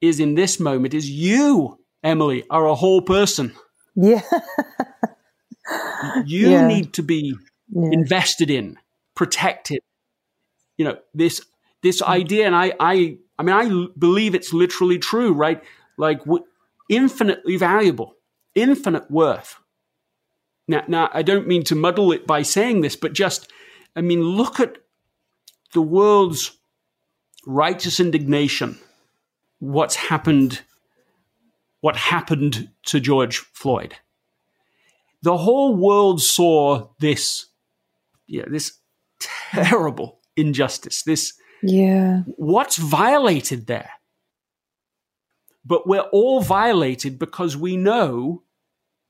is 0.00 0.20
in 0.20 0.34
this 0.34 0.60
moment 0.60 0.94
is 0.94 1.10
you, 1.10 1.78
Emily, 2.02 2.44
are 2.50 2.66
a 2.66 2.74
whole 2.74 3.02
person. 3.02 3.54
Yeah. 3.94 4.22
you 6.24 6.50
yeah. 6.50 6.66
need 6.66 6.92
to 6.94 7.02
be 7.02 7.34
yeah. 7.68 7.90
invested 7.92 8.50
in, 8.50 8.78
protected. 9.14 9.80
You 10.76 10.86
know, 10.86 10.98
this, 11.14 11.40
this 11.82 12.02
idea, 12.02 12.46
and 12.46 12.54
I, 12.54 12.72
I, 12.78 13.18
I 13.38 13.42
mean, 13.42 13.54
I 13.54 13.86
believe 13.98 14.34
it's 14.34 14.52
literally 14.52 14.98
true, 14.98 15.32
right? 15.32 15.62
Like, 15.98 16.20
w- 16.20 16.44
infinitely 16.92 17.56
valuable, 17.56 18.16
infinite 18.54 19.10
worth. 19.10 19.56
Now, 20.68 20.84
now, 20.86 21.10
I 21.12 21.22
don't 21.22 21.48
mean 21.48 21.64
to 21.64 21.74
muddle 21.74 22.12
it 22.12 22.26
by 22.26 22.42
saying 22.42 22.82
this, 22.82 22.96
but 22.96 23.14
just, 23.14 23.50
I 23.96 24.02
mean, 24.02 24.22
look 24.22 24.60
at 24.60 24.76
the 25.72 25.82
world's 25.82 26.58
righteous 27.46 27.98
indignation. 27.98 28.78
What's 29.58 29.96
happened? 29.96 30.60
What 31.80 31.96
happened 31.96 32.68
to 32.86 33.00
George 33.00 33.38
Floyd? 33.38 33.96
The 35.22 35.38
whole 35.38 35.74
world 35.74 36.20
saw 36.20 36.88
this, 37.00 37.46
yeah, 38.26 38.44
this 38.48 38.78
terrible 39.50 40.20
injustice. 40.36 41.02
This, 41.02 41.32
yeah, 41.62 42.22
what's 42.36 42.76
violated 42.76 43.66
there? 43.66 43.90
But 45.64 45.86
we're 45.86 46.00
all 46.00 46.40
violated 46.40 47.18
because 47.18 47.56
we 47.56 47.76
know 47.76 48.42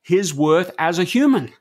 his 0.02 0.34
worth 0.34 0.70
as 0.78 0.98
a 0.98 1.04
human. 1.04 1.52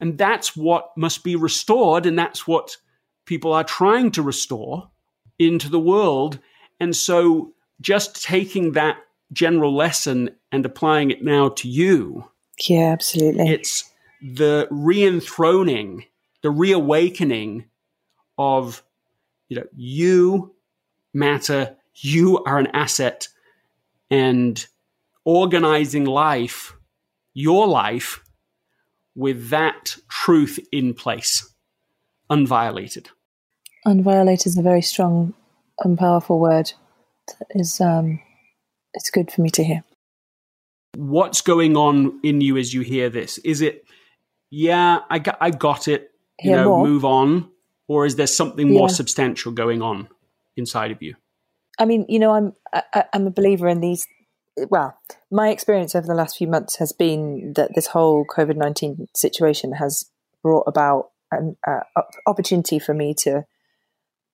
And 0.00 0.18
that's 0.18 0.56
what 0.56 0.96
must 0.96 1.24
be 1.24 1.36
restored, 1.36 2.06
and 2.06 2.18
that's 2.18 2.46
what 2.46 2.76
people 3.24 3.52
are 3.52 3.64
trying 3.64 4.10
to 4.12 4.22
restore 4.22 4.90
into 5.38 5.68
the 5.68 5.80
world. 5.80 6.38
And 6.80 6.94
so, 6.94 7.52
just 7.80 8.22
taking 8.22 8.72
that 8.72 8.98
general 9.32 9.74
lesson 9.74 10.30
and 10.50 10.66
applying 10.66 11.10
it 11.10 11.22
now 11.22 11.50
to 11.50 11.68
you. 11.68 12.28
Yeah, 12.68 12.92
absolutely. 12.92 13.48
It's 13.48 13.90
the 14.20 14.68
re-enthroning, 14.70 16.04
the 16.42 16.50
reawakening 16.50 17.64
of, 18.38 18.82
you 19.48 19.56
know, 19.56 19.66
you 19.74 20.54
matter, 21.14 21.76
you 21.94 22.42
are 22.44 22.58
an 22.58 22.68
asset, 22.68 23.28
and 24.12 24.66
organizing 25.24 26.04
life 26.04 26.74
your 27.34 27.66
life 27.66 28.22
with 29.14 29.48
that 29.48 29.96
truth 30.10 30.58
in 30.70 30.92
place, 30.92 31.50
unviolated. 32.30 33.08
Unviolated 33.86 34.46
is 34.46 34.58
a 34.58 34.62
very 34.62 34.82
strong 34.82 35.32
and 35.80 35.98
powerful 35.98 36.38
word. 36.38 36.72
is 37.50 37.80
um, 37.80 38.20
it's 38.92 39.10
good 39.10 39.30
for 39.30 39.40
me 39.40 39.50
to 39.50 39.64
hear. 39.64 39.82
What's 40.94 41.40
going 41.40 41.76
on 41.76 42.20
in 42.22 42.42
you 42.42 42.58
as 42.58 42.74
you 42.74 42.82
hear 42.82 43.08
this? 43.08 43.38
Is 43.38 43.62
it, 43.62 43.86
yeah, 44.50 45.00
I 45.08 45.18
got, 45.18 45.38
I 45.40 45.50
got 45.50 45.88
it, 45.88 46.10
you 46.42 46.50
Hear 46.50 46.58
know, 46.58 46.68
more? 46.68 46.86
move 46.86 47.04
on, 47.06 47.50
or 47.88 48.04
is 48.04 48.16
there 48.16 48.26
something 48.26 48.70
more 48.70 48.90
substantial 48.90 49.52
going 49.52 49.80
on 49.80 50.08
inside 50.56 50.90
of 50.90 51.02
you? 51.02 51.14
I 51.78 51.84
mean, 51.84 52.06
you 52.08 52.18
know, 52.18 52.32
I'm 52.32 52.52
I, 52.72 53.04
I'm 53.12 53.26
a 53.26 53.30
believer 53.30 53.68
in 53.68 53.80
these. 53.80 54.06
Well, 54.68 54.98
my 55.30 55.48
experience 55.48 55.94
over 55.94 56.06
the 56.06 56.14
last 56.14 56.36
few 56.36 56.46
months 56.46 56.76
has 56.76 56.92
been 56.92 57.54
that 57.56 57.74
this 57.74 57.88
whole 57.88 58.24
COVID 58.26 58.56
nineteen 58.56 59.08
situation 59.16 59.72
has 59.72 60.10
brought 60.42 60.64
about 60.66 61.10
an 61.30 61.56
uh, 61.66 61.80
opportunity 62.26 62.78
for 62.78 62.92
me 62.92 63.14
to 63.14 63.46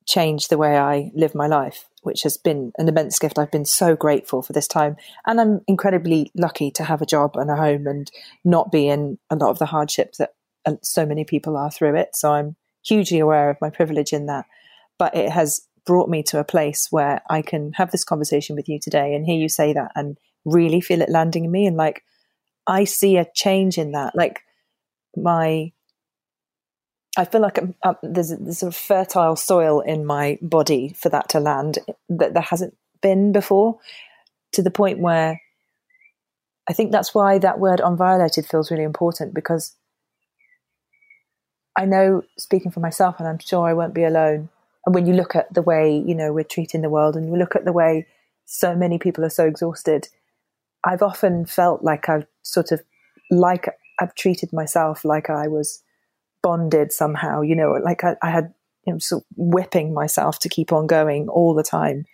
change 0.07 0.49
the 0.49 0.59
way 0.59 0.77
I 0.77 1.11
live 1.15 1.35
my 1.35 1.47
life, 1.47 1.85
which 2.03 2.23
has 2.23 2.37
been 2.37 2.73
an 2.79 2.89
immense 2.89 3.19
gift. 3.19 3.39
I've 3.39 3.51
been 3.51 3.67
so 3.67 3.95
grateful 3.95 4.43
for 4.43 4.53
this 4.53 4.67
time, 4.67 4.97
and 5.27 5.41
I'm 5.41 5.61
incredibly 5.69 6.33
lucky 6.35 6.71
to 6.73 6.85
have 6.85 7.03
a 7.03 7.07
job 7.07 7.37
and 7.37 7.51
a 7.51 7.57
home 7.57 7.87
and 7.87 8.11
not 8.45 8.73
be 8.73 8.89
in 8.89 9.19
a 9.31 9.37
lot 9.37 9.51
of 9.51 9.59
the 9.59 9.67
hardship 9.67 10.15
that 10.15 10.31
uh, 10.67 10.77
so 10.83 11.07
many 11.07 11.25
people 11.25 11.57
are 11.57 11.71
through 11.71 11.95
it. 11.95 12.17
So 12.17 12.33
I'm 12.33 12.57
hugely 12.85 13.21
aware 13.21 13.51
of 13.51 13.61
my 13.61 13.71
privilege 13.71 14.13
in 14.13 14.27
that, 14.27 14.47
but 14.99 15.15
it 15.15 15.31
has 15.31 15.68
brought 15.89 16.11
me 16.11 16.23
to 16.23 16.39
a 16.39 16.45
place 16.45 16.89
where 16.91 17.23
I 17.31 17.41
can 17.41 17.73
have 17.73 17.91
this 17.91 18.05
conversation 18.05 18.55
with 18.55 18.69
you 18.69 18.79
today 18.79 19.15
and 19.15 19.25
hear 19.25 19.39
you 19.39 19.49
say 19.49 19.73
that 19.73 19.91
and 19.97 20.19
really 20.45 20.83
feel 20.83 21.01
it 21.01 21.09
landing 21.09 21.47
in 21.47 21.51
me. 21.51 21.67
And 21.67 21.79
like, 21.79 22.05
I 22.67 22.85
see 22.85 23.17
a 23.17 23.27
change 23.35 23.79
in 23.79 23.93
that. 23.93 24.15
Like, 24.15 24.41
my, 25.17 25.73
I 27.17 27.25
feel 27.25 27.41
like 27.41 27.57
I'm, 27.57 27.75
um, 27.83 27.97
there's, 28.03 28.29
there's 28.29 28.63
of 28.63 28.77
fertile 28.77 29.35
soil 29.35 29.81
in 29.81 30.05
my 30.05 30.39
body 30.43 30.95
for 30.95 31.09
that 31.09 31.31
to 31.31 31.41
land 31.41 31.79
that 32.11 32.35
there 32.35 32.43
hasn't 32.43 32.77
been 33.01 33.33
before 33.33 33.79
to 34.53 34.63
the 34.63 34.71
point 34.71 34.99
where 34.99 35.41
I 36.69 36.75
think 36.75 36.93
that's 36.93 37.15
why 37.15 37.39
that 37.39 37.59
word 37.59 37.81
unviolated 37.81 38.47
feels 38.47 38.71
really 38.71 38.85
important 38.85 39.33
because 39.33 39.75
I 41.79 41.87
know, 41.87 42.25
speaking 42.37 42.73
for 42.73 42.81
myself, 42.81 43.15
and 43.19 43.27
I'm 43.27 43.39
sure 43.39 43.67
I 43.67 43.73
won't 43.73 43.95
be 43.95 44.05
alone. 44.05 44.51
And 44.89 44.95
when 44.95 45.05
you 45.05 45.13
look 45.13 45.37
at 45.37 45.53
the 45.53 45.61
way 45.61 46.03
you 46.07 46.15
know 46.15 46.33
we're 46.33 46.45
treating 46.45 46.81
the 46.81 46.89
world, 46.89 47.15
and 47.15 47.29
you 47.29 47.37
look 47.37 47.55
at 47.55 47.67
the 47.67 47.75
way 47.75 48.07
so 48.47 48.75
many 48.75 48.99
people 48.99 49.23
are 49.23 49.29
so 49.29 49.45
exhausted, 49.45 50.09
I've 50.83 51.03
often 51.03 51.45
felt 51.45 51.83
like 51.85 52.09
I've 52.09 52.27
sort 52.41 52.73
of 52.73 52.81
like 53.31 53.69
I've 54.01 54.15
treated 54.15 54.51
myself 54.51 55.05
like 55.05 55.29
I 55.29 55.47
was 55.47 55.83
bonded 56.43 56.91
somehow. 56.91 57.43
You 57.43 57.55
know, 57.55 57.73
like 57.73 58.03
I, 58.03 58.17
I 58.23 58.31
had 58.31 58.55
you 58.87 58.95
know 58.95 58.99
sort 58.99 59.25
of 59.25 59.27
whipping 59.37 59.93
myself 59.93 60.39
to 60.39 60.49
keep 60.49 60.73
on 60.73 60.87
going 60.87 61.29
all 61.29 61.53
the 61.53 61.63
time. 61.63 62.07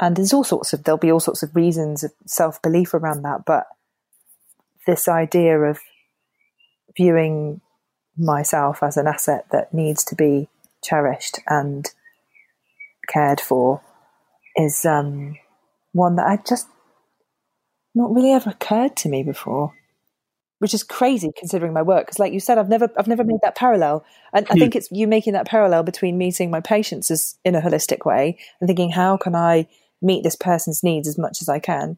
And 0.00 0.16
there's 0.16 0.32
all 0.32 0.42
sorts 0.42 0.72
of 0.72 0.82
there'll 0.82 0.98
be 0.98 1.12
all 1.12 1.20
sorts 1.20 1.44
of 1.44 1.54
reasons 1.54 2.02
of 2.02 2.10
self 2.26 2.60
belief 2.60 2.92
around 2.92 3.22
that, 3.22 3.44
but 3.46 3.68
this 4.84 5.06
idea 5.06 5.60
of 5.60 5.78
viewing 6.96 7.60
myself 8.18 8.82
as 8.82 8.96
an 8.96 9.06
asset 9.06 9.46
that 9.52 9.72
needs 9.72 10.02
to 10.06 10.16
be 10.16 10.48
cherished 10.82 11.40
and 11.46 11.90
cared 13.08 13.40
for 13.40 13.80
is 14.56 14.84
um, 14.84 15.36
one 15.92 16.16
that 16.16 16.26
I 16.26 16.38
just 16.46 16.68
not 17.94 18.12
really 18.12 18.32
ever 18.32 18.50
occurred 18.50 18.96
to 18.96 19.08
me 19.08 19.22
before, 19.22 19.74
which 20.58 20.74
is 20.74 20.82
crazy 20.82 21.30
considering 21.36 21.72
my 21.72 21.82
work. 21.82 22.06
Because, 22.06 22.18
like 22.18 22.32
you 22.32 22.40
said, 22.40 22.58
I've 22.58 22.68
never 22.68 22.88
I've 22.96 23.08
never 23.08 23.24
made 23.24 23.40
that 23.42 23.56
parallel, 23.56 24.04
and 24.32 24.46
I 24.50 24.54
think 24.54 24.76
it's 24.76 24.90
you 24.90 25.06
making 25.06 25.34
that 25.34 25.46
parallel 25.46 25.82
between 25.82 26.18
meeting 26.18 26.50
my 26.50 26.60
patients 26.60 27.10
as 27.10 27.36
in 27.44 27.54
a 27.54 27.60
holistic 27.60 28.04
way 28.04 28.38
and 28.60 28.68
thinking 28.68 28.90
how 28.90 29.16
can 29.16 29.34
I 29.34 29.68
meet 30.00 30.24
this 30.24 30.36
person's 30.36 30.82
needs 30.82 31.08
as 31.08 31.16
much 31.16 31.40
as 31.40 31.48
I 31.48 31.58
can. 31.58 31.96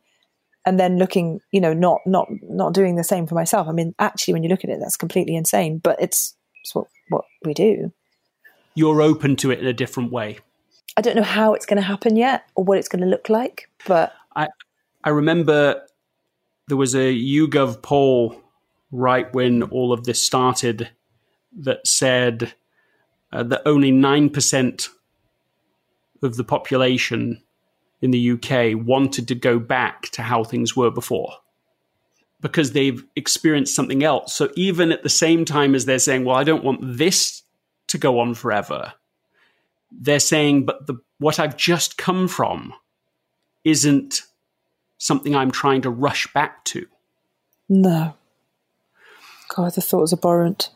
And 0.66 0.80
then 0.80 0.98
looking, 0.98 1.40
you 1.52 1.60
know, 1.60 1.74
not 1.74 2.00
not 2.06 2.28
not 2.42 2.72
doing 2.72 2.96
the 2.96 3.04
same 3.04 3.26
for 3.26 3.34
myself. 3.34 3.68
I 3.68 3.72
mean, 3.72 3.94
actually, 3.98 4.34
when 4.34 4.42
you 4.42 4.48
look 4.48 4.64
at 4.64 4.70
it, 4.70 4.78
that's 4.80 4.96
completely 4.96 5.36
insane. 5.36 5.78
But 5.78 6.00
it's, 6.00 6.34
it's 6.62 6.74
what 6.74 6.86
what 7.08 7.24
we 7.44 7.52
do. 7.52 7.92
You're 8.74 9.02
open 9.02 9.36
to 9.36 9.50
it 9.50 9.60
in 9.60 9.66
a 9.66 9.72
different 9.72 10.12
way. 10.12 10.38
I 10.96 11.00
don't 11.00 11.16
know 11.16 11.22
how 11.22 11.54
it's 11.54 11.66
going 11.66 11.76
to 11.76 11.82
happen 11.82 12.16
yet 12.16 12.44
or 12.54 12.64
what 12.64 12.78
it's 12.78 12.88
going 12.88 13.02
to 13.02 13.08
look 13.08 13.28
like, 13.28 13.68
but 13.86 14.12
I 14.36 14.48
I 15.02 15.10
remember 15.10 15.82
there 16.68 16.76
was 16.76 16.94
a 16.94 17.14
YouGov 17.14 17.82
poll 17.82 18.40
right 18.90 19.32
when 19.34 19.62
all 19.64 19.92
of 19.92 20.04
this 20.04 20.24
started 20.24 20.90
that 21.56 21.86
said 21.86 22.54
uh, 23.32 23.42
that 23.42 23.62
only 23.66 23.90
nine 23.90 24.30
percent 24.30 24.88
of 26.22 26.36
the 26.36 26.44
population 26.44 27.42
in 28.00 28.10
the 28.10 28.30
UK 28.32 28.86
wanted 28.86 29.26
to 29.28 29.34
go 29.34 29.58
back 29.58 30.02
to 30.10 30.22
how 30.22 30.44
things 30.44 30.76
were 30.76 30.90
before 30.90 31.32
because 32.40 32.72
they've 32.72 33.04
experienced 33.16 33.74
something 33.74 34.04
else. 34.04 34.34
So 34.34 34.50
even 34.54 34.92
at 34.92 35.02
the 35.02 35.08
same 35.08 35.44
time 35.44 35.74
as 35.74 35.86
they're 35.86 35.98
saying, 35.98 36.24
"Well, 36.24 36.36
I 36.36 36.44
don't 36.44 36.64
want 36.64 36.80
this 36.98 37.42
to 37.88 37.98
go 37.98 38.20
on 38.20 38.34
forever," 38.34 38.94
they're 39.90 40.20
saying, 40.20 40.66
"But 40.66 40.86
the 40.86 40.96
what 41.18 41.38
I've 41.38 41.56
just 41.56 41.96
come 41.96 42.28
from 42.28 42.74
isn't 43.64 44.22
something 44.98 45.34
I'm 45.34 45.50
trying 45.50 45.82
to 45.82 45.90
rush 45.90 46.32
back 46.32 46.64
to." 46.66 46.86
no. 47.68 48.14
God, 49.54 49.74
the 49.74 49.80
thought 49.80 50.00
was 50.00 50.12
abhorrent. 50.12 50.70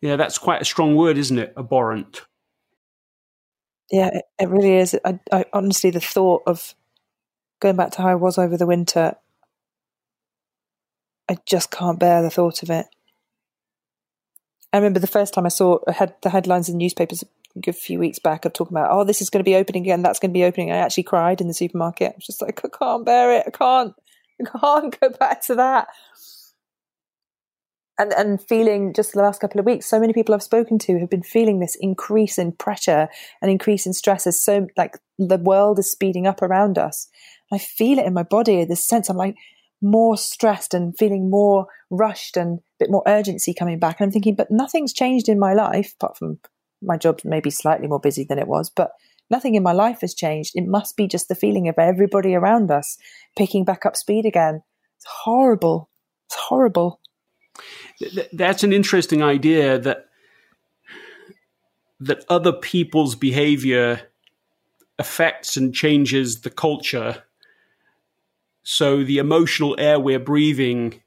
Yeah, 0.00 0.16
that's 0.16 0.38
quite 0.38 0.60
a 0.60 0.64
strong 0.64 0.96
word, 0.96 1.16
isn't 1.16 1.38
it? 1.38 1.52
Abhorrent. 1.56 2.22
Yeah, 3.90 4.08
it, 4.12 4.24
it 4.38 4.48
really 4.48 4.76
is. 4.76 4.96
I, 5.04 5.20
I 5.32 5.44
honestly, 5.52 5.90
the 5.90 6.00
thought 6.00 6.42
of 6.46 6.74
going 7.60 7.76
back 7.76 7.92
to 7.92 8.02
how 8.02 8.08
I 8.08 8.14
was 8.14 8.36
over 8.36 8.56
the 8.56 8.66
winter, 8.66 9.14
I 11.28 11.36
just 11.46 11.70
can't 11.70 11.98
bear 11.98 12.22
the 12.22 12.30
thought 12.30 12.62
of 12.62 12.70
it. 12.70 12.86
I 14.72 14.78
remember 14.78 15.00
the 15.00 15.06
first 15.06 15.32
time 15.32 15.46
I 15.46 15.50
saw 15.50 15.78
I 15.86 15.92
had 15.92 16.14
the 16.22 16.30
headlines 16.30 16.68
in 16.68 16.76
newspapers 16.76 17.24
a 17.66 17.72
few 17.72 17.98
weeks 17.98 18.18
back 18.18 18.44
of 18.44 18.52
talking 18.52 18.76
about, 18.76 18.90
oh, 18.90 19.04
this 19.04 19.22
is 19.22 19.30
going 19.30 19.40
to 19.40 19.48
be 19.48 19.56
opening 19.56 19.82
again, 19.82 20.02
that's 20.02 20.18
going 20.18 20.30
to 20.30 20.38
be 20.38 20.44
opening. 20.44 20.70
I 20.70 20.76
actually 20.76 21.04
cried 21.04 21.40
in 21.40 21.48
the 21.48 21.54
supermarket. 21.54 22.12
I 22.12 22.16
was 22.16 22.26
just 22.26 22.42
like, 22.42 22.60
I 22.64 22.68
can't 22.68 23.04
bear 23.04 23.32
it. 23.32 23.44
I 23.46 23.50
can't. 23.50 23.94
I 24.40 24.58
can't 24.58 25.00
go 25.00 25.10
back 25.10 25.42
to 25.46 25.54
that. 25.54 25.88
And 27.98 28.12
and 28.12 28.42
feeling 28.46 28.92
just 28.92 29.14
the 29.14 29.22
last 29.22 29.40
couple 29.40 29.58
of 29.58 29.64
weeks, 29.64 29.86
so 29.86 29.98
many 29.98 30.12
people 30.12 30.34
I've 30.34 30.42
spoken 30.42 30.78
to 30.80 30.98
have 30.98 31.08
been 31.08 31.22
feeling 31.22 31.60
this 31.60 31.78
increase 31.80 32.36
in 32.36 32.52
pressure 32.52 33.08
and 33.40 33.50
increase 33.50 33.86
in 33.86 33.94
stress 33.94 34.26
as 34.26 34.42
so 34.42 34.66
like 34.76 34.98
the 35.18 35.38
world 35.38 35.78
is 35.78 35.90
speeding 35.90 36.26
up 36.26 36.42
around 36.42 36.76
us. 36.76 37.08
I 37.50 37.56
feel 37.56 37.98
it 37.98 38.04
in 38.04 38.12
my 38.12 38.22
body, 38.22 38.66
this 38.66 38.86
sense 38.86 39.08
I'm 39.08 39.16
like 39.16 39.36
more 39.82 40.16
stressed 40.16 40.74
and 40.74 40.96
feeling 40.96 41.30
more 41.30 41.66
rushed 41.90 42.36
and 42.36 42.58
a 42.58 42.62
bit 42.78 42.90
more 42.90 43.02
urgency 43.06 43.54
coming 43.54 43.78
back. 43.78 44.00
And 44.00 44.06
I'm 44.06 44.12
thinking, 44.12 44.34
but 44.34 44.50
nothing's 44.50 44.92
changed 44.92 45.28
in 45.28 45.38
my 45.38 45.52
life, 45.52 45.94
apart 45.98 46.16
from 46.16 46.38
my 46.82 46.96
job 46.96 47.20
maybe 47.24 47.50
slightly 47.50 47.86
more 47.86 48.00
busy 48.00 48.24
than 48.24 48.38
it 48.38 48.48
was, 48.48 48.70
but 48.70 48.92
nothing 49.30 49.54
in 49.54 49.62
my 49.62 49.72
life 49.72 50.00
has 50.00 50.14
changed. 50.14 50.52
It 50.54 50.66
must 50.66 50.96
be 50.96 51.06
just 51.06 51.28
the 51.28 51.34
feeling 51.34 51.68
of 51.68 51.78
everybody 51.78 52.34
around 52.34 52.70
us 52.70 52.96
picking 53.36 53.64
back 53.64 53.86
up 53.86 53.96
speed 53.96 54.26
again. 54.26 54.62
It's 54.96 55.06
horrible. 55.06 55.90
It's 56.26 56.36
horrible. 56.36 57.00
That's 58.32 58.62
an 58.62 58.72
interesting 58.72 59.22
idea 59.22 59.78
that 59.78 60.06
that 61.98 62.24
other 62.28 62.52
people's 62.52 63.14
behavior 63.14 64.02
affects 64.98 65.56
and 65.56 65.74
changes 65.74 66.42
the 66.42 66.50
culture. 66.50 67.22
So 68.68 69.04
the 69.04 69.18
emotional 69.18 69.76
air 69.78 70.00
we're 70.00 70.18
breathing 70.18 71.00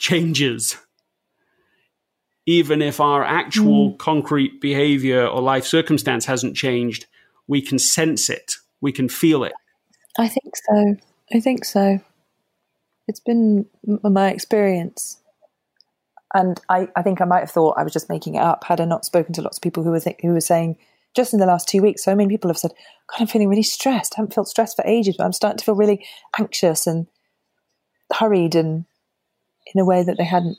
changes. 0.00 0.76
Even 2.44 2.82
if 2.82 2.98
our 2.98 3.22
actual 3.22 3.90
hmm. 3.90 3.96
concrete 3.98 4.60
behavior 4.60 5.24
or 5.24 5.40
life 5.40 5.64
circumstance 5.64 6.26
hasn't 6.26 6.56
changed, 6.56 7.06
we 7.46 7.62
can 7.62 7.78
sense 7.78 8.28
it. 8.28 8.54
We 8.80 8.90
can 8.90 9.08
feel 9.08 9.44
it. 9.44 9.52
I 10.18 10.26
think 10.26 10.56
so. 10.56 10.96
I 11.32 11.38
think 11.38 11.64
so. 11.64 12.00
It's 13.06 13.20
been 13.20 13.66
m- 13.86 14.00
my 14.12 14.30
experience. 14.30 15.20
And 16.34 16.60
I, 16.68 16.88
I 16.96 17.02
think 17.02 17.20
I 17.20 17.26
might 17.26 17.40
have 17.40 17.50
thought 17.52 17.78
I 17.78 17.84
was 17.84 17.92
just 17.92 18.08
making 18.08 18.34
it 18.34 18.42
up 18.42 18.64
had 18.64 18.80
I 18.80 18.86
not 18.86 19.04
spoken 19.04 19.34
to 19.34 19.42
lots 19.42 19.58
of 19.58 19.62
people 19.62 19.84
who 19.84 19.92
were 19.92 20.00
th- 20.00 20.18
who 20.20 20.32
were 20.32 20.40
saying 20.40 20.78
just 21.18 21.32
in 21.32 21.40
the 21.40 21.46
last 21.46 21.66
two 21.68 21.82
weeks, 21.82 22.04
so 22.04 22.14
many 22.14 22.28
people 22.28 22.48
have 22.48 22.56
said, 22.56 22.70
God, 23.08 23.22
I'm 23.22 23.26
feeling 23.26 23.48
really 23.48 23.64
stressed. 23.64 24.14
I 24.14 24.20
haven't 24.20 24.34
felt 24.34 24.46
stressed 24.46 24.76
for 24.76 24.86
ages, 24.86 25.16
but 25.18 25.24
I'm 25.24 25.32
starting 25.32 25.58
to 25.58 25.64
feel 25.64 25.74
really 25.74 26.06
anxious 26.38 26.86
and 26.86 27.08
hurried 28.14 28.54
and 28.54 28.84
in 29.74 29.80
a 29.80 29.84
way 29.84 30.04
that 30.04 30.16
they 30.16 30.24
hadn't 30.24 30.58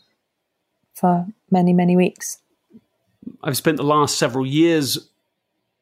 for 0.93 1.27
many, 1.49 1.71
many 1.71 1.95
weeks. 1.95 2.39
I've 3.41 3.55
spent 3.55 3.77
the 3.77 3.83
last 3.83 4.19
several 4.19 4.45
years 4.45 5.09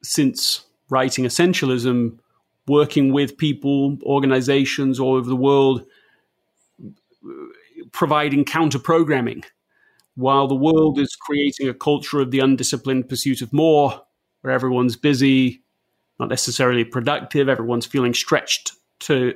since 0.04 0.64
writing 0.90 1.24
Essentialism 1.24 2.16
working 2.68 3.12
with 3.12 3.36
people, 3.36 3.98
organizations 4.04 5.00
all 5.00 5.16
over 5.16 5.28
the 5.28 5.34
world, 5.34 5.84
providing 7.90 8.44
counter 8.44 8.78
programming. 8.78 9.42
While 10.14 10.46
the 10.46 10.54
world 10.54 11.00
is 11.00 11.16
creating 11.16 11.68
a 11.68 11.74
culture 11.74 12.20
of 12.20 12.30
the 12.30 12.38
undisciplined 12.38 13.08
pursuit 13.08 13.42
of 13.42 13.52
more, 13.52 14.02
where 14.40 14.52
everyone's 14.52 14.96
busy, 14.96 15.62
not 16.18 16.28
necessarily 16.28 16.84
productive. 16.84 17.48
Everyone's 17.48 17.86
feeling 17.86 18.14
stretched 18.14 18.72
to, 19.00 19.34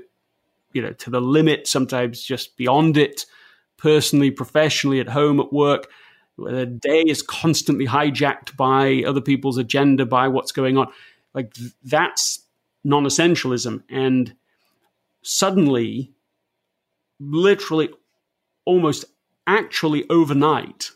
you 0.73 0.83
know, 0.83 0.93
to 0.93 1.11
the 1.11 1.21
limit, 1.21 1.67
sometimes 1.67 2.23
just 2.23 2.57
beyond 2.57 2.97
it, 2.97 3.27
personally, 3.77 4.31
professionally, 4.31 5.01
at 5.01 5.09
home, 5.09 5.41
at 5.41 5.53
work. 5.53 5.89
Where 6.37 6.53
the 6.53 6.67
day 6.67 7.03
is 7.07 7.23
constantly 7.23 7.87
hijacked 7.87 8.57
by 8.57 9.03
other 9.07 9.21
people's 9.21 9.59
agenda, 9.59 10.07
by 10.07 10.29
what's 10.29 10.53
going 10.53 10.79
on. 10.79 10.89
Like 11.35 11.55
that's 11.85 12.47
non 12.85 13.05
essentialism. 13.05 13.83
And 13.89 14.35
suddenly, 15.23 16.13
literally, 17.21 17.91
almost 18.65 19.05
actually 19.47 20.09
overnight, 20.09 20.91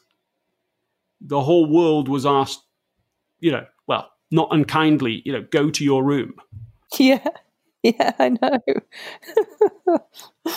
the 1.21 1.43
whole 1.43 1.67
world 1.67 2.09
was 2.09 2.25
asked, 2.27 2.63
you 3.41 3.53
know, 3.53 3.67
not 4.31 4.49
unkindly, 4.51 5.23
you 5.25 5.33
know, 5.33 5.47
go 5.51 5.71
to 5.71 5.85
your 5.85 6.05
room. 6.05 6.35
Yeah. 6.99 7.25
Yeah, 7.83 8.13
I 8.19 8.31
know. 8.31 8.61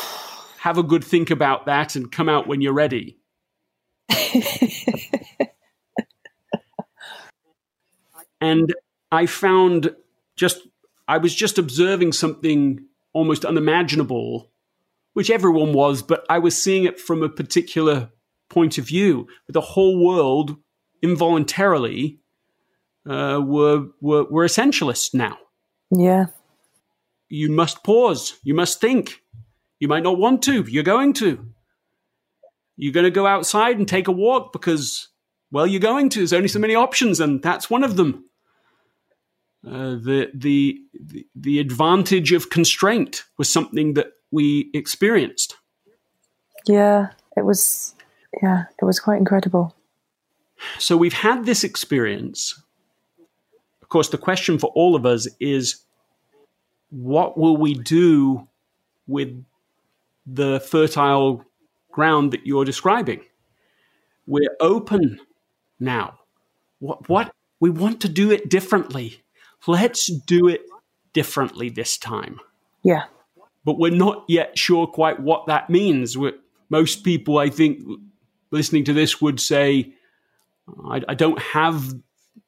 Have 0.59 0.77
a 0.77 0.83
good 0.83 1.03
think 1.03 1.29
about 1.29 1.65
that 1.67 1.95
and 1.95 2.11
come 2.11 2.27
out 2.27 2.47
when 2.47 2.61
you're 2.61 2.73
ready. 2.73 3.19
and 8.41 8.73
I 9.11 9.25
found 9.27 9.95
just, 10.35 10.67
I 11.07 11.17
was 11.19 11.35
just 11.35 11.57
observing 11.59 12.13
something 12.13 12.85
almost 13.13 13.45
unimaginable, 13.45 14.51
which 15.13 15.29
everyone 15.29 15.73
was, 15.73 16.01
but 16.01 16.25
I 16.29 16.39
was 16.39 16.61
seeing 16.61 16.83
it 16.85 16.99
from 16.99 17.21
a 17.21 17.29
particular 17.29 18.09
point 18.49 18.77
of 18.77 18.87
view. 18.87 19.27
The 19.47 19.61
whole 19.61 20.03
world 20.03 20.57
involuntarily 21.01 22.18
uh, 23.07 23.41
were, 23.43 23.87
were, 24.01 24.23
were 24.25 24.45
essentialists 24.45 25.13
now. 25.13 25.37
Yeah. 25.91 26.27
You 27.29 27.51
must 27.51 27.83
pause. 27.83 28.39
You 28.43 28.53
must 28.53 28.81
think. 28.81 29.21
You 29.79 29.87
might 29.87 30.03
not 30.03 30.17
want 30.17 30.41
to. 30.43 30.63
You're 30.63 30.83
going 30.83 31.13
to. 31.13 31.45
You're 32.75 32.93
going 32.93 33.05
to 33.05 33.11
go 33.11 33.27
outside 33.27 33.77
and 33.77 33.87
take 33.87 34.07
a 34.07 34.11
walk 34.11 34.53
because, 34.53 35.09
well, 35.51 35.67
you're 35.67 35.79
going 35.79 36.09
to. 36.09 36.19
There's 36.19 36.33
only 36.33 36.47
so 36.47 36.59
many 36.59 36.75
options, 36.75 37.19
and 37.19 37.41
that's 37.41 37.69
one 37.69 37.83
of 37.83 37.97
them. 37.97 38.25
Uh, 39.67 39.91
the, 39.95 40.31
the 40.33 40.79
the 40.97 41.27
the 41.35 41.59
advantage 41.59 42.31
of 42.31 42.49
constraint 42.49 43.25
was 43.37 43.51
something 43.51 43.95
that 43.95 44.07
we 44.31 44.71
experienced. 44.73 45.57
Yeah, 46.65 47.09
it 47.35 47.43
was. 47.43 47.93
Yeah, 48.41 48.65
it 48.81 48.85
was 48.85 48.99
quite 48.99 49.17
incredible. 49.17 49.75
So 50.77 50.95
we've 50.95 51.13
had 51.13 51.45
this 51.45 51.63
experience. 51.63 52.61
Of 53.89 53.91
course, 53.91 54.09
the 54.09 54.17
question 54.17 54.59
for 54.59 54.71
all 54.75 54.95
of 54.95 55.05
us 55.05 55.27
is, 55.39 55.83
what 56.91 57.37
will 57.37 57.57
we 57.57 57.73
do 57.73 58.47
with 59.07 59.43
the 60.25 60.59
fertile 60.59 61.43
ground 61.91 62.31
that 62.31 62.45
you're 62.45 62.65
describing? 62.65 63.21
We're 64.27 64.55
open 64.59 65.19
now. 65.79 66.19
What 66.79 67.09
what 67.09 67.33
we 67.59 67.71
want 67.71 67.99
to 68.01 68.09
do 68.09 68.31
it 68.31 68.49
differently 68.49 69.23
let's 69.67 70.07
do 70.07 70.47
it 70.47 70.61
differently 71.13 71.69
this 71.69 71.97
time. 71.97 72.39
Yeah. 72.83 73.03
But 73.65 73.77
we're 73.77 73.91
not 73.91 74.25
yet 74.27 74.57
sure 74.57 74.87
quite 74.87 75.19
what 75.19 75.47
that 75.47 75.69
means. 75.69 76.17
We're, 76.17 76.33
most 76.69 77.03
people, 77.03 77.37
I 77.37 77.49
think, 77.49 77.81
listening 78.51 78.85
to 78.85 78.93
this 78.93 79.21
would 79.21 79.39
say, 79.39 79.93
I, 80.85 81.01
I 81.07 81.13
don't 81.13 81.39
have 81.39 81.93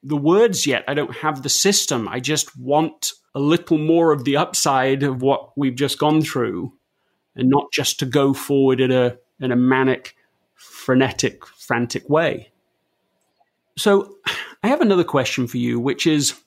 the 0.04 0.18
words 0.18 0.66
yet. 0.66 0.84
I 0.88 0.93
don't 0.93 1.16
have 1.18 1.43
the 1.43 1.49
system. 1.49 2.08
I 2.08 2.20
just 2.20 2.58
want 2.58 3.14
a 3.34 3.39
little 3.39 3.78
more 3.78 4.12
of 4.12 4.24
the 4.24 4.38
upside 4.38 5.04
of 5.04 5.22
what 5.22 5.58
we've 5.58 5.76
just 5.76 5.99
gone 5.99 6.22
through 6.22 6.74
and 7.36 7.49
not 7.49 7.72
just 7.72 7.99
to 7.99 8.06
go 8.06 8.34
forward 8.34 8.82
in 8.82 8.91
a, 8.91 9.18
in 9.39 9.52
a 9.52 9.56
manic, 9.56 10.16
frenetic, 10.56 11.45
frantic 11.45 12.10
way. 12.10 12.52
So 13.78 14.16
I 14.64 14.68
have 14.68 14.82
another 14.82 15.04
question 15.04 15.47
for 15.47 15.58
you, 15.58 15.80
which 15.80 16.06
is 16.06 16.39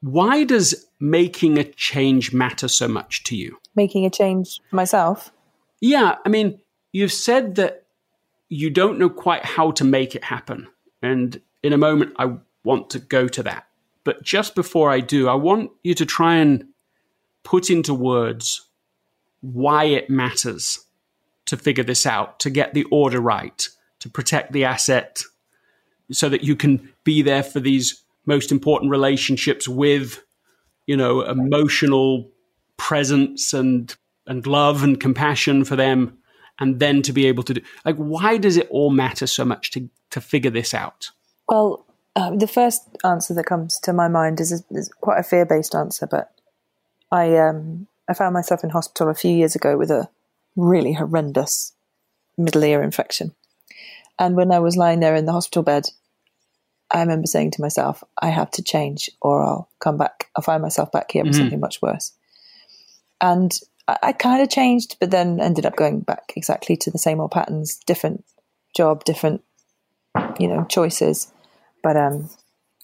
why 0.00 0.44
does 0.44 0.86
making 1.00 1.58
a 1.58 1.64
change 1.64 2.32
matter 2.32 2.68
so 2.68 2.86
much 2.86 3.24
to 3.24 3.36
you? 3.36 3.58
Making 3.74 4.06
a 4.06 4.10
change 4.10 4.60
myself? 4.70 5.32
Yeah, 5.80 6.16
I 6.24 6.28
mean, 6.28 6.60
you've 6.92 7.12
said 7.12 7.56
that 7.56 7.84
you 8.48 8.70
don't 8.70 8.98
know 8.98 9.10
quite 9.10 9.44
how 9.44 9.72
to 9.72 9.84
make 9.84 10.14
it 10.14 10.24
happen. 10.24 10.68
And 11.02 11.40
in 11.62 11.72
a 11.72 11.78
moment, 11.78 12.14
I 12.18 12.36
want 12.64 12.90
to 12.90 12.98
go 12.98 13.28
to 13.28 13.42
that. 13.44 13.66
But 14.04 14.22
just 14.22 14.54
before 14.54 14.90
I 14.90 15.00
do, 15.00 15.28
I 15.28 15.34
want 15.34 15.70
you 15.82 15.94
to 15.94 16.06
try 16.06 16.36
and 16.36 16.64
put 17.42 17.70
into 17.70 17.94
words 17.94 18.68
why 19.40 19.84
it 19.84 20.10
matters 20.10 20.84
to 21.46 21.56
figure 21.56 21.84
this 21.84 22.06
out, 22.06 22.40
to 22.40 22.50
get 22.50 22.74
the 22.74 22.84
order 22.84 23.20
right, 23.20 23.68
to 24.00 24.08
protect 24.08 24.52
the 24.52 24.64
asset 24.64 25.22
so 26.10 26.28
that 26.28 26.42
you 26.42 26.56
can 26.56 26.92
be 27.04 27.22
there 27.22 27.42
for 27.42 27.60
these 27.60 28.02
most 28.26 28.52
important 28.52 28.90
relationships 28.90 29.66
with, 29.66 30.22
you 30.86 30.96
know, 30.96 31.22
emotional 31.22 32.30
presence 32.76 33.52
and 33.52 33.96
and 34.26 34.46
love 34.46 34.82
and 34.82 35.00
compassion 35.00 35.64
for 35.64 35.74
them, 35.74 36.18
and 36.58 36.80
then 36.80 37.00
to 37.02 37.12
be 37.12 37.26
able 37.26 37.42
to 37.42 37.54
do 37.54 37.60
like 37.84 37.96
why 37.96 38.36
does 38.36 38.56
it 38.56 38.68
all 38.70 38.90
matter 38.90 39.26
so 39.26 39.44
much 39.44 39.70
to 39.70 39.88
to 40.10 40.20
figure 40.20 40.50
this 40.50 40.74
out? 40.74 41.10
Well, 41.48 41.84
uh, 42.14 42.34
the 42.36 42.48
first 42.48 42.88
answer 43.04 43.32
that 43.34 43.46
comes 43.46 43.78
to 43.80 43.92
my 43.92 44.08
mind 44.08 44.40
is, 44.40 44.64
is 44.70 44.88
quite 45.00 45.18
a 45.18 45.22
fear 45.22 45.46
based 45.46 45.74
answer, 45.74 46.06
but 46.06 46.32
I 47.10 47.36
um 47.36 47.86
I 48.08 48.14
found 48.14 48.34
myself 48.34 48.64
in 48.64 48.70
hospital 48.70 49.08
a 49.08 49.14
few 49.14 49.30
years 49.30 49.54
ago 49.54 49.76
with 49.76 49.90
a 49.90 50.08
really 50.56 50.94
horrendous 50.94 51.72
middle 52.36 52.64
ear 52.64 52.82
infection. 52.82 53.34
And 54.18 54.34
when 54.34 54.50
I 54.50 54.58
was 54.58 54.76
lying 54.76 55.00
there 55.00 55.14
in 55.14 55.26
the 55.26 55.32
hospital 55.32 55.62
bed, 55.62 55.84
I 56.90 57.00
remember 57.00 57.26
saying 57.26 57.52
to 57.52 57.60
myself, 57.60 58.02
I 58.20 58.30
have 58.30 58.50
to 58.52 58.62
change 58.62 59.10
or 59.20 59.42
I'll 59.42 59.68
come 59.78 59.96
back. 59.96 60.30
I'll 60.34 60.42
find 60.42 60.62
myself 60.62 60.90
back 60.90 61.12
here 61.12 61.22
with 61.22 61.34
mm-hmm. 61.34 61.42
something 61.42 61.60
much 61.60 61.80
worse. 61.82 62.12
And 63.20 63.52
I, 63.86 63.98
I 64.02 64.12
kind 64.12 64.42
of 64.42 64.48
changed, 64.48 64.96
but 64.98 65.10
then 65.10 65.40
ended 65.40 65.66
up 65.66 65.76
going 65.76 66.00
back 66.00 66.32
exactly 66.34 66.76
to 66.78 66.90
the 66.90 66.98
same 66.98 67.20
old 67.20 67.30
patterns, 67.30 67.78
different 67.86 68.24
job, 68.74 69.04
different, 69.04 69.42
you 70.38 70.48
know, 70.48 70.64
choices, 70.64 71.30
but 71.82 71.96
um, 71.96 72.30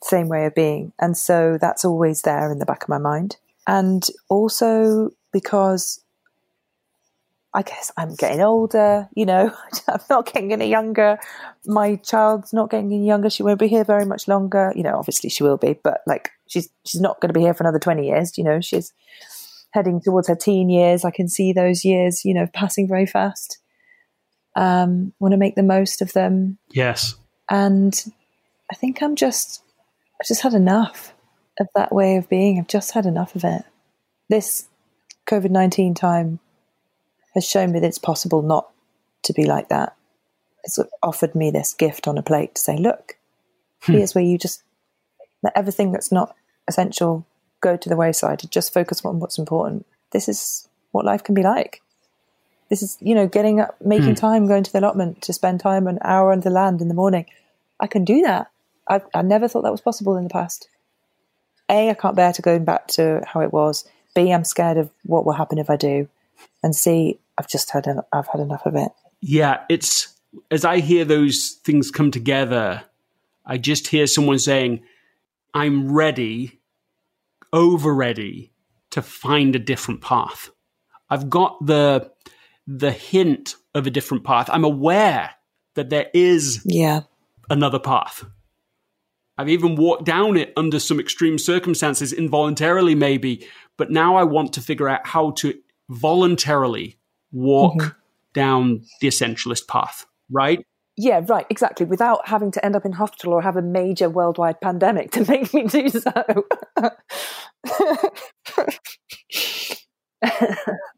same 0.02 0.28
way 0.28 0.46
of 0.46 0.54
being. 0.54 0.92
And 1.00 1.16
so 1.16 1.58
that's 1.60 1.84
always 1.84 2.22
there 2.22 2.50
in 2.52 2.58
the 2.58 2.66
back 2.66 2.82
of 2.82 2.88
my 2.88 2.98
mind. 2.98 3.36
And 3.66 4.06
also 4.28 5.10
because 5.32 6.04
I 7.54 7.62
guess 7.62 7.92
I'm 7.96 8.14
getting 8.16 8.40
older, 8.40 9.08
you 9.14 9.24
know, 9.24 9.52
I'm 9.88 10.00
not 10.10 10.26
getting 10.26 10.52
any 10.52 10.68
younger. 10.68 11.18
My 11.64 11.96
child's 11.96 12.52
not 12.52 12.70
getting 12.70 12.92
any 12.92 13.06
younger. 13.06 13.30
She 13.30 13.44
won't 13.44 13.60
be 13.60 13.68
here 13.68 13.84
very 13.84 14.04
much 14.04 14.26
longer. 14.26 14.72
You 14.74 14.82
know, 14.82 14.98
obviously 14.98 15.30
she 15.30 15.44
will 15.44 15.56
be, 15.56 15.78
but 15.82 16.00
like 16.06 16.30
she's 16.48 16.68
she's 16.84 17.00
not 17.00 17.20
going 17.20 17.28
to 17.28 17.38
be 17.38 17.42
here 17.42 17.54
for 17.54 17.62
another 17.62 17.78
20 17.78 18.06
years, 18.06 18.36
you 18.36 18.44
know. 18.44 18.60
She's 18.60 18.92
heading 19.70 20.00
towards 20.00 20.28
her 20.28 20.36
teen 20.36 20.68
years. 20.68 21.04
I 21.04 21.10
can 21.12 21.28
see 21.28 21.52
those 21.52 21.84
years, 21.84 22.24
you 22.24 22.34
know, 22.34 22.46
passing 22.52 22.88
very 22.88 23.06
fast. 23.06 23.58
Um 24.56 25.12
want 25.20 25.32
to 25.32 25.38
make 25.38 25.54
the 25.54 25.62
most 25.62 26.02
of 26.02 26.12
them. 26.12 26.58
Yes. 26.70 27.14
And 27.50 28.04
I 28.70 28.74
think 28.74 29.02
I'm 29.02 29.16
just 29.16 29.62
I've 30.20 30.26
just 30.26 30.42
had 30.42 30.54
enough 30.54 31.14
of 31.60 31.68
that 31.74 31.92
way 31.92 32.16
of 32.16 32.28
being. 32.28 32.58
I've 32.58 32.68
just 32.68 32.92
had 32.92 33.06
enough 33.06 33.34
of 33.34 33.44
it. 33.44 33.62
This 34.28 34.68
COVID-19 35.28 35.94
time 35.96 36.40
has 37.34 37.46
shown 37.46 37.72
me 37.72 37.80
that 37.80 37.86
it's 37.86 37.98
possible 37.98 38.42
not 38.42 38.70
to 39.24 39.32
be 39.32 39.44
like 39.44 39.68
that. 39.68 39.96
It's 40.64 40.78
offered 41.02 41.34
me 41.34 41.50
this 41.50 41.74
gift 41.74 42.08
on 42.08 42.16
a 42.16 42.22
plate 42.22 42.54
to 42.54 42.60
say, 42.60 42.76
look, 42.76 43.16
hmm. 43.82 43.92
here's 43.92 44.14
where 44.14 44.24
you 44.24 44.38
just 44.38 44.62
let 45.42 45.52
everything 45.56 45.92
that's 45.92 46.10
not 46.10 46.34
essential 46.68 47.26
go 47.60 47.76
to 47.76 47.88
the 47.88 47.96
wayside 47.96 48.42
and 48.42 48.50
just 48.50 48.72
focus 48.72 49.04
on 49.04 49.20
what's 49.20 49.38
important. 49.38 49.86
This 50.12 50.28
is 50.28 50.68
what 50.92 51.04
life 51.04 51.22
can 51.22 51.34
be 51.34 51.42
like. 51.42 51.82
This 52.70 52.82
is, 52.82 52.96
you 53.00 53.14
know, 53.14 53.26
getting 53.26 53.60
up, 53.60 53.76
making 53.84 54.10
hmm. 54.10 54.14
time, 54.14 54.46
going 54.46 54.62
to 54.62 54.72
the 54.72 54.80
allotment 54.80 55.22
to 55.22 55.32
spend 55.32 55.60
time 55.60 55.86
an 55.86 55.98
hour 56.02 56.32
on 56.32 56.40
the 56.40 56.50
land 56.50 56.80
in 56.80 56.88
the 56.88 56.94
morning. 56.94 57.26
I 57.78 57.86
can 57.86 58.04
do 58.04 58.22
that. 58.22 58.50
I, 58.88 59.00
I 59.14 59.22
never 59.22 59.48
thought 59.48 59.62
that 59.62 59.72
was 59.72 59.80
possible 59.80 60.16
in 60.16 60.24
the 60.24 60.30
past. 60.30 60.68
A, 61.70 61.90
I 61.90 61.94
can't 61.94 62.16
bear 62.16 62.32
to 62.32 62.42
go 62.42 62.58
back 62.58 62.88
to 62.88 63.22
how 63.26 63.40
it 63.40 63.52
was. 63.52 63.88
B, 64.14 64.32
I'm 64.32 64.44
scared 64.44 64.76
of 64.76 64.90
what 65.04 65.24
will 65.24 65.32
happen 65.32 65.58
if 65.58 65.70
I 65.70 65.76
do. 65.76 66.08
And 66.62 66.76
C, 66.76 67.18
I've 67.38 67.48
just 67.48 67.70
had 67.70 67.86
en- 67.88 68.02
I've 68.12 68.28
had 68.28 68.40
enough 68.40 68.66
of 68.66 68.76
it. 68.76 68.92
Yeah, 69.20 69.62
it's 69.68 70.14
as 70.50 70.64
I 70.64 70.80
hear 70.80 71.04
those 71.04 71.58
things 71.64 71.90
come 71.90 72.10
together, 72.10 72.84
I 73.46 73.58
just 73.58 73.88
hear 73.88 74.06
someone 74.06 74.38
saying, 74.38 74.82
"I'm 75.52 75.92
ready, 75.92 76.60
over 77.52 77.94
ready 77.94 78.52
to 78.90 79.02
find 79.02 79.56
a 79.56 79.58
different 79.58 80.00
path. 80.00 80.50
I've 81.08 81.30
got 81.30 81.64
the 81.64 82.10
the 82.66 82.92
hint 82.92 83.56
of 83.74 83.86
a 83.86 83.90
different 83.90 84.24
path. 84.24 84.48
I'm 84.52 84.64
aware 84.64 85.30
that 85.74 85.90
there 85.90 86.10
is 86.12 86.62
yeah 86.64 87.02
another 87.48 87.78
path." 87.78 88.24
I've 89.36 89.48
even 89.48 89.76
walked 89.76 90.04
down 90.04 90.36
it 90.36 90.52
under 90.56 90.78
some 90.78 91.00
extreme 91.00 91.38
circumstances, 91.38 92.12
involuntarily 92.12 92.94
maybe. 92.94 93.46
But 93.76 93.90
now 93.90 94.16
I 94.16 94.24
want 94.24 94.52
to 94.54 94.60
figure 94.60 94.88
out 94.88 95.06
how 95.06 95.32
to 95.32 95.54
voluntarily 95.88 96.98
walk 97.32 97.74
mm-hmm. 97.74 97.98
down 98.32 98.84
the 99.00 99.08
essentialist 99.08 99.66
path, 99.66 100.06
right? 100.30 100.64
Yeah, 100.96 101.22
right, 101.26 101.46
exactly. 101.50 101.84
Without 101.86 102.28
having 102.28 102.52
to 102.52 102.64
end 102.64 102.76
up 102.76 102.84
in 102.84 102.92
hospital 102.92 103.32
or 103.32 103.42
have 103.42 103.56
a 103.56 103.62
major 103.62 104.08
worldwide 104.08 104.60
pandemic 104.60 105.10
to 105.12 105.24
make 105.28 105.52
me 105.52 105.64
do 105.64 105.88
so. 105.88 106.44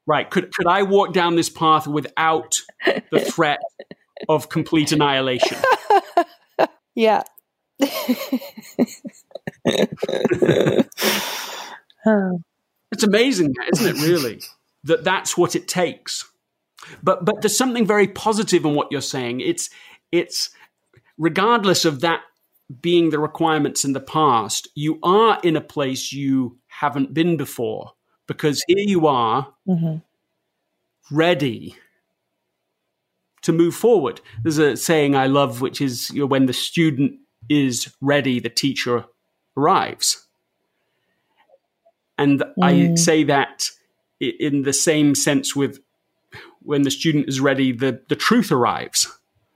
right. 0.07 0.29
Could 0.31 0.53
could 0.55 0.67
I 0.67 0.83
walk 0.83 1.15
down 1.15 1.37
this 1.37 1.49
path 1.49 1.87
without 1.87 2.57
the 3.11 3.21
threat 3.21 3.61
of 4.29 4.51
complete 4.51 4.93
annihilation? 4.93 5.57
yeah. 6.95 7.23
it's 7.79 9.03
amazing, 13.03 13.55
isn't 13.73 13.97
it? 13.97 14.03
Really, 14.03 14.41
that 14.85 15.05
that's 15.05 15.37
what 15.37 15.55
it 15.55 15.69
takes. 15.69 16.25
But 17.03 17.25
but 17.25 17.43
there's 17.43 17.57
something 17.57 17.87
very 17.87 18.09
positive 18.09 18.65
in 18.65 18.75
what 18.75 18.89
you're 18.91 19.01
saying. 19.01 19.41
It's 19.41 19.71
it's 20.13 20.51
regardless 21.19 21.85
of 21.85 22.01
that 22.01 22.21
being 22.81 23.11
the 23.11 23.19
requirements 23.19 23.85
in 23.85 23.93
the 23.93 24.01
past, 24.01 24.69
you 24.75 24.99
are 25.03 25.39
in 25.43 25.57
a 25.57 25.61
place 25.61 26.13
you 26.13 26.59
haven't 26.67 27.15
been 27.15 27.37
before 27.37 27.93
because 28.27 28.63
here 28.67 28.85
you 28.87 29.07
are 29.07 29.53
mm-hmm. 29.69 29.97
ready 31.15 31.77
to 33.43 33.53
move 33.53 33.75
forward. 33.75 34.21
There's 34.43 34.59
a 34.59 34.77
saying 34.77 35.15
I 35.15 35.27
love, 35.27 35.61
which 35.61 35.81
is 35.81 36.11
you 36.11 36.21
know, 36.21 36.27
when 36.27 36.47
the 36.47 36.53
student 36.53 37.21
is 37.49 37.95
ready, 38.01 38.41
the 38.41 38.51
teacher 38.51 39.05
arrives. 39.57 40.27
And 42.19 42.41
mm. 42.41 42.53
I 42.63 42.95
say 42.95 43.25
that 43.25 43.71
in 44.21 44.63
the 44.63 44.73
same 44.73 45.15
sense 45.15 45.55
with 45.55 45.81
when 46.63 46.83
the 46.83 46.91
student 46.91 47.29
is 47.29 47.41
ready, 47.41 47.73
the, 47.73 48.01
the 48.09 48.17
truth 48.17 48.51
arrives. 48.51 49.07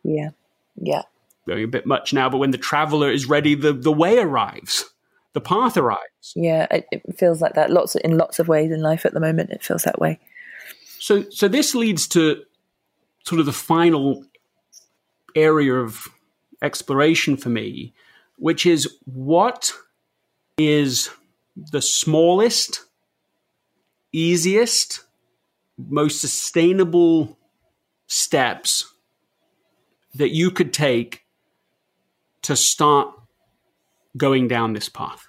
Yeah. 0.04 0.30
Yeah. 0.76 1.02
Going 1.46 1.64
a 1.64 1.68
bit 1.68 1.86
much 1.86 2.12
now, 2.12 2.28
but 2.28 2.38
when 2.38 2.50
the 2.50 2.58
traveler 2.58 3.10
is 3.10 3.26
ready, 3.26 3.54
the, 3.54 3.72
the 3.72 3.92
way 3.92 4.18
arrives. 4.18 4.84
The 5.32 5.40
path 5.40 5.76
arrives. 5.76 6.32
Yeah, 6.34 6.66
it, 6.70 6.86
it 6.90 7.18
feels 7.18 7.40
like 7.40 7.54
that. 7.54 7.70
Lots 7.70 7.94
of, 7.94 8.02
in 8.04 8.18
lots 8.18 8.38
of 8.38 8.48
ways 8.48 8.70
in 8.70 8.82
life 8.82 9.06
at 9.06 9.14
the 9.14 9.20
moment, 9.20 9.50
it 9.50 9.62
feels 9.62 9.84
that 9.84 10.00
way. 10.00 10.18
So, 10.98 11.24
so 11.30 11.48
this 11.48 11.74
leads 11.74 12.06
to 12.08 12.42
sort 13.24 13.40
of 13.40 13.46
the 13.46 13.52
final 13.52 14.24
area 15.34 15.74
of 15.74 16.08
exploration 16.62 17.36
for 17.36 17.48
me, 17.48 17.92
which 18.36 18.66
is 18.66 18.88
what 19.04 19.72
is 20.58 21.10
the 21.56 21.82
smallest, 21.82 22.84
easiest, 24.12 25.04
most 25.78 26.20
sustainable 26.20 27.38
steps 28.06 28.92
that 30.14 30.30
you 30.30 30.50
could 30.50 30.72
take 30.72 31.24
to 32.42 32.56
start 32.56 33.08
going 34.16 34.48
down 34.48 34.72
this 34.72 34.88
path? 34.88 35.26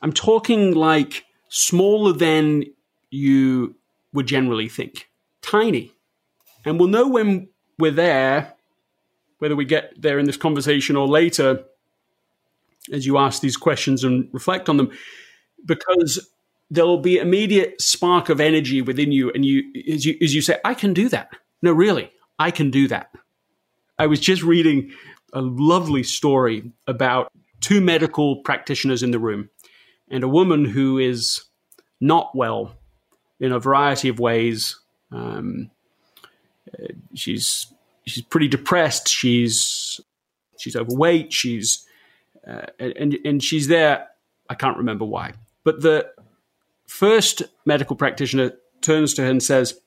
I'm 0.00 0.12
talking 0.12 0.74
like 0.74 1.24
smaller 1.48 2.12
than 2.12 2.64
you 3.10 3.76
would 4.12 4.26
generally 4.26 4.68
think, 4.68 5.08
tiny. 5.42 5.92
And 6.64 6.78
we'll 6.78 6.88
know 6.88 7.06
when 7.08 7.48
we're 7.78 7.92
there, 7.92 8.54
whether 9.42 9.56
we 9.56 9.64
get 9.64 10.00
there 10.00 10.20
in 10.20 10.24
this 10.26 10.36
conversation 10.36 10.94
or 10.94 11.08
later, 11.08 11.64
as 12.92 13.04
you 13.04 13.18
ask 13.18 13.42
these 13.42 13.56
questions 13.56 14.04
and 14.04 14.28
reflect 14.30 14.68
on 14.68 14.76
them, 14.76 14.88
because 15.66 16.30
there'll 16.70 17.00
be 17.00 17.18
immediate 17.18 17.82
spark 17.82 18.28
of 18.28 18.40
energy 18.40 18.80
within 18.82 19.10
you, 19.10 19.32
and 19.32 19.44
you 19.44 19.64
as 19.92 20.06
you 20.06 20.16
as 20.22 20.32
you 20.32 20.42
say, 20.42 20.60
I 20.64 20.74
can 20.74 20.94
do 20.94 21.08
that. 21.08 21.30
No, 21.60 21.72
really, 21.72 22.12
I 22.38 22.52
can 22.52 22.70
do 22.70 22.86
that. 22.86 23.10
I 23.98 24.06
was 24.06 24.20
just 24.20 24.44
reading 24.44 24.92
a 25.32 25.40
lovely 25.40 26.04
story 26.04 26.70
about 26.86 27.32
two 27.60 27.80
medical 27.80 28.36
practitioners 28.36 29.02
in 29.02 29.10
the 29.10 29.18
room 29.18 29.50
and 30.08 30.22
a 30.22 30.28
woman 30.28 30.64
who 30.64 30.98
is 30.98 31.46
not 32.00 32.32
well 32.32 32.76
in 33.40 33.50
a 33.50 33.58
variety 33.58 34.08
of 34.08 34.20
ways. 34.20 34.78
Um, 35.10 35.72
she's 37.12 37.66
she's 38.06 38.24
pretty 38.24 38.48
depressed. 38.48 39.08
She's 39.08 40.00
she's 40.58 40.76
overweight. 40.76 41.32
She's 41.32 41.86
uh, 42.46 42.66
and 42.78 43.16
and 43.24 43.42
she's 43.42 43.68
there. 43.68 44.08
I 44.48 44.54
can't 44.54 44.76
remember 44.76 45.04
why, 45.04 45.32
but 45.64 45.80
the 45.82 46.10
first 46.86 47.42
medical 47.64 47.96
practitioner 47.96 48.52
turns 48.82 49.14
to 49.14 49.22
her 49.22 49.30
and 49.30 49.42
says, 49.42 49.80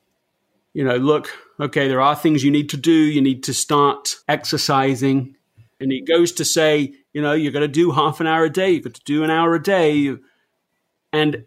you 0.73 0.83
know, 0.83 0.95
look, 0.95 1.29
okay, 1.59 1.87
there 1.87 2.01
are 2.01 2.15
things 2.15 2.43
you 2.43 2.51
need 2.51 2.69
to 2.69 2.77
do. 2.77 2.91
You 2.91 3.21
need 3.21 3.43
to 3.43 3.53
start 3.53 4.15
exercising. 4.27 5.35
And 5.79 5.91
he 5.91 6.01
goes 6.01 6.31
to 6.33 6.45
say, 6.45 6.93
you 7.13 7.21
know, 7.21 7.33
you're 7.33 7.51
going 7.51 7.61
to 7.61 7.67
do 7.67 7.91
half 7.91 8.19
an 8.21 8.27
hour 8.27 8.45
a 8.45 8.49
day. 8.49 8.71
You've 8.71 8.83
got 8.83 8.93
to 8.95 9.03
do 9.05 9.23
an 9.23 9.29
hour 9.29 9.53
a 9.53 9.61
day. 9.61 10.15
And 11.13 11.45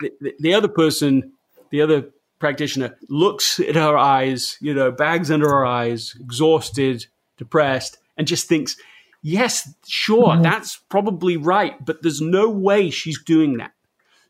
the, 0.00 0.34
the 0.38 0.54
other 0.54 0.68
person, 0.68 1.32
the 1.70 1.82
other 1.82 2.10
practitioner, 2.42 2.98
looks 3.08 3.58
at 3.60 3.76
her 3.76 3.96
eyes, 3.96 4.58
you 4.60 4.74
know, 4.74 4.92
bags 4.92 5.30
under 5.30 5.48
her 5.48 5.64
eyes, 5.64 6.14
exhausted, 6.20 7.06
depressed, 7.38 7.96
and 8.18 8.26
just 8.26 8.48
thinks, 8.48 8.76
yes, 9.22 9.72
sure, 9.86 10.28
mm-hmm. 10.28 10.42
that's 10.42 10.76
probably 10.90 11.38
right, 11.38 11.82
but 11.82 12.02
there's 12.02 12.20
no 12.20 12.50
way 12.50 12.90
she's 12.90 13.22
doing 13.22 13.58
that. 13.58 13.72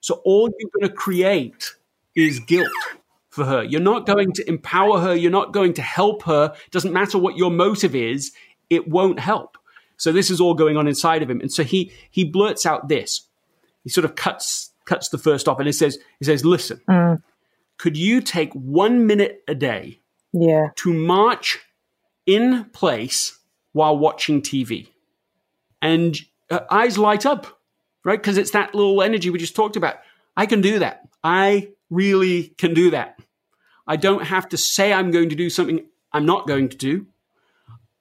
So 0.00 0.20
all 0.24 0.50
you're 0.58 0.70
going 0.78 0.88
to 0.88 0.94
create 0.94 1.74
is 2.14 2.38
guilt 2.38 2.68
for 3.30 3.44
her. 3.44 3.62
You're 3.64 3.80
not 3.80 4.04
going 4.04 4.32
to 4.32 4.48
empower 4.48 5.00
her. 5.00 5.14
You're 5.14 5.30
not 5.30 5.52
going 5.52 5.72
to 5.74 5.82
help 5.82 6.24
her. 6.24 6.54
Doesn't 6.70 6.92
matter 6.92 7.18
what 7.18 7.36
your 7.36 7.50
motive 7.50 7.94
is. 7.94 8.32
It 8.68 8.88
won't 8.88 9.18
help. 9.18 9.56
So 9.96 10.12
this 10.12 10.30
is 10.30 10.40
all 10.40 10.54
going 10.54 10.76
on 10.76 10.86
inside 10.86 11.22
of 11.22 11.30
him. 11.30 11.40
And 11.40 11.50
so 11.50 11.64
he, 11.64 11.92
he 12.10 12.24
blurts 12.24 12.66
out 12.66 12.88
this. 12.88 13.22
He 13.84 13.90
sort 13.90 14.04
of 14.04 14.16
cuts, 14.16 14.70
cuts 14.84 15.08
the 15.08 15.18
first 15.18 15.48
off 15.48 15.58
and 15.58 15.66
he 15.66 15.72
says, 15.72 15.98
he 16.18 16.24
says, 16.24 16.44
listen, 16.44 16.80
mm. 16.88 17.22
Could 17.78 17.96
you 17.96 18.20
take 18.20 18.52
one 18.52 19.06
minute 19.06 19.42
a 19.48 19.54
day 19.54 20.00
yeah. 20.32 20.68
to 20.76 20.92
march 20.92 21.58
in 22.26 22.64
place 22.66 23.38
while 23.72 23.96
watching 23.96 24.42
TV? 24.42 24.88
And 25.80 26.16
uh, 26.50 26.60
eyes 26.70 26.96
light 26.98 27.26
up 27.26 27.62
right? 28.04 28.20
Because 28.20 28.38
it's 28.38 28.50
that 28.52 28.74
little 28.74 29.02
energy 29.02 29.30
we 29.30 29.38
just 29.38 29.56
talked 29.56 29.76
about. 29.76 29.96
I 30.36 30.46
can 30.46 30.60
do 30.60 30.78
that. 30.78 31.08
I 31.22 31.68
really 31.90 32.54
can 32.58 32.74
do 32.74 32.90
that. 32.90 33.18
I 33.86 33.96
don't 33.96 34.24
have 34.24 34.48
to 34.50 34.56
say 34.56 34.92
I'm 34.92 35.10
going 35.10 35.28
to 35.28 35.36
do 35.36 35.50
something 35.50 35.84
I'm 36.12 36.26
not 36.26 36.46
going 36.46 36.68
to 36.68 36.76
do. 36.76 37.06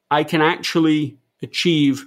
I 0.09 0.23
can 0.23 0.41
actually 0.41 1.17
achieve 1.41 2.05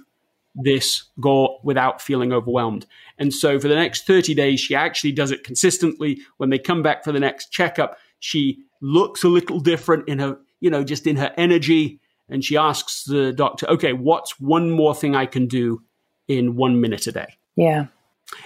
this 0.55 1.03
goal 1.19 1.59
without 1.63 2.01
feeling 2.01 2.31
overwhelmed. 2.31 2.85
And 3.17 3.33
so 3.33 3.59
for 3.59 3.67
the 3.67 3.75
next 3.75 4.07
30 4.07 4.33
days, 4.33 4.59
she 4.59 4.75
actually 4.75 5.11
does 5.11 5.31
it 5.31 5.43
consistently. 5.43 6.19
When 6.37 6.49
they 6.49 6.59
come 6.59 6.81
back 6.81 7.03
for 7.03 7.11
the 7.11 7.19
next 7.19 7.51
checkup, 7.51 7.97
she 8.19 8.59
looks 8.81 9.23
a 9.23 9.27
little 9.27 9.59
different 9.59 10.07
in 10.07 10.19
her, 10.19 10.37
you 10.59 10.69
know, 10.69 10.83
just 10.83 11.05
in 11.05 11.17
her 11.17 11.33
energy. 11.37 11.99
And 12.29 12.43
she 12.43 12.57
asks 12.57 13.03
the 13.03 13.33
doctor, 13.33 13.67
okay, 13.69 13.93
what's 13.93 14.39
one 14.39 14.71
more 14.71 14.95
thing 14.95 15.15
I 15.15 15.25
can 15.25 15.47
do 15.47 15.81
in 16.27 16.55
one 16.55 16.81
minute 16.81 17.05
a 17.07 17.11
day? 17.11 17.37
Yeah. 17.55 17.87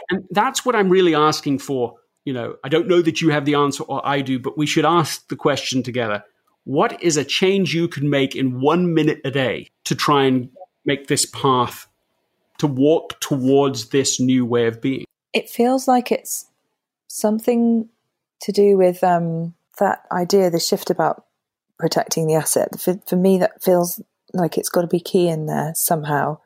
And 0.10 0.24
that's 0.32 0.66
what 0.66 0.76
I'm 0.76 0.90
really 0.90 1.16
asking 1.16 1.60
for. 1.60 1.96
You 2.26 2.34
know, 2.34 2.58
I 2.64 2.70
don't 2.70 2.88
know 2.88 3.02
that 3.02 3.22
you 3.22 3.30
have 3.30 3.46
the 3.46 3.56
answer 3.56 3.84
or 3.84 4.06
I 4.06 4.22
do, 4.22 4.40
but 4.40 4.58
we 4.58 4.66
should 4.66 4.86
ask 4.86 5.28
the 5.30 5.36
question 5.36 5.82
together. 5.84 6.24
What 6.66 7.02
is 7.02 7.18
a 7.18 7.24
change 7.24 7.74
you 7.74 7.88
can 7.88 8.10
make 8.10 8.36
in 8.36 8.60
one 8.60 8.94
minute 8.94 9.22
a 9.24 9.32
day 9.32 9.70
to 9.86 9.96
try 9.96 10.26
and 10.26 10.50
make 10.86 11.08
this 11.08 11.26
path 11.26 11.88
to 12.60 12.68
walk 12.68 13.20
towards 13.20 13.90
this 13.90 14.20
new 14.20 14.46
way 14.46 14.68
of 14.68 14.82
being? 14.82 15.06
It 15.34 15.50
feels 15.50 15.88
like 15.88 16.12
it's 16.12 16.46
something 17.08 17.90
to 18.42 18.52
do 18.52 18.78
with 18.78 19.04
um, 19.04 19.54
that 19.80 20.06
idea, 20.12 20.50
the 20.50 20.60
shift 20.60 20.90
about 20.90 21.26
protecting 21.78 22.28
the 22.28 22.36
asset. 22.36 22.80
For, 22.80 23.00
for 23.08 23.16
me, 23.16 23.38
that 23.40 23.64
feels 23.64 24.02
like 24.34 24.58
it's 24.58 24.70
got 24.70 24.82
to 24.82 24.88
be 24.88 25.00
key 25.00 25.28
in 25.28 25.48
there 25.48 25.74
somehow 25.76 26.40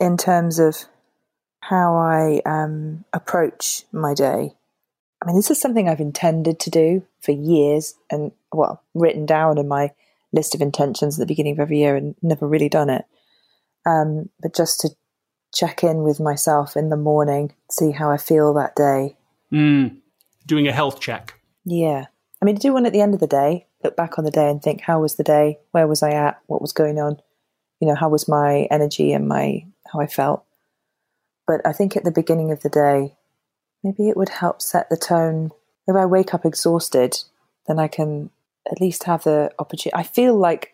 in 0.00 0.16
terms 0.16 0.58
of 0.58 0.76
how 1.60 1.94
I 1.94 2.42
um, 2.44 3.04
approach 3.12 3.84
my 3.92 4.12
day. 4.14 4.52
I 5.22 5.26
mean, 5.26 5.36
this 5.36 5.50
is 5.50 5.60
something 5.60 5.88
I've 5.88 6.00
intended 6.00 6.60
to 6.60 6.70
do 6.70 7.04
for 7.20 7.32
years 7.32 7.94
and, 8.10 8.32
well, 8.52 8.82
written 8.92 9.24
down 9.24 9.56
in 9.56 9.68
my 9.68 9.92
list 10.32 10.54
of 10.54 10.60
intentions 10.60 11.18
at 11.18 11.20
the 11.20 11.26
beginning 11.26 11.54
of 11.54 11.60
every 11.60 11.78
year 11.78 11.96
and 11.96 12.14
never 12.20 12.46
really 12.46 12.68
done 12.68 12.90
it. 12.90 13.06
Um, 13.86 14.30
but 14.40 14.54
just 14.54 14.80
to 14.80 14.90
check 15.54 15.84
in 15.84 16.02
with 16.02 16.20
myself 16.20 16.76
in 16.76 16.90
the 16.90 16.96
morning, 16.96 17.54
see 17.70 17.92
how 17.92 18.10
I 18.10 18.16
feel 18.16 18.52
that 18.54 18.74
day. 18.74 19.16
Mm, 19.52 19.98
doing 20.46 20.66
a 20.66 20.72
health 20.72 21.00
check. 21.00 21.34
Yeah. 21.64 22.06
I 22.40 22.44
mean, 22.44 22.56
to 22.56 22.60
do 22.60 22.72
one 22.72 22.86
at 22.86 22.92
the 22.92 23.00
end 23.00 23.14
of 23.14 23.20
the 23.20 23.26
day, 23.26 23.66
look 23.82 23.96
back 23.96 24.18
on 24.18 24.24
the 24.24 24.30
day 24.30 24.50
and 24.50 24.62
think, 24.62 24.80
how 24.82 25.00
was 25.00 25.16
the 25.16 25.24
day? 25.24 25.58
Where 25.70 25.86
was 25.86 26.02
I 26.02 26.10
at? 26.10 26.40
What 26.46 26.60
was 26.60 26.72
going 26.72 26.98
on? 26.98 27.18
You 27.80 27.88
know, 27.88 27.94
how 27.94 28.08
was 28.08 28.28
my 28.28 28.66
energy 28.70 29.12
and 29.12 29.28
my 29.28 29.64
how 29.92 30.00
I 30.00 30.06
felt. 30.06 30.44
But 31.46 31.60
I 31.66 31.72
think 31.72 31.96
at 31.96 32.04
the 32.04 32.10
beginning 32.10 32.50
of 32.50 32.62
the 32.62 32.68
day, 32.68 33.14
maybe 33.82 34.08
it 34.08 34.16
would 34.16 34.30
help 34.30 34.62
set 34.62 34.88
the 34.88 34.96
tone. 34.96 35.52
If 35.86 35.94
I 35.94 36.06
wake 36.06 36.32
up 36.32 36.44
exhausted, 36.44 37.22
then 37.66 37.78
I 37.78 37.88
can 37.88 38.30
at 38.70 38.80
least 38.80 39.04
have 39.04 39.24
the 39.24 39.50
opportunity. 39.58 39.94
I 39.94 40.02
feel 40.02 40.34
like 40.34 40.73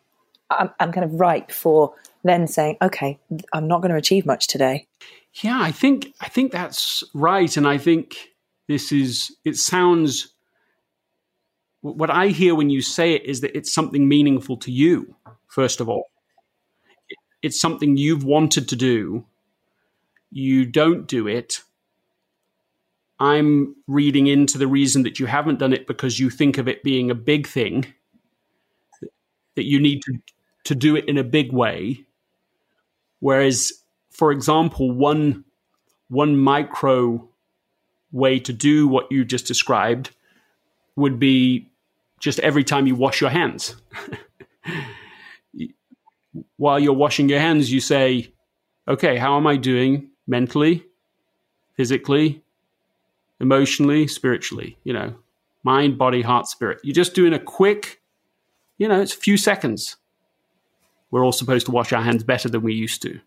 I'm, 0.51 0.71
I'm 0.81 0.93
kind 0.93 1.05
of 1.05 1.21
ripe 1.21 1.51
for 1.53 1.95
then 2.25 2.47
saying, 2.47 2.77
okay, 2.83 3.19
I'm 3.53 3.69
not 3.69 3.81
going 3.81 3.91
to 3.93 3.97
achieve 3.97 4.27
much 4.27 4.47
today. 4.47 4.87
Yeah, 5.43 5.61
I 5.61 5.71
think 5.71 6.13
I 6.21 6.29
think 6.29 6.51
that's 6.51 7.05
right, 7.15 7.57
and 7.57 7.67
I 7.67 7.79
think 7.79 8.17
this 8.67 8.91
is. 8.91 9.37
It 9.45 9.57
sounds. 9.57 10.33
What 11.83 12.11
I 12.11 12.29
hear 12.29 12.55
when 12.55 12.69
you 12.69 12.83
say 12.83 13.15
it 13.15 13.25
is 13.25 13.41
that 13.41 13.57
it's 13.57 13.73
something 13.73 14.07
meaningful 14.07 14.57
to 14.59 14.73
you. 14.73 15.15
First 15.47 15.81
of 15.81 15.89
all, 15.89 16.11
it's 17.43 17.61
something 17.61 17.97
you've 17.97 18.25
wanted 18.25 18.69
to 18.69 18.77
do. 18.77 19.25
You 20.31 20.67
don't 20.67 21.07
do 21.07 21.27
it. 21.27 21.63
I'm 23.19 23.77
reading 23.87 24.27
into 24.27 24.57
the 24.59 24.67
reason 24.67 25.03
that 25.03 25.19
you 25.21 25.27
haven't 25.27 25.59
done 25.59 25.73
it 25.73 25.87
because 25.87 26.19
you 26.19 26.31
think 26.31 26.57
of 26.59 26.69
it 26.69 26.83
being 26.83 27.11
a 27.11 27.15
big 27.15 27.47
thing, 27.47 27.87
that 29.55 29.65
you 29.65 29.79
need 29.79 30.03
to, 30.03 30.19
to 30.65 30.75
do 30.75 30.97
it 30.97 31.09
in 31.09 31.19
a 31.19 31.25
big 31.25 31.53
way. 31.53 32.05
Whereas, 33.21 33.73
for 34.11 34.33
example, 34.33 34.91
one, 34.91 35.45
one 36.09 36.37
micro 36.37 37.29
way 38.13 38.39
to 38.41 38.53
do 38.53 38.89
what 38.89 39.11
you 39.11 39.25
just 39.25 39.47
described 39.47 40.11
would 40.97 41.19
be 41.19 41.69
just 42.19 42.39
every 42.41 42.65
time 42.65 42.87
you 42.87 42.95
wash 42.95 43.21
your 43.21 43.31
hands. 43.31 43.77
While 46.57 46.79
you're 46.79 46.93
washing 46.93 47.29
your 47.29 47.41
hands, 47.41 47.73
you 47.73 47.81
say, 47.81 48.33
okay, 48.87 49.17
how 49.17 49.37
am 49.37 49.47
I 49.47 49.57
doing 49.57 50.11
mentally, 50.27 50.85
physically, 51.75 52.43
emotionally, 53.41 54.07
spiritually? 54.07 54.79
You 54.85 54.93
know, 54.93 55.15
mind, 55.65 55.99
body, 55.99 56.23
heart, 56.23 56.47
spirit. 56.47 56.79
You're 56.83 56.95
just 56.95 57.15
doing 57.15 57.33
a 57.33 57.39
quick, 57.39 58.01
you 58.79 58.87
know, 58.87 59.01
it's 59.01 59.15
a 59.15 59.19
few 59.19 59.37
seconds. 59.37 59.97
We're 61.11 61.25
all 61.25 61.33
supposed 61.33 61.67
to 61.67 61.73
wash 61.73 61.93
our 61.93 62.03
hands 62.03 62.23
better 62.23 62.49
than 62.49 62.63
we 62.63 62.75
used 62.75 63.03
to. 63.03 63.21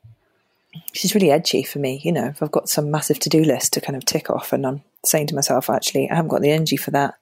She's 0.94 1.14
really 1.14 1.32
edgy 1.32 1.64
for 1.64 1.80
me. 1.80 2.02
You 2.04 2.12
know, 2.12 2.28
if 2.28 2.42
I've 2.42 2.52
got 2.52 2.70
some 2.70 2.90
massive 2.90 3.20
to 3.20 3.30
do 3.30 3.44
list 3.44 3.74
to 3.74 3.82
kind 3.82 3.96
of 3.96 4.06
tick 4.06 4.30
off, 4.30 4.54
and 4.54 4.66
I'm 4.66 4.84
saying 5.06 5.28
to 5.28 5.36
myself, 5.36 5.70
actually, 5.70 6.10
I 6.10 6.16
haven't 6.16 6.30
got 6.30 6.42
the 6.42 6.52
energy 6.52 6.78
for 6.78 6.92
that. 6.92 7.16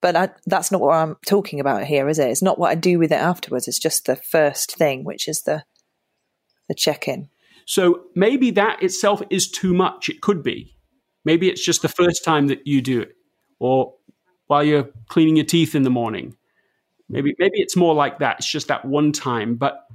But 0.00 0.16
I, 0.16 0.30
that's 0.46 0.72
not 0.72 0.80
what 0.80 0.94
I'm 0.94 1.16
talking 1.26 1.60
about 1.60 1.84
here, 1.84 2.08
is 2.08 2.18
it? 2.18 2.30
It's 2.30 2.42
not 2.42 2.58
what 2.58 2.70
I 2.70 2.74
do 2.74 2.98
with 2.98 3.12
it 3.12 3.16
afterwards. 3.16 3.68
It's 3.68 3.78
just 3.78 4.06
the 4.06 4.16
first 4.16 4.76
thing, 4.76 5.04
which 5.04 5.28
is 5.28 5.42
the 5.42 5.64
the 6.68 6.74
check 6.74 7.08
in. 7.08 7.28
So 7.66 8.02
maybe 8.14 8.50
that 8.52 8.82
itself 8.82 9.22
is 9.28 9.50
too 9.50 9.74
much. 9.74 10.08
It 10.08 10.20
could 10.20 10.42
be. 10.42 10.74
Maybe 11.24 11.48
it's 11.48 11.64
just 11.64 11.82
the 11.82 11.88
first 11.88 12.24
time 12.24 12.46
that 12.46 12.66
you 12.66 12.80
do 12.80 13.00
it, 13.00 13.16
or 13.58 13.94
while 14.46 14.64
you're 14.64 14.88
cleaning 15.08 15.36
your 15.36 15.44
teeth 15.44 15.74
in 15.74 15.82
the 15.82 15.90
morning. 15.90 16.36
Maybe 17.08 17.34
maybe 17.38 17.60
it's 17.60 17.76
more 17.76 17.94
like 17.94 18.20
that. 18.20 18.38
It's 18.38 18.50
just 18.50 18.68
that 18.68 18.84
one 18.84 19.12
time, 19.12 19.56
but 19.56 19.86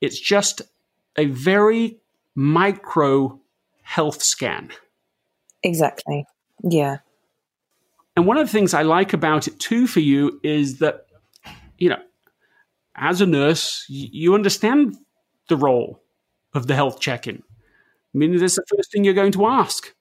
it's 0.00 0.18
just 0.18 0.62
a 1.16 1.26
very 1.26 1.98
micro 2.34 3.40
health 3.82 4.22
scan. 4.22 4.70
Exactly. 5.62 6.26
Yeah. 6.62 6.98
And 8.16 8.26
one 8.26 8.38
of 8.38 8.46
the 8.46 8.52
things 8.52 8.74
I 8.74 8.82
like 8.82 9.12
about 9.12 9.48
it 9.48 9.58
too 9.58 9.86
for 9.86 10.00
you 10.00 10.40
is 10.42 10.78
that, 10.78 11.06
you 11.78 11.88
know, 11.88 12.00
as 12.96 13.20
a 13.20 13.26
nurse, 13.26 13.84
you 13.88 14.34
understand 14.34 14.96
the 15.48 15.56
role 15.56 16.02
of 16.54 16.66
the 16.66 16.74
health 16.74 17.00
check 17.00 17.26
in. 17.26 17.36
I 17.36 18.18
mean, 18.18 18.36
that's 18.36 18.56
the 18.56 18.64
first 18.76 18.92
thing 18.92 19.04
you're 19.04 19.14
going 19.14 19.32
to 19.32 19.46
ask 19.46 19.94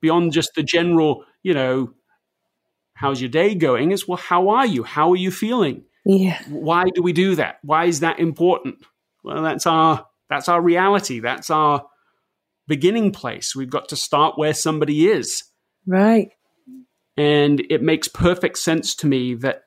beyond 0.00 0.32
just 0.32 0.50
the 0.54 0.62
general, 0.62 1.24
you 1.42 1.52
know, 1.54 1.92
how's 2.94 3.20
your 3.20 3.30
day 3.30 3.54
going? 3.54 3.90
Is, 3.92 4.06
well, 4.06 4.16
how 4.16 4.48
are 4.48 4.66
you? 4.66 4.84
How 4.84 5.10
are 5.10 5.16
you 5.16 5.30
feeling? 5.30 5.84
Yeah. 6.04 6.40
Why 6.48 6.84
do 6.94 7.02
we 7.02 7.12
do 7.12 7.34
that? 7.34 7.58
Why 7.62 7.86
is 7.86 8.00
that 8.00 8.20
important? 8.20 8.76
Well, 9.26 9.42
that's 9.42 9.66
our 9.66 10.06
that's 10.30 10.48
our 10.48 10.60
reality. 10.60 11.18
That's 11.18 11.50
our 11.50 11.84
beginning 12.68 13.12
place. 13.12 13.56
We've 13.56 13.70
got 13.70 13.88
to 13.88 13.96
start 13.96 14.38
where 14.38 14.54
somebody 14.54 15.08
is. 15.08 15.42
Right. 15.86 16.30
And 17.16 17.60
it 17.70 17.82
makes 17.82 18.08
perfect 18.08 18.58
sense 18.58 18.94
to 18.96 19.06
me 19.06 19.34
that 19.34 19.64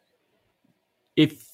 if 1.15 1.45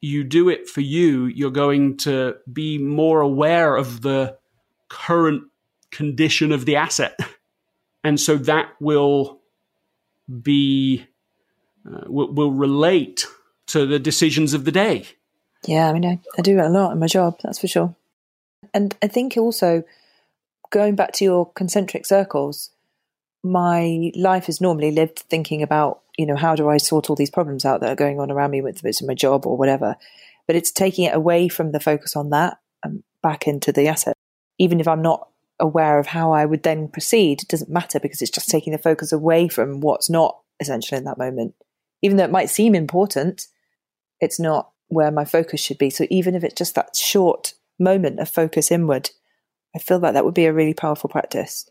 you 0.00 0.24
do 0.24 0.48
it 0.48 0.68
for 0.68 0.80
you, 0.80 1.26
you're 1.26 1.50
going 1.50 1.98
to 1.98 2.36
be 2.52 2.78
more 2.78 3.20
aware 3.20 3.76
of 3.76 4.02
the 4.02 4.36
current 4.88 5.44
condition 5.92 6.52
of 6.52 6.66
the 6.66 6.76
asset. 6.76 7.18
And 8.04 8.18
so 8.18 8.36
that 8.36 8.66
will 8.80 9.42
be, 10.42 11.06
uh, 11.86 12.00
will, 12.08 12.32
will 12.34 12.50
relate 12.50 13.24
to 13.68 13.86
the 13.86 14.00
decisions 14.00 14.54
of 14.54 14.64
the 14.64 14.72
day. 14.72 15.06
Yeah, 15.66 15.88
I 15.88 15.92
mean, 15.92 16.04
I, 16.04 16.18
I 16.36 16.42
do 16.42 16.60
a 16.60 16.68
lot 16.68 16.92
in 16.92 16.98
my 16.98 17.06
job, 17.06 17.38
that's 17.42 17.60
for 17.60 17.68
sure. 17.68 17.94
And 18.74 18.96
I 19.02 19.08
think 19.08 19.36
also 19.36 19.84
going 20.70 20.96
back 20.96 21.12
to 21.12 21.24
your 21.24 21.50
concentric 21.52 22.06
circles, 22.06 22.70
my 23.44 24.10
life 24.14 24.48
is 24.48 24.60
normally 24.60 24.90
lived 24.90 25.20
thinking 25.30 25.62
about, 25.62 26.00
you 26.16 26.26
know, 26.26 26.36
how 26.36 26.56
do 26.56 26.68
I 26.68 26.78
sort 26.78 27.10
all 27.10 27.16
these 27.16 27.30
problems 27.30 27.64
out 27.64 27.80
that 27.80 27.90
are 27.90 27.96
going 27.96 28.20
on 28.20 28.30
around 28.30 28.50
me, 28.50 28.60
whether 28.60 28.80
it's 28.84 29.00
in 29.00 29.06
my 29.06 29.14
job 29.14 29.46
or 29.46 29.56
whatever. 29.56 29.96
But 30.46 30.56
it's 30.56 30.72
taking 30.72 31.04
it 31.04 31.14
away 31.14 31.48
from 31.48 31.72
the 31.72 31.80
focus 31.80 32.16
on 32.16 32.30
that 32.30 32.58
and 32.82 33.02
back 33.22 33.46
into 33.46 33.72
the 33.72 33.88
asset. 33.88 34.16
Even 34.58 34.80
if 34.80 34.88
I'm 34.88 35.02
not 35.02 35.28
aware 35.60 35.98
of 35.98 36.08
how 36.08 36.32
I 36.32 36.44
would 36.44 36.62
then 36.62 36.88
proceed, 36.88 37.42
it 37.42 37.48
doesn't 37.48 37.70
matter 37.70 38.00
because 38.00 38.20
it's 38.20 38.30
just 38.30 38.48
taking 38.48 38.72
the 38.72 38.78
focus 38.78 39.12
away 39.12 39.48
from 39.48 39.80
what's 39.80 40.10
not 40.10 40.38
essential 40.60 40.98
in 40.98 41.04
that 41.04 41.18
moment. 41.18 41.54
Even 42.00 42.16
though 42.16 42.24
it 42.24 42.30
might 42.30 42.50
seem 42.50 42.74
important, 42.74 43.46
it's 44.20 44.40
not 44.40 44.71
where 44.92 45.10
my 45.10 45.24
focus 45.24 45.60
should 45.60 45.78
be. 45.78 45.88
So 45.90 46.06
even 46.10 46.34
if 46.34 46.44
it's 46.44 46.54
just 46.54 46.74
that 46.74 46.94
short 46.94 47.54
moment 47.78 48.20
of 48.20 48.28
focus 48.28 48.70
inward, 48.70 49.10
I 49.74 49.78
feel 49.78 49.98
like 49.98 50.12
that 50.12 50.24
would 50.24 50.34
be 50.34 50.44
a 50.44 50.52
really 50.52 50.74
powerful 50.74 51.08
practice. 51.08 51.68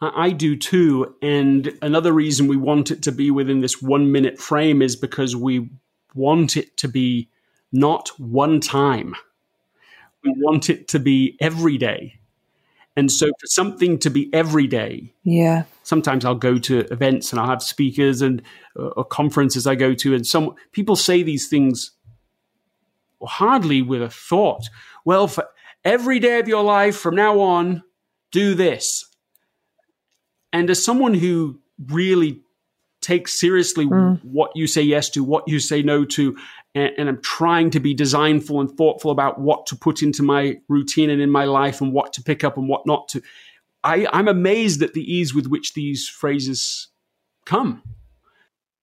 I 0.00 0.30
do 0.30 0.56
too. 0.56 1.14
And 1.22 1.72
another 1.80 2.12
reason 2.12 2.48
we 2.48 2.56
want 2.56 2.90
it 2.90 3.02
to 3.02 3.12
be 3.12 3.30
within 3.30 3.60
this 3.60 3.80
one 3.80 4.10
minute 4.10 4.40
frame 4.40 4.82
is 4.82 4.96
because 4.96 5.36
we 5.36 5.70
want 6.12 6.56
it 6.56 6.76
to 6.78 6.88
be 6.88 7.28
not 7.70 8.08
one 8.18 8.58
time. 8.58 9.14
We 10.24 10.34
want 10.36 10.68
it 10.68 10.88
to 10.88 10.98
be 10.98 11.36
every 11.40 11.78
day. 11.78 12.18
And 12.96 13.10
so 13.10 13.26
for 13.26 13.46
something 13.46 13.98
to 14.00 14.10
be 14.10 14.32
every 14.34 14.66
day, 14.66 15.14
yeah. 15.24 15.64
Sometimes 15.82 16.24
I'll 16.24 16.34
go 16.34 16.58
to 16.58 16.80
events 16.92 17.32
and 17.32 17.40
I'll 17.40 17.48
have 17.48 17.62
speakers 17.62 18.22
and 18.22 18.42
uh, 18.78 18.88
or 18.88 19.04
conferences 19.04 19.66
I 19.66 19.74
go 19.74 19.94
to, 19.94 20.14
and 20.14 20.26
some 20.26 20.54
people 20.72 20.96
say 20.96 21.22
these 21.22 21.48
things 21.48 21.92
hardly 23.22 23.82
with 23.82 24.02
a 24.02 24.10
thought. 24.10 24.68
Well, 25.04 25.26
for 25.26 25.48
every 25.84 26.18
day 26.18 26.38
of 26.38 26.48
your 26.48 26.62
life 26.62 26.96
from 26.96 27.14
now 27.14 27.40
on, 27.40 27.82
do 28.30 28.54
this. 28.54 29.06
And 30.52 30.68
as 30.68 30.84
someone 30.84 31.14
who 31.14 31.60
really 31.86 32.42
takes 33.02 33.38
seriously 33.38 33.86
mm. 33.86 34.22
what 34.24 34.52
you 34.54 34.66
say 34.66 34.82
yes 34.82 35.10
to, 35.10 35.24
what 35.24 35.46
you 35.46 35.58
say 35.58 35.82
no 35.82 36.04
to, 36.04 36.36
and, 36.74 36.92
and, 36.96 37.08
I'm 37.08 37.20
trying 37.20 37.70
to 37.70 37.80
be 37.80 37.92
designful 37.92 38.60
and 38.60 38.70
thoughtful 38.70 39.10
about 39.10 39.40
what 39.40 39.66
to 39.66 39.76
put 39.76 40.02
into 40.02 40.22
my 40.22 40.58
routine 40.68 41.10
and 41.10 41.20
in 41.20 41.30
my 41.30 41.44
life 41.44 41.80
and 41.80 41.92
what 41.92 42.12
to 42.14 42.22
pick 42.22 42.44
up 42.44 42.56
and 42.56 42.68
what 42.68 42.86
not 42.86 43.08
to. 43.08 43.22
I, 43.84 44.06
I'm 44.12 44.28
amazed 44.28 44.82
at 44.82 44.94
the 44.94 45.02
ease 45.02 45.34
with 45.34 45.46
which 45.46 45.74
these 45.74 46.08
phrases 46.08 46.88
come. 47.44 47.82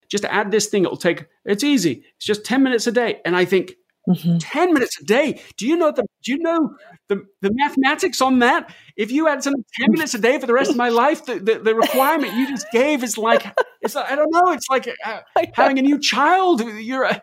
Just 0.09 0.26
add 0.26 0.51
this 0.51 0.67
thing, 0.67 0.84
it'll 0.84 0.97
take, 0.97 1.28
it's 1.45 1.63
easy. 1.63 2.03
It's 2.17 2.26
just 2.26 2.43
10 2.43 2.63
minutes 2.63 2.88
a 2.88 2.91
day. 2.91 3.22
And 3.26 3.36
I 3.36 3.45
think, 3.45 3.74
Mm-hmm. 4.10 4.38
10 4.39 4.74
minutes 4.74 4.99
a 4.99 5.03
day. 5.03 5.39
Do 5.57 5.68
you 5.68 5.78
know 5.78 5.91
the 5.91 6.03
do 6.24 6.32
you 6.32 6.39
know 6.39 6.76
the, 7.10 7.24
the 7.41 7.51
mathematics 7.53 8.22
on 8.22 8.39
that? 8.39 8.74
If 8.97 9.12
you 9.12 9.28
had 9.28 9.43
some 9.43 9.53
10 9.80 9.91
minutes 9.91 10.16
a 10.16 10.20
day 10.20 10.39
for 10.39 10.47
the 10.47 10.53
rest 10.53 10.72
of 10.72 10.78
my 10.78 10.89
life, 10.89 11.26
the, 11.26 11.36
the, 11.39 11.60
the 11.60 11.76
requirement 11.76 12.34
you 12.34 12.47
just 12.47 12.66
gave 12.72 13.03
is 13.03 13.18
like 13.18 13.45
it's 13.82 13.95
I 13.95 14.16
don't 14.16 14.32
know, 14.32 14.51
it's 14.51 14.68
like 14.70 14.89
uh, 15.05 15.20
having 15.53 15.78
a 15.78 15.84
new 15.84 15.99
child. 15.99 16.62
You're 16.62 17.03
a, 17.03 17.22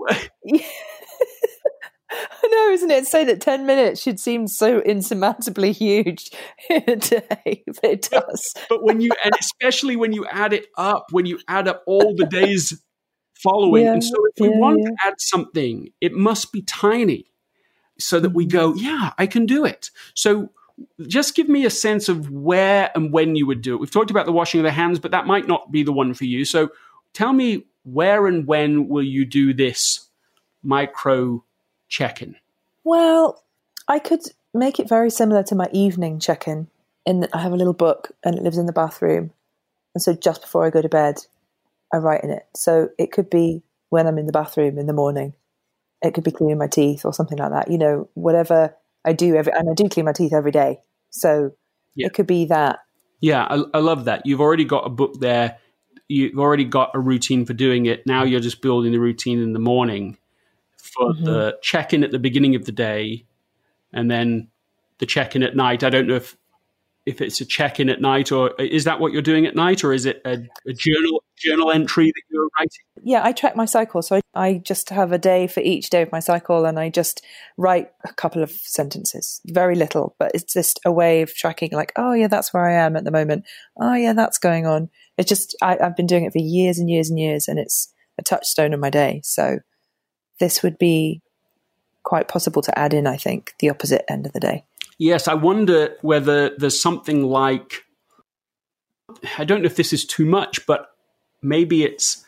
I 2.10 2.48
know, 2.50 2.70
isn't 2.70 2.90
it? 2.90 3.06
Say 3.06 3.24
that 3.24 3.40
10 3.40 3.66
minutes 3.66 4.00
should 4.00 4.18
seem 4.18 4.46
so 4.46 4.80
insurmountably 4.80 5.72
huge 5.72 6.30
in 6.70 6.84
a 6.86 6.96
day, 6.96 7.64
but 7.66 7.84
it 7.84 8.08
does. 8.10 8.52
But, 8.54 8.68
but 8.68 8.82
when 8.82 9.00
you, 9.00 9.10
and 9.24 9.34
especially 9.38 9.96
when 9.96 10.12
you 10.12 10.26
add 10.26 10.52
it 10.52 10.66
up, 10.76 11.06
when 11.10 11.26
you 11.26 11.38
add 11.48 11.68
up 11.68 11.82
all 11.86 12.14
the 12.16 12.26
days 12.26 12.80
following. 13.42 13.84
Yeah, 13.84 13.94
and 13.94 14.04
so 14.04 14.14
if 14.34 14.40
we 14.40 14.50
yeah, 14.50 14.58
want 14.58 14.80
yeah. 14.80 14.88
to 14.88 14.96
add 15.04 15.20
something, 15.20 15.90
it 16.00 16.12
must 16.12 16.52
be 16.52 16.62
tiny 16.62 17.26
so 17.98 18.20
that 18.20 18.30
we 18.30 18.46
go, 18.46 18.72
mm-hmm. 18.72 18.84
yeah, 18.84 19.12
I 19.18 19.26
can 19.26 19.46
do 19.46 19.64
it. 19.64 19.90
So 20.14 20.50
just 21.06 21.34
give 21.34 21.48
me 21.48 21.64
a 21.64 21.70
sense 21.70 22.08
of 22.08 22.30
where 22.30 22.90
and 22.94 23.12
when 23.12 23.34
you 23.34 23.46
would 23.46 23.62
do 23.62 23.74
it. 23.74 23.80
We've 23.80 23.90
talked 23.90 24.10
about 24.10 24.26
the 24.26 24.32
washing 24.32 24.60
of 24.60 24.64
the 24.64 24.70
hands, 24.70 24.98
but 24.98 25.10
that 25.10 25.26
might 25.26 25.48
not 25.48 25.72
be 25.72 25.82
the 25.82 25.92
one 25.92 26.14
for 26.14 26.24
you. 26.24 26.44
So 26.44 26.70
tell 27.12 27.32
me 27.32 27.66
where 27.82 28.26
and 28.26 28.46
when 28.46 28.88
will 28.88 29.02
you 29.02 29.24
do 29.24 29.52
this 29.52 30.06
micro 30.62 31.44
check 31.88 32.22
in? 32.22 32.36
Well, 32.84 33.42
I 33.88 33.98
could 33.98 34.20
make 34.54 34.78
it 34.78 34.88
very 34.88 35.10
similar 35.10 35.42
to 35.44 35.54
my 35.54 35.68
evening 35.72 36.20
check 36.20 36.46
in, 36.46 36.68
in 37.06 37.20
that 37.20 37.30
I 37.34 37.40
have 37.40 37.52
a 37.52 37.56
little 37.56 37.72
book 37.72 38.12
and 38.24 38.36
it 38.36 38.42
lives 38.42 38.58
in 38.58 38.66
the 38.66 38.72
bathroom. 38.72 39.32
And 39.94 40.02
so 40.02 40.14
just 40.14 40.42
before 40.42 40.64
I 40.64 40.70
go 40.70 40.82
to 40.82 40.88
bed, 40.88 41.26
I 41.92 41.98
write 41.98 42.24
in 42.24 42.30
it. 42.30 42.44
So 42.54 42.88
it 42.98 43.12
could 43.12 43.30
be 43.30 43.62
when 43.90 44.06
I'm 44.06 44.18
in 44.18 44.26
the 44.26 44.32
bathroom 44.32 44.78
in 44.78 44.86
the 44.86 44.92
morning. 44.92 45.34
It 46.02 46.14
could 46.14 46.24
be 46.24 46.30
cleaning 46.30 46.58
my 46.58 46.68
teeth 46.68 47.04
or 47.04 47.12
something 47.12 47.38
like 47.38 47.50
that. 47.50 47.70
You 47.70 47.78
know, 47.78 48.08
whatever 48.14 48.74
I 49.04 49.12
do 49.12 49.34
every, 49.34 49.52
and 49.52 49.68
I 49.68 49.74
do 49.74 49.88
clean 49.88 50.06
my 50.06 50.12
teeth 50.12 50.32
every 50.32 50.52
day. 50.52 50.80
So 51.10 51.52
yeah. 51.94 52.06
it 52.06 52.14
could 52.14 52.26
be 52.26 52.46
that. 52.46 52.80
Yeah, 53.20 53.44
I, 53.44 53.64
I 53.74 53.78
love 53.78 54.04
that. 54.04 54.22
You've 54.24 54.40
already 54.40 54.64
got 54.64 54.86
a 54.86 54.90
book 54.90 55.20
there. 55.20 55.58
You've 56.06 56.38
already 56.38 56.64
got 56.64 56.92
a 56.94 57.00
routine 57.00 57.44
for 57.44 57.52
doing 57.52 57.86
it. 57.86 58.06
Now 58.06 58.22
you're 58.22 58.40
just 58.40 58.62
building 58.62 58.92
the 58.92 59.00
routine 59.00 59.40
in 59.40 59.52
the 59.52 59.58
morning 59.58 60.16
for 60.76 61.12
mm-hmm. 61.12 61.24
the 61.24 61.58
check 61.62 61.92
in 61.92 62.04
at 62.04 62.12
the 62.12 62.18
beginning 62.18 62.54
of 62.54 62.64
the 62.64 62.72
day 62.72 63.26
and 63.92 64.10
then 64.10 64.48
the 64.98 65.06
check 65.06 65.34
in 65.34 65.42
at 65.42 65.56
night. 65.56 65.82
I 65.82 65.90
don't 65.90 66.06
know 66.06 66.14
if 66.14 66.36
if 67.08 67.22
it's 67.22 67.40
a 67.40 67.44
check 67.46 67.80
in 67.80 67.88
at 67.88 68.02
night 68.02 68.30
or 68.30 68.50
is 68.60 68.84
that 68.84 69.00
what 69.00 69.12
you're 69.12 69.22
doing 69.22 69.46
at 69.46 69.56
night 69.56 69.82
or 69.82 69.94
is 69.94 70.04
it 70.04 70.20
a, 70.26 70.32
a 70.66 70.74
journal 70.74 71.24
journal 71.38 71.70
entry 71.70 72.06
that 72.06 72.22
you're 72.30 72.48
writing? 72.58 72.84
Yeah, 73.02 73.22
I 73.24 73.32
track 73.32 73.56
my 73.56 73.64
cycle. 73.64 74.02
So 74.02 74.16
I, 74.16 74.20
I, 74.34 74.58
just 74.58 74.90
have 74.90 75.10
a 75.10 75.18
day 75.18 75.46
for 75.46 75.60
each 75.60 75.88
day 75.88 76.02
of 76.02 76.12
my 76.12 76.20
cycle 76.20 76.66
and 76.66 76.78
I 76.78 76.90
just 76.90 77.24
write 77.56 77.90
a 78.04 78.12
couple 78.12 78.42
of 78.42 78.50
sentences, 78.50 79.40
very 79.46 79.74
little, 79.74 80.16
but 80.18 80.32
it's 80.34 80.52
just 80.52 80.80
a 80.84 80.92
way 80.92 81.22
of 81.22 81.34
tracking 81.34 81.70
like, 81.72 81.92
oh, 81.96 82.12
yeah, 82.12 82.26
that's 82.26 82.52
where 82.52 82.68
I 82.68 82.74
am 82.84 82.94
at 82.94 83.04
the 83.04 83.10
moment. 83.10 83.46
Oh, 83.80 83.94
yeah, 83.94 84.12
that's 84.12 84.38
going 84.38 84.66
on. 84.66 84.90
It's 85.16 85.28
just, 85.28 85.56
I, 85.62 85.78
I've 85.80 85.96
been 85.96 86.06
doing 86.06 86.24
it 86.24 86.32
for 86.32 86.38
years 86.38 86.78
and 86.78 86.90
years 86.90 87.08
and 87.08 87.18
years 87.18 87.48
and 87.48 87.58
it's 87.58 87.90
a 88.18 88.22
touchstone 88.22 88.74
of 88.74 88.80
my 88.80 88.90
day. 88.90 89.22
So 89.24 89.60
this 90.40 90.62
would 90.62 90.76
be 90.76 91.22
quite 92.04 92.28
possible 92.28 92.60
to 92.62 92.78
add 92.78 92.92
in, 92.92 93.06
I 93.06 93.16
think, 93.16 93.54
the 93.60 93.70
opposite 93.70 94.04
end 94.10 94.26
of 94.26 94.32
the 94.32 94.40
day. 94.40 94.64
Yes, 94.98 95.28
I 95.28 95.34
wonder 95.34 95.96
whether 96.02 96.50
there's 96.56 96.80
something 96.80 97.24
like 97.24 97.84
I 99.38 99.44
don't 99.44 99.62
know 99.62 99.66
if 99.66 99.76
this 99.76 99.92
is 99.92 100.04
too 100.04 100.26
much, 100.26 100.66
but 100.66 100.90
maybe 101.40 101.84
it's 101.84 102.24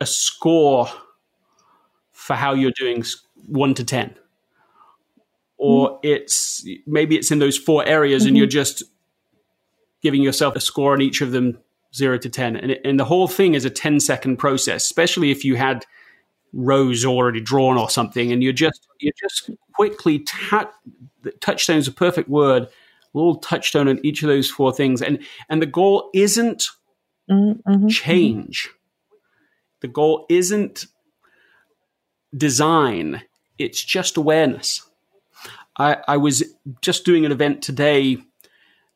a 0.00 0.06
score 0.06 0.88
for 2.12 2.34
how 2.34 2.54
you're 2.54 2.72
doing 2.76 3.04
one 3.46 3.74
to 3.74 3.84
10. 3.84 4.14
Or 5.58 5.90
mm. 5.90 5.98
it's 6.02 6.66
maybe 6.86 7.16
it's 7.16 7.30
in 7.30 7.38
those 7.38 7.58
four 7.58 7.86
areas 7.86 8.22
mm-hmm. 8.22 8.28
and 8.28 8.36
you're 8.38 8.46
just 8.46 8.82
giving 10.02 10.22
yourself 10.22 10.56
a 10.56 10.60
score 10.60 10.94
on 10.94 11.02
each 11.02 11.20
of 11.20 11.32
them 11.32 11.58
zero 11.94 12.16
to 12.18 12.28
10. 12.28 12.56
And, 12.56 12.70
it, 12.72 12.80
and 12.84 12.98
the 12.98 13.04
whole 13.04 13.28
thing 13.28 13.54
is 13.54 13.64
a 13.64 13.70
10 13.70 14.00
second 14.00 14.38
process, 14.38 14.84
especially 14.84 15.30
if 15.30 15.44
you 15.44 15.56
had 15.56 15.84
rows 16.52 17.04
already 17.04 17.40
drawn 17.40 17.78
or 17.78 17.88
something 17.88 18.32
and 18.32 18.42
you're 18.42 18.52
just, 18.52 18.88
you're 18.98 19.12
just 19.20 19.50
quickly 19.74 20.20
tap, 20.20 20.74
touchstone 21.40 21.78
is 21.78 21.88
a 21.88 21.92
perfect 21.92 22.28
word, 22.28 22.64
a 22.64 22.68
little 23.14 23.36
touchstone 23.36 23.88
on 23.88 24.04
each 24.04 24.22
of 24.22 24.28
those 24.28 24.50
four 24.50 24.72
things. 24.72 25.02
And, 25.02 25.20
and 25.48 25.60
the 25.60 25.66
goal 25.66 26.10
isn't 26.14 26.68
mm-hmm. 27.30 27.88
change. 27.88 28.70
The 29.80 29.88
goal 29.88 30.26
isn't 30.28 30.86
design. 32.36 33.22
It's 33.58 33.82
just 33.82 34.16
awareness. 34.16 34.82
I, 35.78 35.98
I 36.06 36.16
was 36.18 36.44
just 36.82 37.04
doing 37.04 37.24
an 37.24 37.32
event 37.32 37.62
today, 37.62 38.18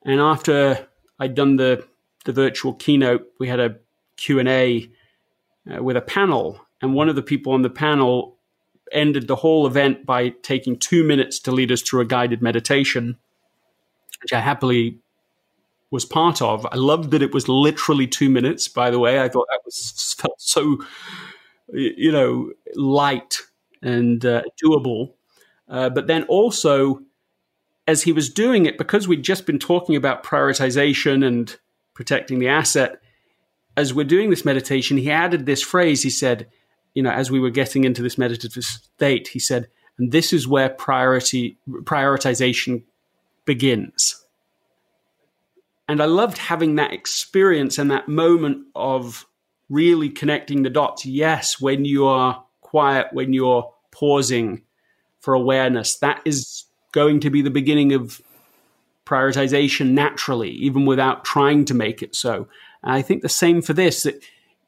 and 0.05 0.21
after 0.21 0.87
I'd 1.19 1.35
done 1.35 1.57
the 1.57 1.87
the 2.27 2.33
virtual 2.33 2.75
keynote, 2.75 3.27
we 3.39 3.49
had 3.49 3.61
a 3.61 3.77
Q 4.17 4.39
and 4.39 4.49
A 4.49 4.91
uh, 5.73 5.83
with 5.83 5.97
a 5.97 6.03
panel, 6.03 6.61
and 6.85 6.93
one 6.93 7.09
of 7.09 7.17
the 7.17 7.23
people 7.23 7.55
on 7.55 7.63
the 7.63 7.71
panel 7.71 8.37
ended 8.93 9.27
the 9.27 9.37
whole 9.37 9.67
event 9.67 10.05
by 10.05 10.29
taking 10.43 10.79
two 10.79 11.03
minutes 11.03 11.39
to 11.39 11.51
lead 11.51 11.73
us 11.73 11.81
through 11.81 12.03
a 12.03 12.05
guided 12.05 12.43
meditation, 12.43 13.17
which 14.21 14.35
I 14.35 14.41
happily 14.41 14.99
was 15.91 16.05
part 16.05 16.43
of. 16.43 16.67
I 16.71 16.77
loved 16.77 17.11
that 17.13 17.23
it 17.23 17.33
was 17.33 17.49
literally 17.49 18.07
two 18.07 18.29
minutes. 18.29 18.69
By 18.69 18.91
the 18.91 18.99
way, 18.99 19.19
I 19.19 19.31
thought 19.31 19.47
that 19.51 19.63
was 19.65 20.15
felt 20.19 20.39
so, 20.39 20.85
you 21.73 22.13
know, 22.13 22.53
light 22.75 23.39
and 23.81 24.23
uh, 24.27 24.43
doable. 24.63 25.15
Uh, 25.67 25.89
but 25.89 26.07
then 26.07 26.25
also, 26.25 27.01
as 27.89 28.03
he 28.03 28.13
was 28.13 28.29
doing 28.29 28.67
it, 28.67 28.77
because 28.77 29.09
we'd 29.09 29.23
just 29.23 29.47
been 29.47 29.59
talking 29.59 29.97
about 29.97 30.23
prioritization 30.23 31.27
and 31.27 31.57
protecting 31.95 32.41
the 32.41 32.49
asset, 32.49 33.01
as 33.75 33.95
we're 33.95 34.05
doing 34.05 34.29
this 34.29 34.45
meditation, 34.45 34.99
he 34.99 35.11
added 35.11 35.47
this 35.47 35.63
phrase. 35.63 36.03
He 36.03 36.11
said, 36.11 36.47
you 36.95 37.03
know, 37.03 37.11
as 37.11 37.31
we 37.31 37.41
were 37.41 37.51
getting 37.51 37.85
into 37.85 38.03
this 38.03 38.17
meditative 38.17 38.65
state, 38.65 39.29
he 39.29 39.39
said, 39.39 39.69
and 39.99 40.13
this 40.13 40.33
is 40.33 40.49
where 40.49 40.69
priority 40.69 41.59
prioritization 41.69 42.83
begins. 43.45 44.25
And 45.89 46.01
I 46.01 46.07
loved 46.07 46.39
having 46.39 46.77
that 46.77 46.93
experience 46.93 47.79
and 47.79 47.91
that 47.91 48.09
moment 48.09 48.67
of 48.75 49.27
really 49.69 50.09
connecting 50.09 50.63
the 50.63 50.71
dots. 50.71 51.05
Yes, 51.05 51.61
when 51.61 51.85
you 51.85 52.07
are 52.07 52.43
quiet, 52.61 53.09
when 53.13 53.33
you're 53.33 53.73
pausing 53.91 54.63
for 55.21 55.35
awareness, 55.35 55.97
that 55.97 56.23
is 56.25 56.65
going 56.93 57.21
to 57.21 57.31
be 57.31 57.43
the 57.43 57.51
beginning 57.51 57.93
of 57.93 58.21
prioritization 59.05 59.91
naturally, 59.91 60.51
even 60.51 60.87
without 60.87 61.25
trying 61.25 61.65
to 61.67 61.75
make 61.75 62.03
it 62.03 62.15
so. 62.15 62.49
And 62.83 62.93
I 62.93 63.03
think 63.03 63.23
the 63.23 63.29
same 63.29 63.61
for 63.61 63.75
this 63.75 64.05
that 64.05 64.23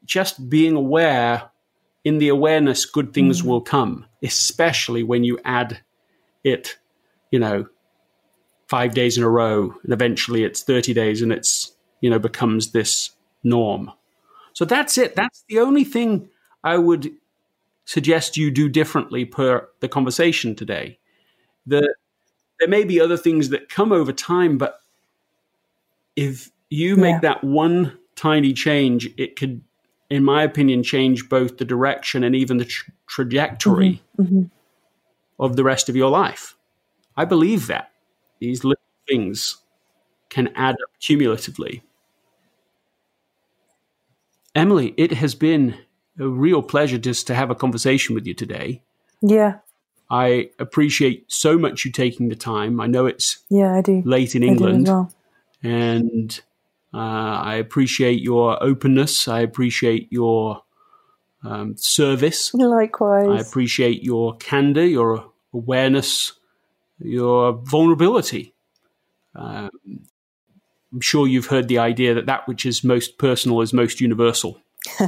just 0.05 0.49
being 0.51 0.77
aware 0.77 1.51
in 2.07 2.19
the 2.19 2.29
awareness, 2.29 2.87
good 2.87 3.13
things 3.13 3.43
mm. 3.43 3.47
will 3.47 3.61
come, 3.61 4.07
especially 4.23 5.03
when 5.03 5.25
you 5.25 5.41
add 5.45 5.81
it, 6.45 6.79
you 7.33 7.39
know, 7.41 7.67
five 8.69 8.95
days 8.95 9.19
in 9.19 9.25
a 9.25 9.29
row, 9.29 9.75
and 9.83 9.93
eventually 9.93 10.45
it's 10.45 10.63
30 10.63 10.95
days 10.95 11.21
and 11.21 11.33
it's, 11.33 11.73
you 12.01 12.09
know, 12.09 12.21
becomes 12.21 12.71
this 12.71 13.11
norm. 13.43 13.91
So 14.53 14.65
that's 14.65 14.97
it. 14.97 15.17
That's 15.17 15.45
the 15.49 15.59
only 15.59 15.83
thing 15.83 16.29
I 16.63 16.79
would 16.79 17.11
suggest 17.87 18.37
you 18.37 18.53
do 18.53 18.69
differently 18.69 19.25
per 19.25 19.69
the 19.81 19.89
conversation 19.89 20.55
today. 20.55 21.01
The, 21.67 21.93
there 22.61 22.69
may 22.69 22.85
be 22.85 23.01
other 23.01 23.17
things 23.17 23.49
that 23.49 23.69
come 23.69 23.91
over 23.91 24.13
time, 24.13 24.59
but 24.59 24.79
if 26.15 26.53
you 26.71 26.95
make 26.95 27.15
yeah. 27.15 27.21
that 27.35 27.43
one 27.43 27.99
tiny 28.15 28.53
change, 28.53 29.11
it 29.19 29.35
could 29.35 29.63
in 30.11 30.25
my 30.25 30.43
opinion, 30.43 30.83
change 30.83 31.29
both 31.29 31.59
the 31.59 31.65
direction 31.65 32.23
and 32.23 32.35
even 32.35 32.59
the 32.59 32.65
tra- 32.65 32.93
trajectory 33.07 34.03
mm-hmm. 34.19 34.23
Mm-hmm. 34.23 34.43
of 35.43 35.57
the 35.57 35.65
rest 35.65 35.89
of 35.89 35.97
your 35.97 36.11
life. 36.11 36.57
I 37.17 37.25
believe 37.25 37.67
that 37.67 37.91
these 38.41 38.65
little 38.65 38.83
things 39.09 39.57
can 40.29 40.49
add 40.55 40.75
up 40.75 40.91
cumulatively. 41.01 41.83
Emily, 44.55 44.95
it 44.97 45.13
has 45.13 45.35
been 45.35 45.77
a 46.19 46.29
real 46.29 46.63
pleasure 46.63 46.99
just 46.99 47.27
to 47.27 47.35
have 47.35 47.51
a 47.51 47.55
conversation 47.55 48.15
with 48.15 48.27
you 48.27 48.35
today. 48.35 48.83
Yeah. 49.21 49.59
I 50.11 50.51
appreciate 50.59 51.31
so 51.31 51.59
much 51.59 51.85
you 51.85 51.93
taking 51.93 52.29
the 52.29 52.37
time. 52.37 52.81
I 52.81 52.87
know 52.87 53.07
it's 53.07 53.41
yeah, 53.49 53.75
I 53.75 53.81
do. 53.81 54.03
late 54.05 54.35
in 54.35 54.43
I 54.43 54.47
England. 54.47 54.87
Well. 54.87 55.13
And 55.63 56.41
uh, 56.95 56.99
I 56.99 57.57
appreciate 57.57 58.21
your 58.21 58.63
openness. 58.63 59.29
I 59.29 59.41
appreciate 59.41 60.09
your 60.11 60.63
um, 61.45 61.77
service. 61.77 62.51
Likewise. 62.55 63.29
I 63.29 63.39
appreciate 63.39 64.03
your 64.03 64.37
candor, 64.37 64.85
your 64.85 65.33
awareness, 65.53 66.33
your 66.99 67.53
vulnerability. 67.53 68.55
Um, 69.35 69.71
I'm 70.93 71.01
sure 71.01 71.27
you've 71.27 71.47
heard 71.47 71.69
the 71.69 71.79
idea 71.79 72.15
that 72.15 72.27
that 72.27 72.49
which 72.49 72.65
is 72.65 72.83
most 72.83 73.19
personal 73.19 73.61
is 73.61 73.73
most 73.73 74.01
universal. 74.01 74.61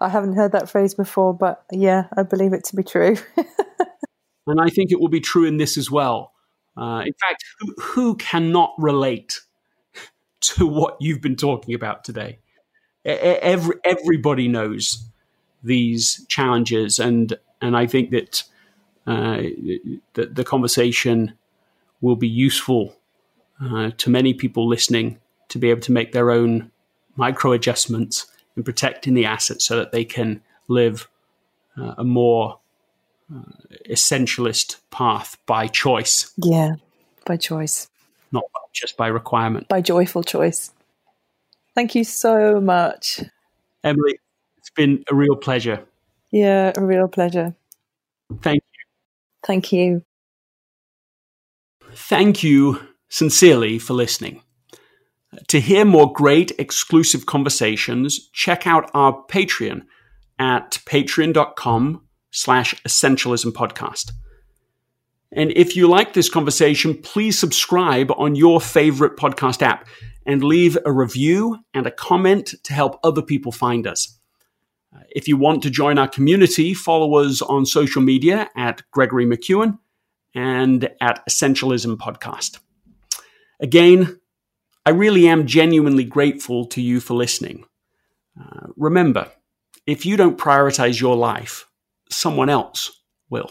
I 0.00 0.08
haven't 0.08 0.34
heard 0.34 0.52
that 0.52 0.70
phrase 0.70 0.94
before, 0.94 1.34
but 1.34 1.64
yeah, 1.70 2.06
I 2.16 2.22
believe 2.22 2.52
it 2.52 2.64
to 2.64 2.76
be 2.76 2.82
true. 2.82 3.16
and 4.46 4.60
I 4.60 4.68
think 4.68 4.92
it 4.92 5.00
will 5.00 5.08
be 5.08 5.20
true 5.20 5.44
in 5.44 5.56
this 5.56 5.76
as 5.76 5.90
well. 5.90 6.32
Uh, 6.76 7.02
in 7.04 7.12
fact, 7.20 7.44
who, 7.60 7.74
who 7.80 8.16
cannot 8.16 8.72
relate 8.78 9.40
to 10.48 10.66
what 10.66 10.96
you've 11.00 11.20
been 11.20 11.36
talking 11.36 11.74
about 11.74 12.04
today. 12.04 12.38
Every, 13.04 13.76
everybody 13.84 14.48
knows 14.48 15.04
these 15.62 16.24
challenges, 16.28 16.98
and 16.98 17.34
and 17.60 17.76
I 17.76 17.86
think 17.86 18.10
that 18.10 18.42
uh, 19.06 19.42
the, 20.14 20.26
the 20.26 20.44
conversation 20.44 21.34
will 22.00 22.16
be 22.16 22.28
useful 22.28 22.96
uh, 23.62 23.90
to 23.98 24.10
many 24.10 24.32
people 24.32 24.66
listening 24.66 25.18
to 25.48 25.58
be 25.58 25.70
able 25.70 25.82
to 25.82 25.92
make 25.92 26.12
their 26.12 26.30
own 26.30 26.70
micro 27.16 27.52
adjustments 27.52 28.26
in 28.56 28.62
protecting 28.62 29.14
the 29.14 29.26
assets 29.26 29.66
so 29.66 29.76
that 29.76 29.92
they 29.92 30.04
can 30.04 30.42
live 30.68 31.08
uh, 31.78 31.94
a 31.98 32.04
more 32.04 32.58
uh, 33.34 33.42
essentialist 33.90 34.76
path 34.90 35.36
by 35.46 35.66
choice. 35.66 36.32
Yeah, 36.38 36.76
by 37.26 37.36
choice 37.36 37.88
not 38.34 38.44
just 38.72 38.96
by 38.96 39.06
requirement. 39.06 39.68
By 39.68 39.80
joyful 39.80 40.22
choice. 40.22 40.72
Thank 41.74 41.94
you 41.94 42.04
so 42.04 42.60
much. 42.60 43.20
Emily, 43.82 44.18
it's 44.58 44.70
been 44.70 45.04
a 45.10 45.14
real 45.14 45.36
pleasure. 45.36 45.84
Yeah, 46.30 46.72
a 46.76 46.84
real 46.84 47.08
pleasure. 47.08 47.54
Thank 48.42 48.62
you. 48.62 48.84
Thank 49.46 49.72
you. 49.72 50.02
thank 51.92 52.42
you 52.42 52.80
sincerely 53.08 53.78
for 53.78 53.94
listening. 53.94 54.42
To 55.48 55.60
hear 55.60 55.84
more 55.84 56.12
great 56.12 56.52
exclusive 56.58 57.26
conversations, 57.26 58.30
check 58.32 58.66
out 58.66 58.90
our 58.94 59.24
Patreon 59.28 59.82
at 60.38 60.78
patreon.com 60.86 62.02
slash 62.30 62.74
essentialism 62.82 63.52
podcast. 63.52 64.12
And 65.34 65.52
if 65.56 65.76
you 65.76 65.88
like 65.88 66.12
this 66.12 66.30
conversation, 66.30 66.94
please 66.94 67.38
subscribe 67.38 68.10
on 68.16 68.36
your 68.36 68.60
favorite 68.60 69.16
podcast 69.16 69.62
app 69.62 69.86
and 70.24 70.44
leave 70.44 70.78
a 70.86 70.92
review 70.92 71.58
and 71.74 71.86
a 71.86 71.90
comment 71.90 72.54
to 72.62 72.72
help 72.72 72.98
other 73.02 73.20
people 73.20 73.52
find 73.52 73.86
us. 73.86 74.18
Uh, 74.94 75.00
if 75.10 75.26
you 75.26 75.36
want 75.36 75.62
to 75.64 75.70
join 75.70 75.98
our 75.98 76.08
community, 76.08 76.72
follow 76.72 77.16
us 77.16 77.42
on 77.42 77.66
social 77.66 78.00
media 78.00 78.48
at 78.56 78.82
Gregory 78.92 79.26
McKeown 79.26 79.78
and 80.34 80.88
at 81.00 81.26
Essentialism 81.28 81.96
Podcast. 81.96 82.60
Again, 83.60 84.20
I 84.86 84.90
really 84.90 85.26
am 85.26 85.46
genuinely 85.46 86.04
grateful 86.04 86.66
to 86.66 86.80
you 86.80 87.00
for 87.00 87.14
listening. 87.14 87.64
Uh, 88.40 88.68
remember, 88.76 89.30
if 89.86 90.06
you 90.06 90.16
don't 90.16 90.38
prioritize 90.38 91.00
your 91.00 91.16
life, 91.16 91.66
someone 92.08 92.48
else 92.48 93.00
will. 93.30 93.50